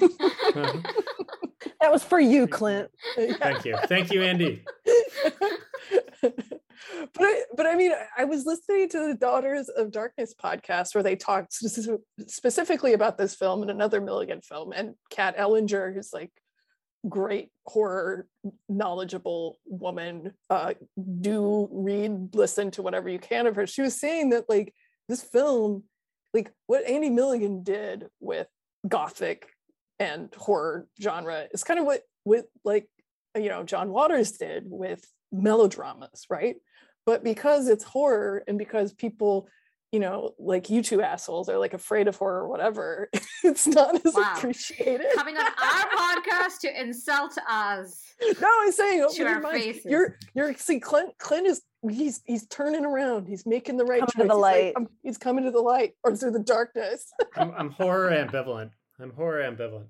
that 1.80 1.90
was 1.90 2.04
for 2.04 2.20
you 2.20 2.46
clint 2.46 2.88
Thank 3.16 3.64
you, 3.64 3.76
thank 3.86 4.12
you, 4.12 4.22
Andy. 4.22 4.62
but 6.20 6.32
I, 7.20 7.42
but 7.56 7.66
I 7.66 7.74
mean, 7.74 7.92
I 8.16 8.24
was 8.24 8.46
listening 8.46 8.88
to 8.90 9.06
the 9.08 9.14
Daughters 9.14 9.68
of 9.68 9.90
Darkness 9.90 10.34
podcast 10.40 10.94
where 10.94 11.02
they 11.02 11.16
talked 11.16 11.52
specifically 11.52 12.92
about 12.92 13.18
this 13.18 13.34
film 13.34 13.62
and 13.62 13.70
another 13.70 14.00
Milligan 14.00 14.40
film, 14.40 14.72
and 14.72 14.94
Kat 15.10 15.36
Ellinger, 15.36 15.92
who's 15.94 16.12
like 16.12 16.30
great 17.08 17.50
horror 17.66 18.26
knowledgeable 18.68 19.58
woman 19.66 20.32
uh 20.50 20.74
do 21.20 21.68
read 21.70 22.34
listen 22.34 22.70
to 22.72 22.82
whatever 22.82 23.08
you 23.08 23.18
can 23.18 23.46
of 23.46 23.56
her. 23.56 23.66
She 23.66 23.82
was 23.82 23.98
saying 23.98 24.30
that 24.30 24.48
like 24.48 24.74
this 25.08 25.22
film 25.22 25.84
like 26.34 26.52
what 26.66 26.86
andy 26.86 27.08
milligan 27.08 27.62
did 27.62 28.06
with 28.20 28.48
gothic 28.86 29.48
and 29.98 30.32
horror 30.36 30.86
genre 31.00 31.46
is 31.52 31.64
kind 31.64 31.80
of 31.80 31.86
what 31.86 32.02
with 32.24 32.44
like 32.64 32.86
you 33.36 33.48
know 33.48 33.64
john 33.64 33.90
waters 33.90 34.32
did 34.32 34.64
with 34.66 35.04
melodramas 35.32 36.26
right? 36.30 36.56
But 37.06 37.24
because 37.24 37.68
it's 37.68 37.84
horror 37.84 38.42
and 38.46 38.58
because 38.58 38.92
people 38.92 39.48
you 39.92 40.00
know, 40.00 40.34
like 40.38 40.68
you 40.68 40.82
two 40.82 41.00
assholes 41.00 41.48
are 41.48 41.58
like 41.58 41.72
afraid 41.72 42.08
of 42.08 42.16
horror 42.16 42.42
or 42.42 42.48
whatever, 42.48 43.08
it's 43.44 43.66
not 43.66 43.94
as 44.04 44.14
wow. 44.14 44.34
appreciated. 44.36 45.06
Coming 45.14 45.36
on 45.36 45.46
our 45.46 45.88
podcast 45.96 46.60
to 46.60 46.80
insult 46.80 47.36
us. 47.48 48.02
No, 48.40 48.48
I'm 48.60 48.72
saying 48.72 49.00
oh, 49.00 49.06
open 49.06 49.16
your 49.16 49.40
mind. 49.40 49.62
Faces. 49.62 49.84
You're 49.86 50.18
you're 50.34 50.54
see 50.54 50.80
Clint 50.80 51.16
Clint 51.18 51.46
is 51.46 51.62
he's 51.88 52.20
he's 52.26 52.46
turning 52.48 52.84
around. 52.84 53.28
He's 53.28 53.46
making 53.46 53.76
the 53.76 53.84
right 53.84 54.00
coming 54.00 54.08
choice. 54.08 54.22
To 54.22 54.28
the 54.28 54.34
he's 54.34 54.42
light. 54.42 54.72
Like, 54.76 54.88
he's 55.02 55.18
coming 55.18 55.44
to 55.44 55.50
the 55.50 55.60
light 55.60 55.94
or 56.04 56.14
through 56.14 56.32
the 56.32 56.40
darkness. 56.40 57.10
I'm, 57.36 57.52
I'm 57.56 57.70
horror 57.70 58.10
ambivalent. 58.10 58.70
I'm 59.00 59.12
horror 59.12 59.42
ambivalent. 59.42 59.86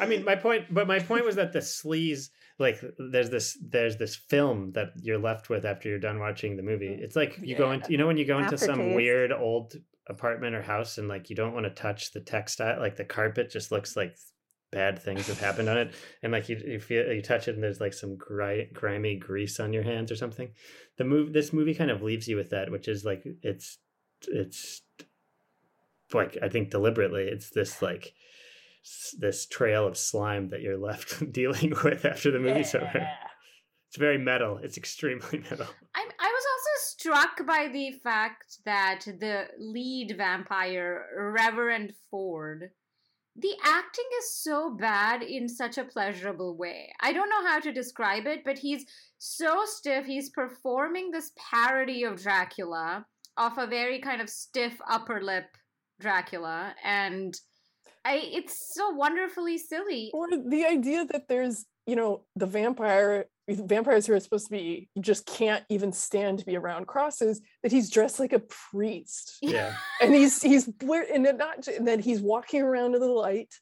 I 0.00 0.06
mean, 0.06 0.24
my 0.24 0.36
point, 0.36 0.72
but 0.72 0.86
my 0.86 0.98
point 0.98 1.24
was 1.24 1.36
that 1.36 1.52
the 1.52 1.60
sleaze 1.60 2.28
like 2.58 2.80
there's 2.98 3.30
this 3.30 3.58
there's 3.60 3.96
this 3.96 4.14
film 4.14 4.72
that 4.72 4.92
you're 5.02 5.18
left 5.18 5.48
with 5.48 5.64
after 5.64 5.88
you're 5.88 5.98
done 5.98 6.20
watching 6.20 6.56
the 6.56 6.62
movie. 6.62 6.88
Mm, 6.88 7.00
it's 7.00 7.16
like 7.16 7.38
you 7.38 7.54
yeah. 7.54 7.58
go 7.58 7.72
into 7.72 7.90
you 7.90 7.98
know 7.98 8.06
when 8.06 8.16
you 8.16 8.24
go 8.24 8.38
into 8.38 8.56
some 8.56 8.94
weird 8.94 9.32
old 9.32 9.74
apartment 10.08 10.54
or 10.54 10.62
house 10.62 10.98
and 10.98 11.08
like 11.08 11.30
you 11.30 11.36
don't 11.36 11.54
want 11.54 11.64
to 11.64 11.70
touch 11.70 12.12
the 12.12 12.20
textile 12.20 12.78
like 12.78 12.96
the 12.96 13.04
carpet 13.04 13.50
just 13.50 13.72
looks 13.72 13.96
like 13.96 14.16
bad 14.70 14.98
things 14.98 15.28
have 15.28 15.40
happened 15.40 15.68
on 15.68 15.78
it 15.78 15.94
and 16.22 16.32
like 16.32 16.48
you, 16.48 16.60
you 16.64 16.78
feel 16.78 17.10
you 17.12 17.22
touch 17.22 17.48
it 17.48 17.54
and 17.54 17.62
there's 17.62 17.80
like 17.80 17.94
some 17.94 18.16
gri- 18.16 18.68
grimy 18.74 19.16
grease 19.16 19.58
on 19.60 19.72
your 19.72 19.82
hands 19.82 20.12
or 20.12 20.16
something 20.16 20.50
the 20.98 21.04
move 21.04 21.32
this 21.32 21.52
movie 21.52 21.74
kind 21.74 21.90
of 21.90 22.02
leaves 22.02 22.28
you 22.28 22.36
with 22.36 22.50
that 22.50 22.70
which 22.70 22.86
is 22.86 23.04
like 23.04 23.24
it's 23.42 23.78
it's 24.28 24.82
like 26.12 26.36
i 26.42 26.48
think 26.48 26.70
deliberately 26.70 27.22
it's 27.22 27.50
this 27.50 27.80
like 27.80 28.12
this 29.18 29.46
trail 29.46 29.86
of 29.86 29.96
slime 29.96 30.50
that 30.50 30.60
you're 30.60 30.76
left 30.76 31.32
dealing 31.32 31.74
with 31.82 32.04
after 32.04 32.30
the 32.30 32.38
movie's 32.38 32.74
yeah. 32.74 32.80
over. 32.80 33.08
It's 33.88 33.98
very 33.98 34.18
metal. 34.18 34.58
It's 34.62 34.76
extremely 34.76 35.38
metal. 35.50 35.66
I, 35.94 36.08
I 36.20 36.26
was 36.26 36.44
also 36.52 36.88
struck 36.88 37.46
by 37.46 37.68
the 37.72 37.92
fact 38.02 38.58
that 38.64 39.02
the 39.06 39.44
lead 39.58 40.14
vampire, 40.16 41.06
Reverend 41.16 41.92
Ford, 42.10 42.70
the 43.36 43.54
acting 43.64 44.04
is 44.18 44.36
so 44.36 44.76
bad 44.78 45.22
in 45.22 45.48
such 45.48 45.78
a 45.78 45.84
pleasurable 45.84 46.56
way. 46.56 46.92
I 47.00 47.12
don't 47.12 47.28
know 47.28 47.46
how 47.46 47.58
to 47.60 47.72
describe 47.72 48.26
it, 48.26 48.42
but 48.44 48.58
he's 48.58 48.84
so 49.18 49.62
stiff. 49.64 50.06
He's 50.06 50.30
performing 50.30 51.10
this 51.10 51.32
parody 51.36 52.04
of 52.04 52.22
Dracula 52.22 53.06
off 53.36 53.58
a 53.58 53.66
very 53.66 54.00
kind 54.00 54.20
of 54.20 54.30
stiff 54.30 54.78
upper 54.88 55.20
lip 55.22 55.46
Dracula 56.00 56.74
and 56.84 57.36
I 58.04 58.20
it's 58.32 58.74
so 58.74 58.90
wonderfully 58.90 59.58
silly. 59.58 60.10
Or 60.12 60.28
the 60.30 60.64
idea 60.64 61.04
that 61.06 61.28
there's, 61.28 61.64
you 61.86 61.96
know, 61.96 62.24
the 62.36 62.46
vampire 62.46 63.26
vampires 63.48 64.06
who 64.06 64.14
are 64.14 64.20
supposed 64.20 64.46
to 64.46 64.52
be 64.52 64.88
you 64.94 65.02
just 65.02 65.26
can't 65.26 65.64
even 65.68 65.92
stand 65.92 66.38
to 66.38 66.46
be 66.46 66.56
around 66.56 66.86
crosses 66.86 67.42
that 67.62 67.70
he's 67.72 67.90
dressed 67.90 68.18
like 68.18 68.32
a 68.32 68.38
priest. 68.38 69.36
Yeah. 69.42 69.74
And 70.00 70.14
he's 70.14 70.40
he's 70.42 70.70
and 70.82 71.38
not 71.38 71.66
and 71.68 71.86
then 71.86 72.00
he's 72.00 72.20
walking 72.20 72.62
around 72.62 72.94
in 72.94 73.00
the 73.00 73.06
light 73.06 73.54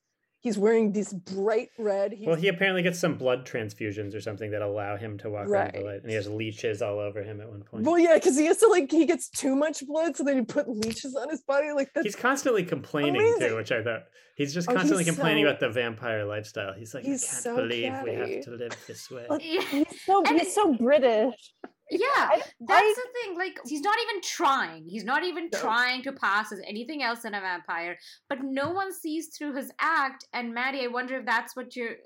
he's 0.43 0.59
wearing 0.59 0.93
this 0.93 1.13
bright 1.13 1.71
red. 1.79 2.13
He's, 2.13 2.27
well, 2.27 2.37
he 2.37 2.49
apparently 2.49 2.83
gets 2.83 2.99
some 2.99 3.17
blood 3.17 3.47
transfusions 3.47 4.15
or 4.15 4.21
something 4.21 4.51
that 4.51 4.61
allow 4.61 4.97
him 4.97 5.17
to 5.19 5.31
walk 5.31 5.49
right. 5.49 5.73
around 5.73 5.75
the 5.75 5.81
light, 5.81 6.01
and 6.03 6.11
he 6.11 6.17
has 6.17 6.29
leeches 6.29 6.83
all 6.83 6.99
over 6.99 7.23
him 7.23 7.41
at 7.41 7.49
one 7.49 7.63
point. 7.63 7.85
Well, 7.85 7.99
yeah, 7.99 8.15
because 8.15 8.37
he 8.37 8.47
has 8.47 8.59
to 8.59 8.67
like 8.67 8.91
he 8.91 9.07
gets 9.07 9.31
too 9.31 9.57
much 9.57 9.87
blood, 9.87 10.17
so 10.17 10.25
then 10.25 10.37
he 10.37 10.43
put 10.43 10.69
leeches 10.69 11.15
on 11.15 11.31
his 11.31 11.41
body. 11.43 11.73
Like 11.73 11.95
that. 11.95 12.05
he's 12.05 12.17
constantly 12.17 12.65
complaining 12.65 13.17
amazing. 13.17 13.49
too, 13.49 13.57
which 13.57 13.73
I 13.73 13.83
thought 13.83 14.03
he's 14.37 14.53
just 14.53 14.69
oh, 14.69 14.75
constantly 14.75 15.05
oh, 15.05 15.07
he's 15.07 15.15
complaining 15.15 15.45
so, 15.45 15.51
about 15.51 15.61
the 15.61 15.71
vampire 15.71 16.25
lifestyle. 16.25 16.75
He's 16.75 16.93
like, 16.93 17.05
he's 17.05 17.25
I 17.25 17.33
can't 17.33 17.43
so 17.43 17.57
believe 17.57 17.93
catty. 17.93 18.11
we 18.11 18.17
have 18.17 18.45
to 18.45 18.51
live 18.51 18.77
this 18.87 19.11
way. 19.11 19.27
he's 19.41 20.05
so 20.05 20.23
he's 20.27 20.55
so 20.55 20.75
British 20.75 21.55
yeah 21.93 22.29
I, 22.31 22.43
that's 22.61 22.83
I, 22.83 22.95
the 22.97 23.09
thing 23.13 23.39
like 23.39 23.59
he's 23.67 23.81
not 23.83 23.97
even 24.03 24.23
trying 24.23 24.89
he's 24.89 25.05
not 25.05 25.25
even 25.25 25.49
no. 25.53 25.59
trying 25.59 26.03
to 26.03 26.13
pass 26.13 26.53
as 26.53 26.61
anything 26.67 27.03
else 27.03 27.21
than 27.21 27.35
a 27.35 27.41
vampire 27.41 27.99
but 28.29 28.39
no 28.43 28.71
one 28.71 28.93
sees 28.93 29.29
through 29.37 29.55
his 29.55 29.71
act 29.79 30.27
and 30.33 30.55
maddie 30.55 30.85
i 30.85 30.87
wonder 30.87 31.19
if 31.19 31.27
that's 31.27 31.55
what 31.55 31.77
you're 31.77 31.97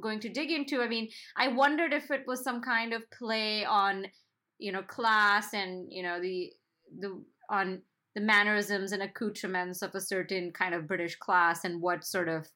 going 0.00 0.20
to 0.20 0.28
dig 0.28 0.50
into 0.50 0.80
i 0.80 0.88
mean 0.88 1.08
i 1.36 1.48
wondered 1.48 1.92
if 1.92 2.10
it 2.10 2.22
was 2.26 2.42
some 2.42 2.62
kind 2.62 2.92
of 2.92 3.02
play 3.10 3.64
on 3.64 4.06
you 4.58 4.72
know 4.72 4.82
class 4.82 5.52
and 5.52 5.86
you 5.90 6.02
know 6.02 6.20
the 6.20 6.50
the 7.00 7.22
on 7.50 7.82
the 8.14 8.20
mannerisms 8.20 8.92
and 8.92 9.02
accoutrements 9.02 9.82
of 9.82 9.94
a 9.94 10.00
certain 10.00 10.52
kind 10.52 10.74
of 10.74 10.86
british 10.86 11.16
class 11.16 11.64
and 11.64 11.80
what 11.80 12.04
sort 12.04 12.28
of 12.28 12.46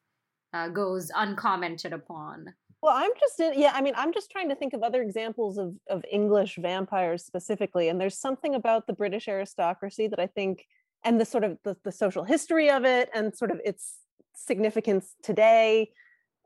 uh, 0.53 0.69
goes 0.69 1.11
uncommented 1.15 1.91
upon 1.91 2.53
well, 2.81 2.93
I'm 2.95 3.11
just 3.19 3.39
in, 3.39 3.59
yeah, 3.59 3.71
I 3.73 3.81
mean, 3.81 3.93
I'm 3.97 4.13
just 4.13 4.29
trying 4.29 4.49
to 4.49 4.55
think 4.55 4.73
of 4.73 4.83
other 4.83 5.01
examples 5.01 5.57
of 5.57 5.73
of 5.89 6.03
English 6.11 6.57
vampires 6.61 7.25
specifically, 7.25 7.89
and 7.89 7.99
there's 7.99 8.17
something 8.17 8.55
about 8.55 8.87
the 8.87 8.93
British 8.93 9.27
aristocracy 9.27 10.07
that 10.07 10.19
I 10.19 10.27
think, 10.27 10.65
and 11.03 11.19
the 11.19 11.25
sort 11.25 11.43
of 11.43 11.57
the, 11.63 11.75
the 11.83 11.91
social 11.91 12.23
history 12.23 12.69
of 12.69 12.85
it, 12.85 13.09
and 13.13 13.35
sort 13.35 13.51
of 13.51 13.59
its 13.65 13.97
significance 14.35 15.15
today. 15.23 15.91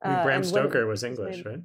I 0.02 0.10
mean, 0.10 0.18
uh, 0.20 0.24
Bram 0.24 0.44
Stoker 0.44 0.86
was 0.86 1.04
English, 1.04 1.44
right? 1.46 1.62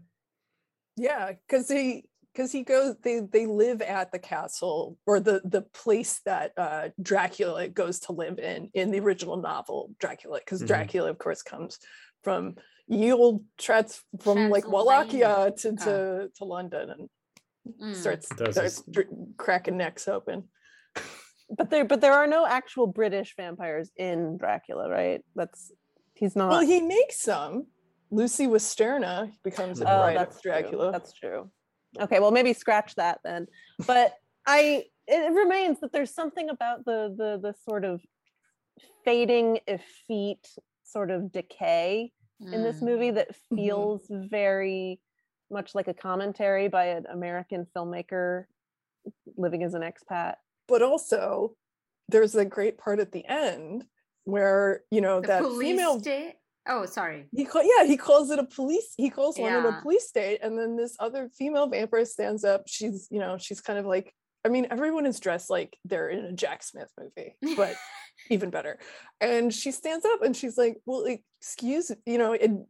Yeah, 0.97 1.33
because 1.47 1.69
he 1.69 2.09
because 2.35 2.53
he 2.53 2.63
goes 2.63 2.97
they 3.03 3.21
they 3.21 3.47
live 3.47 3.81
at 3.83 4.11
the 4.13 4.19
castle 4.19 4.99
or 5.07 5.21
the 5.21 5.41
the 5.45 5.63
place 5.63 6.21
that 6.27 6.53
uh 6.59 6.89
dracula 7.01 7.69
goes 7.69 8.01
to 8.01 8.13
live 8.13 8.39
in 8.39 8.69
in 8.75 8.91
the 8.91 9.01
original 9.01 9.39
novel 9.39 9.91
dracula 9.99 10.39
because 10.41 10.59
mm-hmm. 10.59 10.67
dracula 10.67 11.09
of 11.09 11.19
course 11.19 11.43
comes 11.43 11.79
from 12.23 12.57
yield 12.89 13.45
trets 13.59 14.03
from 14.21 14.51
like 14.51 14.69
Wallachia 14.69 15.53
to 15.59 15.77
to, 15.77 15.91
oh. 15.91 16.29
to 16.37 16.45
London 16.45 16.91
and 16.91 17.09
mm. 17.83 17.95
starts 17.95 18.29
starts 18.29 18.83
cracking 19.37 19.77
necks 19.77 20.09
open. 20.09 20.45
but 21.57 21.71
there 21.71 21.85
but 21.85 22.01
there 22.01 22.13
are 22.13 22.27
no 22.27 22.47
actual 22.47 22.87
British 22.87 23.35
vampires 23.37 23.91
in 23.97 24.37
Dracula, 24.37 24.89
right? 24.89 25.25
That's 25.35 25.73
he's 26.15 26.37
not. 26.37 26.51
Well, 26.51 26.61
he 26.61 26.81
makes 26.81 27.21
some. 27.21 27.67
Lucy 28.11 28.47
Westenra 28.47 29.33
becomes 29.43 29.81
a 29.81 29.85
oh, 29.85 30.03
bride 30.03 30.17
of 30.17 30.41
Dracula. 30.41 30.85
True. 30.85 30.93
That's 30.93 31.13
true. 31.13 31.51
Okay, 31.99 32.21
well 32.21 32.31
maybe 32.31 32.53
scratch 32.53 32.95
that 32.97 33.21
then. 33.25 33.47
But 33.87 34.15
I 34.47 34.85
it 35.09 35.33
remains 35.33 35.81
that 35.81 35.93
there's 35.93 36.15
something 36.15 36.51
about 36.51 36.85
the 36.85 37.15
the 37.17 37.41
the 37.43 37.55
sort 37.69 37.85
of 37.85 38.01
fading 39.05 39.61
effete 39.67 40.49
sort 40.85 41.11
of 41.11 41.33
decay 41.33 42.13
mm. 42.43 42.53
in 42.53 42.63
this 42.63 42.83
movie 42.83 43.11
that 43.13 43.31
mm-hmm. 43.31 43.57
feels 43.57 44.09
mm-hmm. 44.09 44.29
very 44.29 45.01
much 45.51 45.75
like 45.75 45.89
a 45.89 45.95
commentary 45.95 46.69
by 46.69 46.87
an 46.87 47.07
American 47.11 47.67
filmmaker 47.77 48.45
living 49.37 49.63
as 49.63 49.75
an 49.75 49.83
expat. 49.83 50.35
But 50.69 50.83
also, 50.83 51.55
there's 52.09 52.35
a 52.35 52.45
great 52.45 52.79
part 52.79 52.99
at 52.99 53.13
the 53.13 53.25
end 53.27 53.85
where 54.25 54.83
you 54.91 55.01
know 55.01 55.21
the 55.21 55.29
that 55.29 55.43
female. 55.61 56.01
State? 56.01 56.35
Oh, 56.69 56.85
sorry. 56.85 57.27
He 57.33 57.45
call, 57.45 57.63
yeah, 57.63 57.87
he 57.87 57.97
calls 57.97 58.31
it 58.31 58.41
a 58.41 58.45
police. 58.45 58.93
He 58.97 59.09
calls 59.09 59.39
yeah. 59.39 59.45
one 59.45 59.55
of 59.55 59.65
a 59.67 59.81
police 59.83 60.09
state, 60.09 60.41
and 60.43 60.59
then 60.59 60.77
this 60.77 60.97
other 60.99 61.29
female 61.39 61.69
vampire 61.69 62.05
stands 62.05 62.43
up. 62.43 62.65
She's 62.67 63.07
you 63.11 63.21
know 63.21 63.39
she's 63.39 63.61
kind 63.61 63.79
of 63.79 63.87
like 63.87 64.13
I 64.47 64.49
mean, 64.49 64.69
everyone 64.71 65.07
is 65.07 65.19
dressed 65.19 65.51
like 65.51 65.77
they're 65.85 66.09
in 66.09 66.25
a 66.25 66.33
Jack 66.33 66.63
Smith 66.63 66.89
movie, 66.99 67.35
but 67.57 67.75
even 68.31 68.51
better. 68.51 68.79
And 69.21 69.53
she 69.53 69.71
stands 69.71 70.05
up 70.05 70.23
and 70.23 70.37
she's 70.37 70.57
like, 70.57 70.79
"Well, 70.87 71.07
excuse, 71.41 71.91
you 72.05 72.19
know, 72.19 72.35
and 72.35 72.65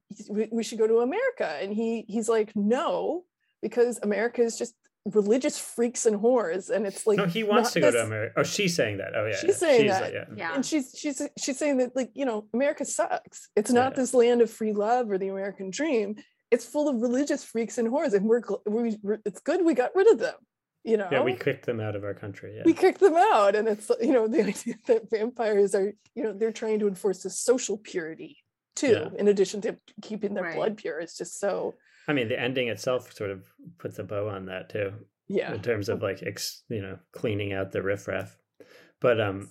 we 0.50 0.62
should 0.62 0.78
go 0.78 0.86
to 0.86 0.98
America." 0.98 1.58
And 1.60 1.72
he 1.72 2.04
he's 2.08 2.28
like, 2.28 2.54
"No, 2.54 3.24
because 3.62 3.98
America 4.02 4.42
is 4.42 4.58
just 4.58 4.74
religious 5.12 5.58
freaks 5.58 6.06
and 6.06 6.16
whores, 6.16 6.70
and 6.70 6.86
it's 6.86 7.06
like 7.06 7.18
no, 7.18 7.26
he 7.26 7.42
wants 7.44 7.72
to 7.72 7.80
go 7.80 7.90
to 7.90 8.04
America. 8.04 8.34
Oh, 8.36 8.42
she's 8.42 8.74
saying 8.74 8.98
that. 8.98 9.12
Oh, 9.14 9.26
yeah, 9.26 9.36
she's 9.36 9.48
yeah. 9.48 9.54
saying 9.54 9.82
she's 9.82 9.90
that. 9.90 10.02
Like, 10.02 10.12
yeah. 10.12 10.24
yeah, 10.36 10.54
and 10.54 10.66
she's 10.66 10.94
she's 10.96 11.22
she's 11.38 11.58
saying 11.58 11.78
that 11.78 11.94
like 11.96 12.10
you 12.14 12.24
know, 12.24 12.46
America 12.52 12.84
sucks. 12.84 13.48
It's 13.56 13.72
not 13.72 13.92
yeah. 13.92 13.96
this 13.96 14.14
land 14.14 14.42
of 14.42 14.50
free 14.50 14.72
love 14.72 15.10
or 15.10 15.18
the 15.18 15.28
American 15.28 15.70
dream. 15.70 16.16
It's 16.50 16.64
full 16.64 16.88
of 16.88 17.02
religious 17.02 17.42
freaks 17.42 17.76
and 17.76 17.88
whores, 17.88 18.14
and 18.14 18.24
we're, 18.26 18.40
we, 18.66 18.96
we're 19.02 19.18
it's 19.24 19.40
good 19.40 19.64
we 19.64 19.74
got 19.74 19.90
rid 19.94 20.10
of 20.10 20.18
them 20.18 20.36
you 20.86 20.96
know 20.96 21.08
yeah 21.10 21.22
we 21.22 21.34
kicked 21.34 21.66
them 21.66 21.80
out 21.80 21.96
of 21.96 22.04
our 22.04 22.14
country 22.14 22.54
yeah. 22.56 22.62
We 22.64 22.72
kicked 22.72 23.00
them 23.00 23.16
out 23.16 23.54
and 23.56 23.66
it's 23.68 23.90
you 24.00 24.12
know 24.12 24.28
the 24.28 24.42
idea 24.46 24.76
that 24.86 25.10
vampires 25.10 25.74
are 25.74 25.92
you 26.14 26.22
know 26.22 26.32
they're 26.32 26.52
trying 26.52 26.78
to 26.78 26.88
enforce 26.88 27.22
this 27.22 27.38
social 27.38 27.76
purity 27.76 28.38
too 28.76 29.10
yeah. 29.12 29.18
in 29.18 29.28
addition 29.28 29.60
to 29.62 29.76
keeping 30.02 30.34
their 30.34 30.44
right. 30.44 30.56
blood 30.56 30.76
pure. 30.76 31.00
It's 31.00 31.18
just 31.18 31.40
so 31.40 31.74
i 32.08 32.12
mean 32.12 32.28
the 32.28 32.40
ending 32.40 32.68
itself 32.68 33.12
sort 33.12 33.30
of 33.30 33.44
puts 33.78 33.98
a 33.98 34.04
bow 34.04 34.28
on 34.28 34.46
that 34.46 34.68
too 34.68 34.92
yeah. 35.28 35.52
in 35.52 35.60
terms 35.60 35.88
of 35.88 36.02
like 36.02 36.22
ex, 36.22 36.62
you 36.68 36.80
know 36.80 36.98
cleaning 37.12 37.52
out 37.52 37.72
the 37.72 37.82
riffraff. 37.82 38.36
But 39.00 39.20
um 39.20 39.50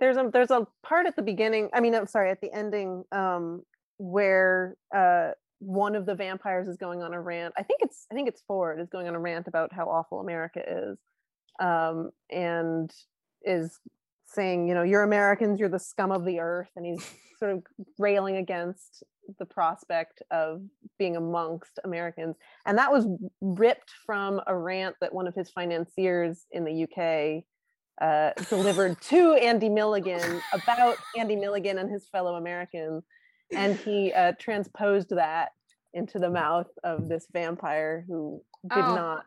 there's 0.00 0.16
a 0.16 0.28
there's 0.32 0.50
a 0.50 0.66
part 0.82 1.06
at 1.06 1.14
the 1.14 1.22
beginning 1.22 1.70
i 1.72 1.80
mean 1.80 1.94
i'm 1.94 2.08
sorry 2.08 2.30
at 2.30 2.40
the 2.40 2.52
ending 2.52 3.04
um 3.12 3.62
where 3.98 4.76
uh 4.92 5.30
one 5.62 5.94
of 5.94 6.06
the 6.06 6.14
vampires 6.14 6.66
is 6.66 6.76
going 6.76 7.02
on 7.02 7.14
a 7.14 7.20
rant. 7.20 7.54
I 7.56 7.62
think 7.62 7.80
it's 7.82 8.06
I 8.10 8.14
think 8.14 8.28
it's 8.28 8.42
Ford 8.46 8.80
is 8.80 8.88
going 8.88 9.08
on 9.08 9.14
a 9.14 9.20
rant 9.20 9.46
about 9.46 9.72
how 9.72 9.84
awful 9.86 10.20
America 10.20 10.60
is, 10.66 10.98
um, 11.60 12.10
and 12.30 12.90
is 13.42 13.78
saying, 14.26 14.66
you 14.66 14.74
know, 14.74 14.82
you're 14.82 15.02
Americans, 15.02 15.60
you're 15.60 15.68
the 15.68 15.78
scum 15.78 16.10
of 16.10 16.24
the 16.24 16.40
earth, 16.40 16.70
and 16.76 16.84
he's 16.84 17.06
sort 17.38 17.52
of 17.52 17.62
railing 17.98 18.36
against 18.36 19.04
the 19.38 19.46
prospect 19.46 20.20
of 20.30 20.62
being 20.98 21.16
amongst 21.16 21.78
Americans. 21.84 22.36
And 22.66 22.76
that 22.78 22.90
was 22.90 23.06
ripped 23.40 23.92
from 24.04 24.40
a 24.46 24.56
rant 24.56 24.96
that 25.00 25.14
one 25.14 25.28
of 25.28 25.34
his 25.34 25.50
financiers 25.50 26.46
in 26.50 26.64
the 26.64 26.84
UK 26.84 27.44
uh, 28.00 28.32
delivered 28.48 29.00
to 29.10 29.34
Andy 29.34 29.68
Milligan 29.68 30.40
about 30.52 30.96
Andy 31.16 31.36
Milligan 31.36 31.78
and 31.78 31.90
his 31.90 32.08
fellow 32.08 32.34
Americans. 32.34 33.04
And 33.54 33.76
he 33.76 34.12
uh, 34.12 34.32
transposed 34.38 35.10
that 35.10 35.50
into 35.94 36.18
the 36.18 36.30
mouth 36.30 36.68
of 36.84 37.08
this 37.08 37.26
vampire 37.32 38.04
who 38.08 38.42
did 38.68 38.78
Oh, 38.84 38.94
not 38.94 39.24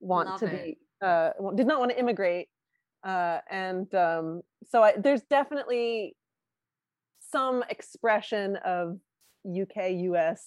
want 0.00 0.38
to 0.40 0.46
it. 0.46 0.78
be, 1.00 1.06
uh, 1.06 1.30
did 1.54 1.66
not 1.66 1.78
want 1.78 1.90
to 1.90 1.98
immigrate. 1.98 2.48
Uh, 3.04 3.38
and 3.50 3.92
um, 3.94 4.42
so 4.68 4.82
I, 4.82 4.94
there's 4.98 5.22
definitely 5.22 6.16
some 7.30 7.64
expression 7.70 8.56
of 8.64 8.98
UK 9.48 9.90
US 10.10 10.44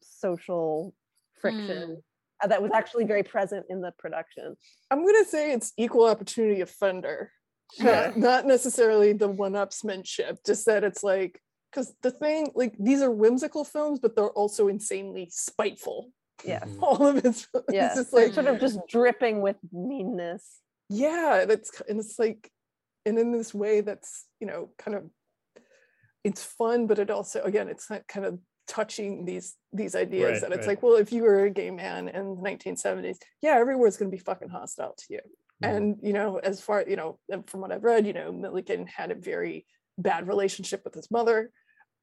social 0.00 0.94
friction 1.40 2.02
uh, 2.42 2.46
that 2.48 2.60
was 2.62 2.70
actually 2.74 3.04
very 3.04 3.22
present 3.22 3.64
in 3.70 3.80
the 3.80 3.92
production. 3.98 4.56
I'm 4.90 5.04
gonna 5.04 5.24
say 5.24 5.52
it's 5.52 5.72
equal 5.76 6.06
opportunity 6.06 6.60
offender. 6.60 7.32
Yeah. 7.78 8.12
Not, 8.14 8.16
not 8.18 8.46
necessarily 8.46 9.12
the 9.12 9.28
one-upsmanship, 9.28 10.36
just 10.46 10.66
that 10.66 10.84
it's 10.84 11.02
like 11.02 11.40
because 11.70 11.94
the 12.02 12.10
thing, 12.10 12.50
like 12.54 12.74
these 12.78 13.02
are 13.02 13.10
whimsical 13.10 13.64
films, 13.64 13.98
but 14.00 14.16
they're 14.16 14.30
also 14.30 14.68
insanely 14.68 15.28
spiteful. 15.30 16.12
Yes. 16.44 16.68
Mhm. 16.68 16.82
All 16.82 17.06
of 17.06 17.24
it's, 17.24 17.48
it's 17.54 17.72
Yes. 17.72 17.96
just 17.96 18.12
They're 18.12 18.26
like 18.26 18.34
sort 18.34 18.46
of 18.46 18.60
just 18.60 18.78
dripping 18.88 19.40
with 19.42 19.56
meanness. 19.72 20.60
yeah 20.88 21.44
that's 21.48 21.80
and 21.88 21.98
it's 21.98 22.16
like 22.18 22.50
and 23.04 23.18
in 23.18 23.32
this 23.32 23.52
way 23.52 23.80
that's 23.80 24.26
you 24.40 24.46
know 24.46 24.70
kind 24.78 24.96
of 24.96 25.10
it's 26.24 26.42
fun 26.42 26.86
but 26.86 26.98
it 26.98 27.10
also 27.10 27.42
again 27.42 27.68
it's 27.68 27.90
not 27.90 28.06
kind 28.06 28.26
of 28.26 28.38
touching 28.68 29.24
these 29.24 29.56
these 29.72 29.94
ideas 29.94 30.32
Right, 30.32 30.40
that 30.42 30.52
it's 30.52 30.66
right. 30.66 30.76
like 30.76 30.82
well 30.82 30.96
if 30.96 31.12
you 31.12 31.22
were 31.22 31.44
a 31.44 31.50
gay 31.50 31.70
man 31.70 32.08
in 32.08 32.36
the 32.36 32.42
1970s 32.42 33.18
yeah 33.42 33.56
everywhere's 33.56 33.96
going 33.96 34.10
to 34.10 34.16
be 34.16 34.22
fucking 34.22 34.48
hostile 34.48 34.94
to 34.98 35.04
you 35.10 35.20
Mhm. 35.62 35.68
and 35.70 35.96
you 36.02 36.12
know 36.12 36.36
as 36.38 36.60
far 36.60 36.84
you 36.86 36.96
know 36.96 37.18
from 37.46 37.60
what 37.60 37.72
i've 37.72 37.84
read 37.84 38.06
you 38.06 38.12
know 38.12 38.32
milligan 38.32 38.86
had 38.86 39.10
a 39.10 39.14
very 39.14 39.66
bad 39.98 40.28
relationship 40.28 40.82
with 40.84 40.94
his 40.94 41.10
mother 41.10 41.50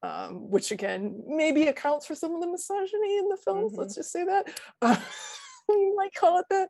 um, 0.02 0.50
which 0.50 0.70
again 0.70 1.22
maybe 1.26 1.66
accounts 1.66 2.06
for 2.06 2.14
some 2.14 2.34
of 2.34 2.40
the 2.40 2.50
misogyny 2.50 3.18
in 3.18 3.28
the 3.28 3.38
films 3.42 3.72
Mhm. 3.72 3.78
let's 3.78 3.94
just 3.94 4.12
say 4.12 4.24
that. 4.24 4.48
Uh, 4.82 4.96
you 5.68 5.94
might 5.96 6.14
call 6.14 6.38
it 6.40 6.46
that. 6.50 6.68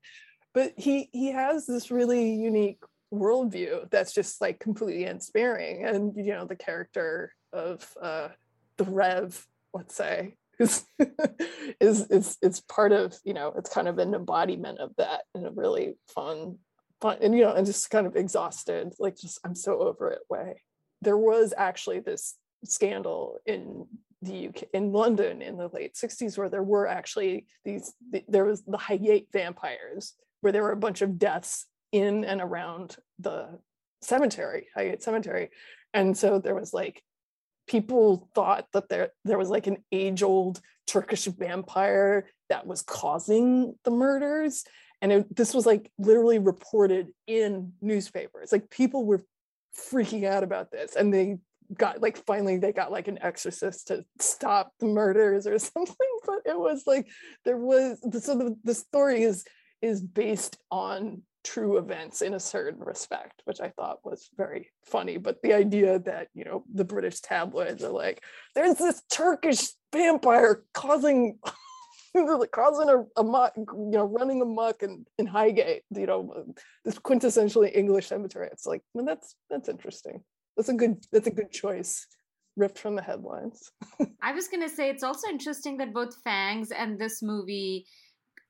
But 0.52 0.74
he 0.76 1.08
he 1.12 1.32
has 1.32 1.66
this 1.66 1.90
really 1.90 2.30
unique 2.34 2.78
worldview 3.12 3.90
that's 3.90 4.12
just 4.14 4.40
like 4.40 4.60
completely 4.60 5.04
unsparing. 5.04 5.84
And 5.84 6.14
you 6.16 6.32
know 6.32 6.44
the 6.44 6.54
character 6.56 7.32
of 7.52 7.92
uh 8.00 8.28
the 8.76 8.84
rev 8.84 9.46
let's 9.72 9.94
say 9.96 10.36
is 10.60 10.84
is 11.80 12.06
is 12.10 12.38
is 12.40 12.60
part 12.60 12.92
of 12.92 13.16
you 13.24 13.34
know 13.34 13.52
it's 13.56 13.70
kind 13.70 13.88
of 13.88 13.98
an 13.98 14.14
embodiment 14.14 14.78
of 14.78 14.90
that 14.96 15.22
in 15.34 15.44
a 15.44 15.50
really 15.50 15.94
fun 16.14 16.58
fun 17.00 17.18
and 17.20 17.34
you 17.36 17.42
know 17.44 17.52
and 17.52 17.66
just 17.66 17.90
kind 17.90 18.06
of 18.06 18.14
exhausted 18.14 18.92
like 19.00 19.16
just 19.16 19.40
i'm 19.44 19.54
so 19.56 19.80
over 19.80 20.10
it 20.10 20.20
way 20.30 20.62
there 21.04 21.16
was 21.16 21.54
actually 21.56 22.00
this 22.00 22.34
scandal 22.64 23.38
in 23.46 23.86
the 24.22 24.48
UK 24.48 24.64
in 24.72 24.92
London 24.92 25.42
in 25.42 25.56
the 25.56 25.68
late 25.68 25.94
60s 25.94 26.38
where 26.38 26.48
there 26.48 26.62
were 26.62 26.86
actually 26.86 27.46
these 27.64 27.92
th- 28.10 28.24
there 28.26 28.44
was 28.44 28.62
the 28.62 28.78
Highgate 28.78 29.28
vampires 29.32 30.14
where 30.40 30.52
there 30.52 30.62
were 30.62 30.72
a 30.72 30.76
bunch 30.76 31.02
of 31.02 31.18
deaths 31.18 31.66
in 31.92 32.24
and 32.24 32.40
around 32.40 32.96
the 33.18 33.58
cemetery 34.02 34.68
Highgate 34.74 35.02
cemetery. 35.02 35.50
And 35.92 36.16
so 36.16 36.38
there 36.38 36.54
was 36.54 36.72
like 36.72 37.02
people 37.66 38.28
thought 38.34 38.66
that 38.72 38.88
there 38.88 39.10
there 39.24 39.38
was 39.38 39.50
like 39.50 39.66
an 39.66 39.78
age 39.92 40.22
old 40.22 40.60
Turkish 40.86 41.24
vampire 41.24 42.28
that 42.48 42.66
was 42.66 42.82
causing 42.82 43.74
the 43.84 43.90
murders. 43.90 44.64
And 45.00 45.12
it, 45.12 45.36
this 45.36 45.54
was 45.54 45.66
like 45.66 45.90
literally 45.98 46.38
reported 46.38 47.08
in 47.26 47.72
newspapers. 47.80 48.52
Like 48.52 48.70
people 48.70 49.04
were 49.04 49.22
freaking 49.76 50.24
out 50.24 50.42
about 50.42 50.70
this 50.70 50.96
and 50.96 51.12
they 51.12 51.38
got 51.76 52.00
like 52.02 52.16
finally 52.26 52.58
they 52.58 52.72
got 52.72 52.92
like 52.92 53.08
an 53.08 53.18
exorcist 53.22 53.88
to 53.88 54.04
stop 54.20 54.72
the 54.80 54.86
murders 54.86 55.46
or 55.46 55.58
something 55.58 56.18
but 56.26 56.40
it 56.44 56.58
was 56.58 56.84
like 56.86 57.08
there 57.44 57.56
was 57.56 57.98
so 58.24 58.36
the, 58.36 58.56
the 58.64 58.74
story 58.74 59.22
is 59.22 59.44
is 59.82 60.00
based 60.00 60.58
on 60.70 61.22
true 61.42 61.76
events 61.76 62.22
in 62.22 62.34
a 62.34 62.40
certain 62.40 62.80
respect 62.80 63.42
which 63.44 63.60
i 63.60 63.68
thought 63.68 63.98
was 64.04 64.30
very 64.36 64.70
funny 64.84 65.18
but 65.18 65.42
the 65.42 65.52
idea 65.52 65.98
that 65.98 66.28
you 66.34 66.44
know 66.44 66.64
the 66.72 66.84
british 66.84 67.20
tabloids 67.20 67.84
are 67.84 67.92
like 67.92 68.22
there's 68.54 68.76
this 68.76 69.02
turkish 69.10 69.68
vampire 69.92 70.64
causing 70.72 71.38
causing 72.52 72.88
a, 72.88 73.20
a 73.20 73.24
muck, 73.24 73.52
you 73.56 73.66
know 73.90 74.04
running 74.04 74.40
amok 74.40 74.82
in, 74.82 75.04
in 75.18 75.26
highgate 75.26 75.82
you 75.90 76.06
know 76.06 76.32
uh, 76.36 76.52
this 76.84 76.98
quintessentially 76.98 77.74
english 77.74 78.06
cemetery. 78.06 78.48
It's 78.52 78.66
like 78.66 78.82
well, 78.92 79.04
that's 79.04 79.36
that's 79.50 79.68
interesting. 79.68 80.22
That's 80.56 80.68
a 80.68 80.74
good 80.74 81.04
that's 81.12 81.26
a 81.26 81.32
good 81.32 81.50
choice 81.50 82.06
ripped 82.56 82.78
from 82.78 82.94
the 82.94 83.02
headlines. 83.02 83.70
I 84.22 84.32
was 84.32 84.48
gonna 84.48 84.68
say 84.68 84.90
it's 84.90 85.02
also 85.02 85.28
interesting 85.28 85.76
that 85.78 85.92
both 85.92 86.16
Fangs 86.22 86.70
and 86.70 86.98
this 86.98 87.22
movie 87.22 87.86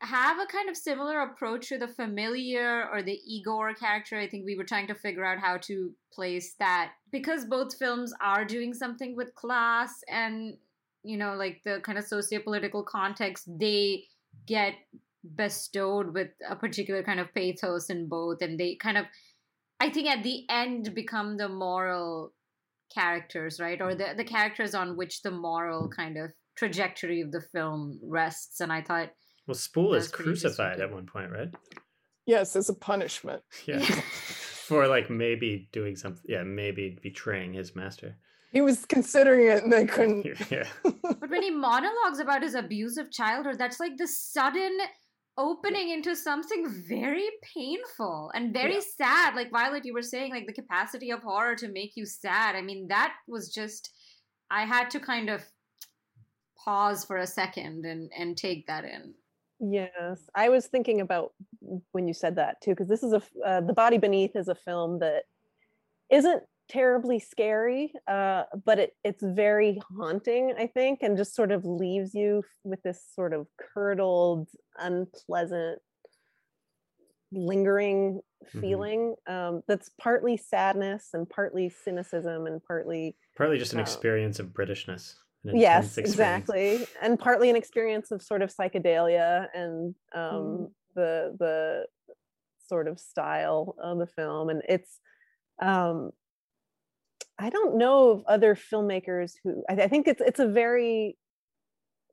have 0.01 0.39
a 0.39 0.47
kind 0.47 0.69
of 0.69 0.77
similar 0.77 1.23
approach 1.23 1.69
to 1.69 1.79
the 1.79 1.89
familiar 1.89 2.89
or 2.93 3.03
the 3.03 3.19
Igor 3.27 3.75
character. 3.75 4.19
I 4.19 4.29
think 4.29 4.45
we 4.45 4.57
were 4.57 4.65
trying 4.65 4.87
to 4.89 4.95
figure 4.95 5.25
out 5.25 5.39
how 5.39 5.57
to 5.63 5.93
place 6.13 6.55
that 6.59 6.93
because 7.11 7.47
both 7.47 7.77
films 7.79 8.13
are 8.21 8.45
doing 8.45 8.75
something 8.75 9.17
with 9.17 9.35
class 9.35 10.03
and 10.09 10.57
you 11.05 11.17
know 11.17 11.35
like 11.35 11.61
the 11.65 11.81
kind 11.83 11.99
of 11.99 12.05
socio-political 12.05 12.83
context 12.83 13.49
they 13.59 14.05
get 14.47 14.75
bestowed 15.37 16.13
with 16.13 16.29
a 16.49 16.57
particular 16.57 17.03
kind 17.03 17.21
of 17.21 17.33
pathos 17.35 17.91
in 17.91 18.09
both 18.09 18.43
and 18.43 18.59
they 18.59 18.75
kind 18.75 18.99
of 18.99 19.07
I 19.81 19.91
think 19.91 20.09
at 20.09 20.23
the 20.23 20.45
end 20.49 20.95
become 20.95 21.37
the 21.37 21.49
moral 21.49 22.33
characters, 22.95 23.61
right? 23.61 23.81
Or 23.81 23.93
mm. 23.93 23.99
the, 23.99 24.15
the 24.17 24.25
characters 24.25 24.75
on 24.75 24.97
which 24.97 25.23
the 25.23 25.31
moral 25.31 25.89
kind 25.89 26.17
of 26.17 26.31
trajectory 26.57 27.21
of 27.21 27.33
the 27.33 27.41
film 27.41 27.99
rests. 28.03 28.61
And 28.61 28.73
I 28.73 28.83
thought, 28.83 29.11
Well, 29.47 29.55
Spool 29.55 29.95
is 29.95 30.09
crucified 30.09 30.81
at 30.81 30.93
one 30.93 31.07
point, 31.07 31.31
right? 31.31 31.49
yes 32.27 32.57
as 32.57 32.71
a 32.71 32.75
punishment 32.75 33.43
Yeah. 33.67 33.81
Yeah. 33.81 34.01
For 34.65 34.89
like 34.89 35.11
maybe 35.11 35.69
doing 35.73 35.95
something. 35.95 36.25
Yeah, 36.27 36.43
maybe 36.43 36.99
betraying 37.03 37.53
his 37.53 37.77
master. 37.77 38.17
He 38.55 38.61
was 38.63 38.87
considering 38.87 39.49
it 39.49 39.63
and 39.65 39.73
they 39.73 39.85
couldn't 39.85 40.25
Yeah. 40.51 40.65
but 40.83 41.29
when 41.31 41.43
he 41.43 41.51
monologues 41.51 42.21
about 42.21 42.43
his 42.43 42.55
abusive 42.55 43.11
childhood, 43.11 43.59
that's 43.59 43.81
like 43.81 43.97
the 43.99 44.07
sudden 44.07 44.79
opening 45.37 45.91
into 45.91 46.15
something 46.15 46.69
very 46.89 47.29
painful 47.55 48.31
and 48.35 48.53
very 48.55 48.75
Yeah. 48.75 48.81
sad. 48.97 49.35
Like 49.35 49.51
Violet, 49.51 49.85
you 49.85 49.93
were 49.93 50.03
saying, 50.03 50.31
like 50.31 50.47
the 50.47 50.53
capacity 50.63 51.11
of 51.11 51.21
horror 51.23 51.57
to 51.57 51.69
make 51.69 51.93
you 51.97 52.07
sad. 52.07 52.55
I 52.55 52.63
mean, 52.63 52.87
that 52.89 53.15
was 53.27 53.53
just, 53.53 53.91
I 54.51 54.65
had 54.65 54.89
to 54.91 55.01
kind 55.01 55.29
of 55.29 55.43
pause 56.65 57.05
for 57.05 57.17
a 57.19 57.27
second 57.27 57.85
and, 57.85 58.11
and 58.17 58.37
take 58.37 58.67
that 58.69 58.85
in. 58.85 59.15
Yes, 59.61 60.21
I 60.35 60.49
was 60.49 60.67
thinking 60.67 61.01
about 61.01 61.33
when 61.93 62.07
you 62.07 62.15
said 62.15 62.37
that 62.37 62.61
too, 62.61 62.71
because 62.71 62.89
this 62.89 63.03
is 63.03 63.13
a 63.13 63.23
uh, 63.45 63.61
the 63.61 63.73
body 63.73 63.99
beneath 63.99 64.37
is 64.37 64.49
a 64.49 64.55
film 64.55 64.99
that 65.01 65.25
isn't 66.11 66.43
terribly 66.69 67.19
scary, 67.19 67.93
uh, 68.07 68.45
but 68.65 68.79
it 68.79 68.97
it's 69.05 69.23
very 69.23 69.81
haunting, 69.97 70.55
I 70.59 70.67
think, 70.67 71.01
and 71.03 71.17
just 71.17 71.35
sort 71.35 71.53
of 71.53 71.65
leaves 71.65 72.15
you 72.15 72.43
with 72.65 72.83
this 72.83 73.03
sort 73.15 73.33
of 73.33 73.47
curdled, 73.75 74.49
unpleasant, 74.79 75.81
lingering 77.33 78.21
Mhm. 78.45 78.61
feeling 78.61 79.15
um, 79.27 79.63
that's 79.67 79.91
partly 79.99 80.37
sadness 80.37 81.09
and 81.15 81.29
partly 81.29 81.69
cynicism 81.71 82.47
and 82.47 82.63
partly 82.65 83.17
Partly 83.37 83.59
just 83.59 83.73
an 83.73 83.79
Oh. 83.81 83.83
experience 83.83 84.39
of 84.39 84.49
Britishness. 84.49 85.17
yes 85.45 85.99
experience. 85.99 85.99
exactly 85.99 86.87
and 87.03 87.19
partly 87.19 87.51
an 87.51 87.57
experience 87.57 88.11
of 88.11 88.23
sort 88.23 88.41
of 88.43 88.51
psychedelia 88.55 89.49
and 89.55 89.95
um 90.15 90.23
Mm. 90.69 90.73
the 90.95 91.37
the 91.39 91.87
sort 92.59 92.87
of 92.89 92.99
style 93.01 93.75
of 93.83 93.99
the 93.99 94.07
film 94.07 94.49
and 94.51 94.63
it's 94.69 95.01
um 95.61 96.13
i 97.39 97.51
don't 97.51 97.77
know 97.77 98.11
of 98.11 98.25
other 98.27 98.55
filmmakers 98.55 99.33
who 99.43 99.63
i, 99.69 99.75
I 99.75 99.89
think 99.89 100.07
it's 100.09 100.21
it's 100.21 100.41
a 100.41 100.47
very 100.49 101.17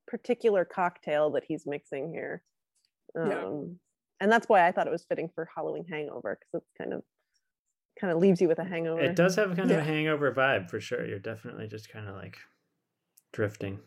particular 0.07 0.65
cocktail 0.65 1.31
that 1.31 1.43
he's 1.47 1.65
mixing 1.65 2.11
here 2.11 2.41
um 3.17 3.29
Yeah. 3.29 3.45
and 4.21 4.31
that's 4.31 4.47
why 4.49 4.67
i 4.67 4.71
thought 4.71 4.87
it 4.87 4.91
was 4.91 5.05
fitting 5.05 5.29
for 5.33 5.47
halloween 5.55 5.85
hangover 5.89 6.37
because 6.39 6.61
it's 6.63 6.71
kind 6.77 6.93
of 6.93 7.03
kind 7.99 8.11
of 8.13 8.19
leaves 8.19 8.41
you 8.41 8.47
with 8.47 8.57
a 8.59 8.63
hangover 8.63 9.01
It 9.01 9.15
does 9.15 9.35
have 9.35 9.49
kind 9.55 9.69
of 9.69 9.77
Yeah. 9.77 9.81
a 9.83 9.83
hangover 9.83 10.31
vibe 10.33 10.69
for 10.69 10.79
sure. 10.79 11.05
You're 11.05 11.19
definitely 11.19 11.67
just 11.67 11.89
kind 11.91 12.07
of 12.07 12.15
like 12.15 12.37
drifting. 13.33 13.79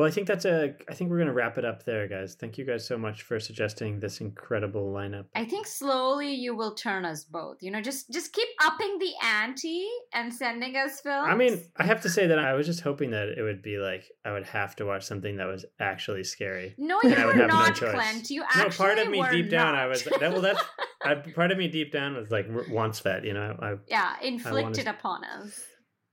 Well, 0.00 0.08
I 0.08 0.12
think 0.12 0.26
that's 0.26 0.46
a. 0.46 0.74
I 0.88 0.94
think 0.94 1.10
we're 1.10 1.18
gonna 1.18 1.34
wrap 1.34 1.58
it 1.58 1.64
up 1.66 1.84
there, 1.84 2.08
guys. 2.08 2.34
Thank 2.34 2.56
you 2.56 2.64
guys 2.64 2.86
so 2.86 2.96
much 2.96 3.20
for 3.20 3.38
suggesting 3.38 4.00
this 4.00 4.22
incredible 4.22 4.90
lineup. 4.90 5.26
I 5.34 5.44
think 5.44 5.66
slowly 5.66 6.32
you 6.32 6.56
will 6.56 6.74
turn 6.74 7.04
us 7.04 7.24
both. 7.24 7.58
You 7.60 7.70
know, 7.70 7.82
just 7.82 8.10
just 8.10 8.32
keep 8.32 8.48
upping 8.64 8.98
the 8.98 9.12
ante 9.22 9.86
and 10.14 10.32
sending 10.32 10.74
us 10.74 11.02
films. 11.02 11.28
I 11.30 11.34
mean, 11.34 11.60
I 11.76 11.84
have 11.84 12.00
to 12.00 12.08
say 12.08 12.26
that 12.28 12.38
I 12.38 12.54
was 12.54 12.64
just 12.64 12.80
hoping 12.80 13.10
that 13.10 13.28
it 13.28 13.42
would 13.42 13.60
be 13.60 13.76
like 13.76 14.04
I 14.24 14.32
would 14.32 14.46
have 14.46 14.74
to 14.76 14.86
watch 14.86 15.04
something 15.04 15.36
that 15.36 15.46
was 15.46 15.66
actually 15.80 16.24
scary. 16.24 16.74
no, 16.78 16.98
and 17.02 17.10
you 17.10 17.18
I 17.18 17.26
would 17.26 17.36
were 17.36 17.42
have 17.42 17.50
no 17.50 17.56
not, 17.56 17.76
choice. 17.76 17.92
Clint. 17.92 18.30
You 18.30 18.42
No, 18.56 18.70
part 18.70 18.98
of 18.98 19.10
me 19.10 19.18
were 19.18 19.30
deep 19.30 19.50
down, 19.50 19.74
I 19.74 19.86
was. 19.86 20.02
That, 20.04 20.32
well, 20.32 20.40
that's 20.40 20.64
I, 21.04 21.16
part 21.16 21.50
of 21.50 21.58
me 21.58 21.68
deep 21.68 21.92
down 21.92 22.16
was 22.16 22.30
like 22.30 22.46
wants 22.70 23.00
that. 23.00 23.26
You 23.26 23.34
know, 23.34 23.54
I, 23.60 23.74
yeah, 23.86 24.14
inflicted 24.22 24.86
to- 24.86 24.92
upon 24.92 25.24
us 25.24 25.62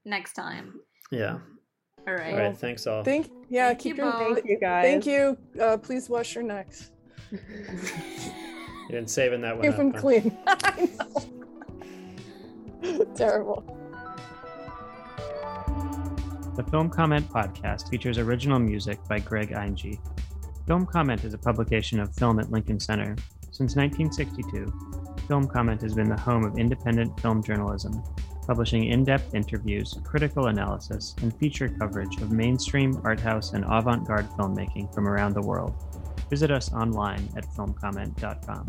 next 0.04 0.34
time. 0.34 0.74
yeah. 1.10 1.38
All 2.06 2.14
right. 2.14 2.34
All 2.34 2.38
right. 2.38 2.56
Thanks 2.56 2.86
all. 2.86 3.02
Thank 3.02 3.30
yeah, 3.48 3.68
Thank 3.68 3.78
keep 3.80 3.96
you 3.96 4.04
your 4.04 4.12
both. 4.12 4.34
Thank 4.36 4.46
you 4.48 4.58
guys. 4.60 4.84
thank 4.84 5.06
you. 5.06 5.38
Uh, 5.60 5.76
please 5.76 6.08
wash 6.08 6.34
your 6.34 6.44
necks. 6.44 6.90
You've 7.30 7.42
been 8.90 9.06
saving 9.06 9.40
that 9.42 9.56
one. 9.56 9.62
Keep 9.62 9.72
up, 9.72 9.76
them 9.78 9.92
huh? 9.92 10.00
clean. 10.00 10.38
I 10.46 10.88
know. 12.82 13.04
Terrible. 13.14 13.64
The 16.56 16.64
Film 16.70 16.90
Comment 16.90 17.28
podcast 17.28 17.88
features 17.88 18.18
original 18.18 18.58
music 18.58 18.98
by 19.08 19.20
Greg 19.20 19.50
Einge. 19.50 19.98
Film 20.66 20.86
Comment 20.86 21.22
is 21.24 21.32
a 21.34 21.38
publication 21.38 22.00
of 22.00 22.14
Film 22.14 22.40
at 22.40 22.50
Lincoln 22.50 22.80
Center. 22.80 23.14
Since 23.50 23.76
1962, 23.76 24.72
Film 25.28 25.46
Comment 25.46 25.80
has 25.82 25.94
been 25.94 26.08
the 26.08 26.16
home 26.16 26.44
of 26.44 26.58
independent 26.58 27.18
film 27.20 27.42
journalism, 27.42 28.02
publishing 28.48 28.84
in 28.84 29.04
depth 29.04 29.34
interviews, 29.34 29.94
critical 30.02 30.46
analysis, 30.46 31.14
and 31.20 31.36
feature 31.38 31.68
coverage 31.68 32.16
of 32.22 32.32
mainstream, 32.32 32.98
art 33.04 33.20
house, 33.20 33.52
and 33.52 33.64
avant 33.68 34.06
garde 34.06 34.28
filmmaking 34.30 34.92
from 34.94 35.06
around 35.06 35.34
the 35.34 35.42
world. 35.42 35.74
Visit 36.30 36.50
us 36.50 36.72
online 36.72 37.28
at 37.36 37.44
filmcomment.com. 37.54 38.66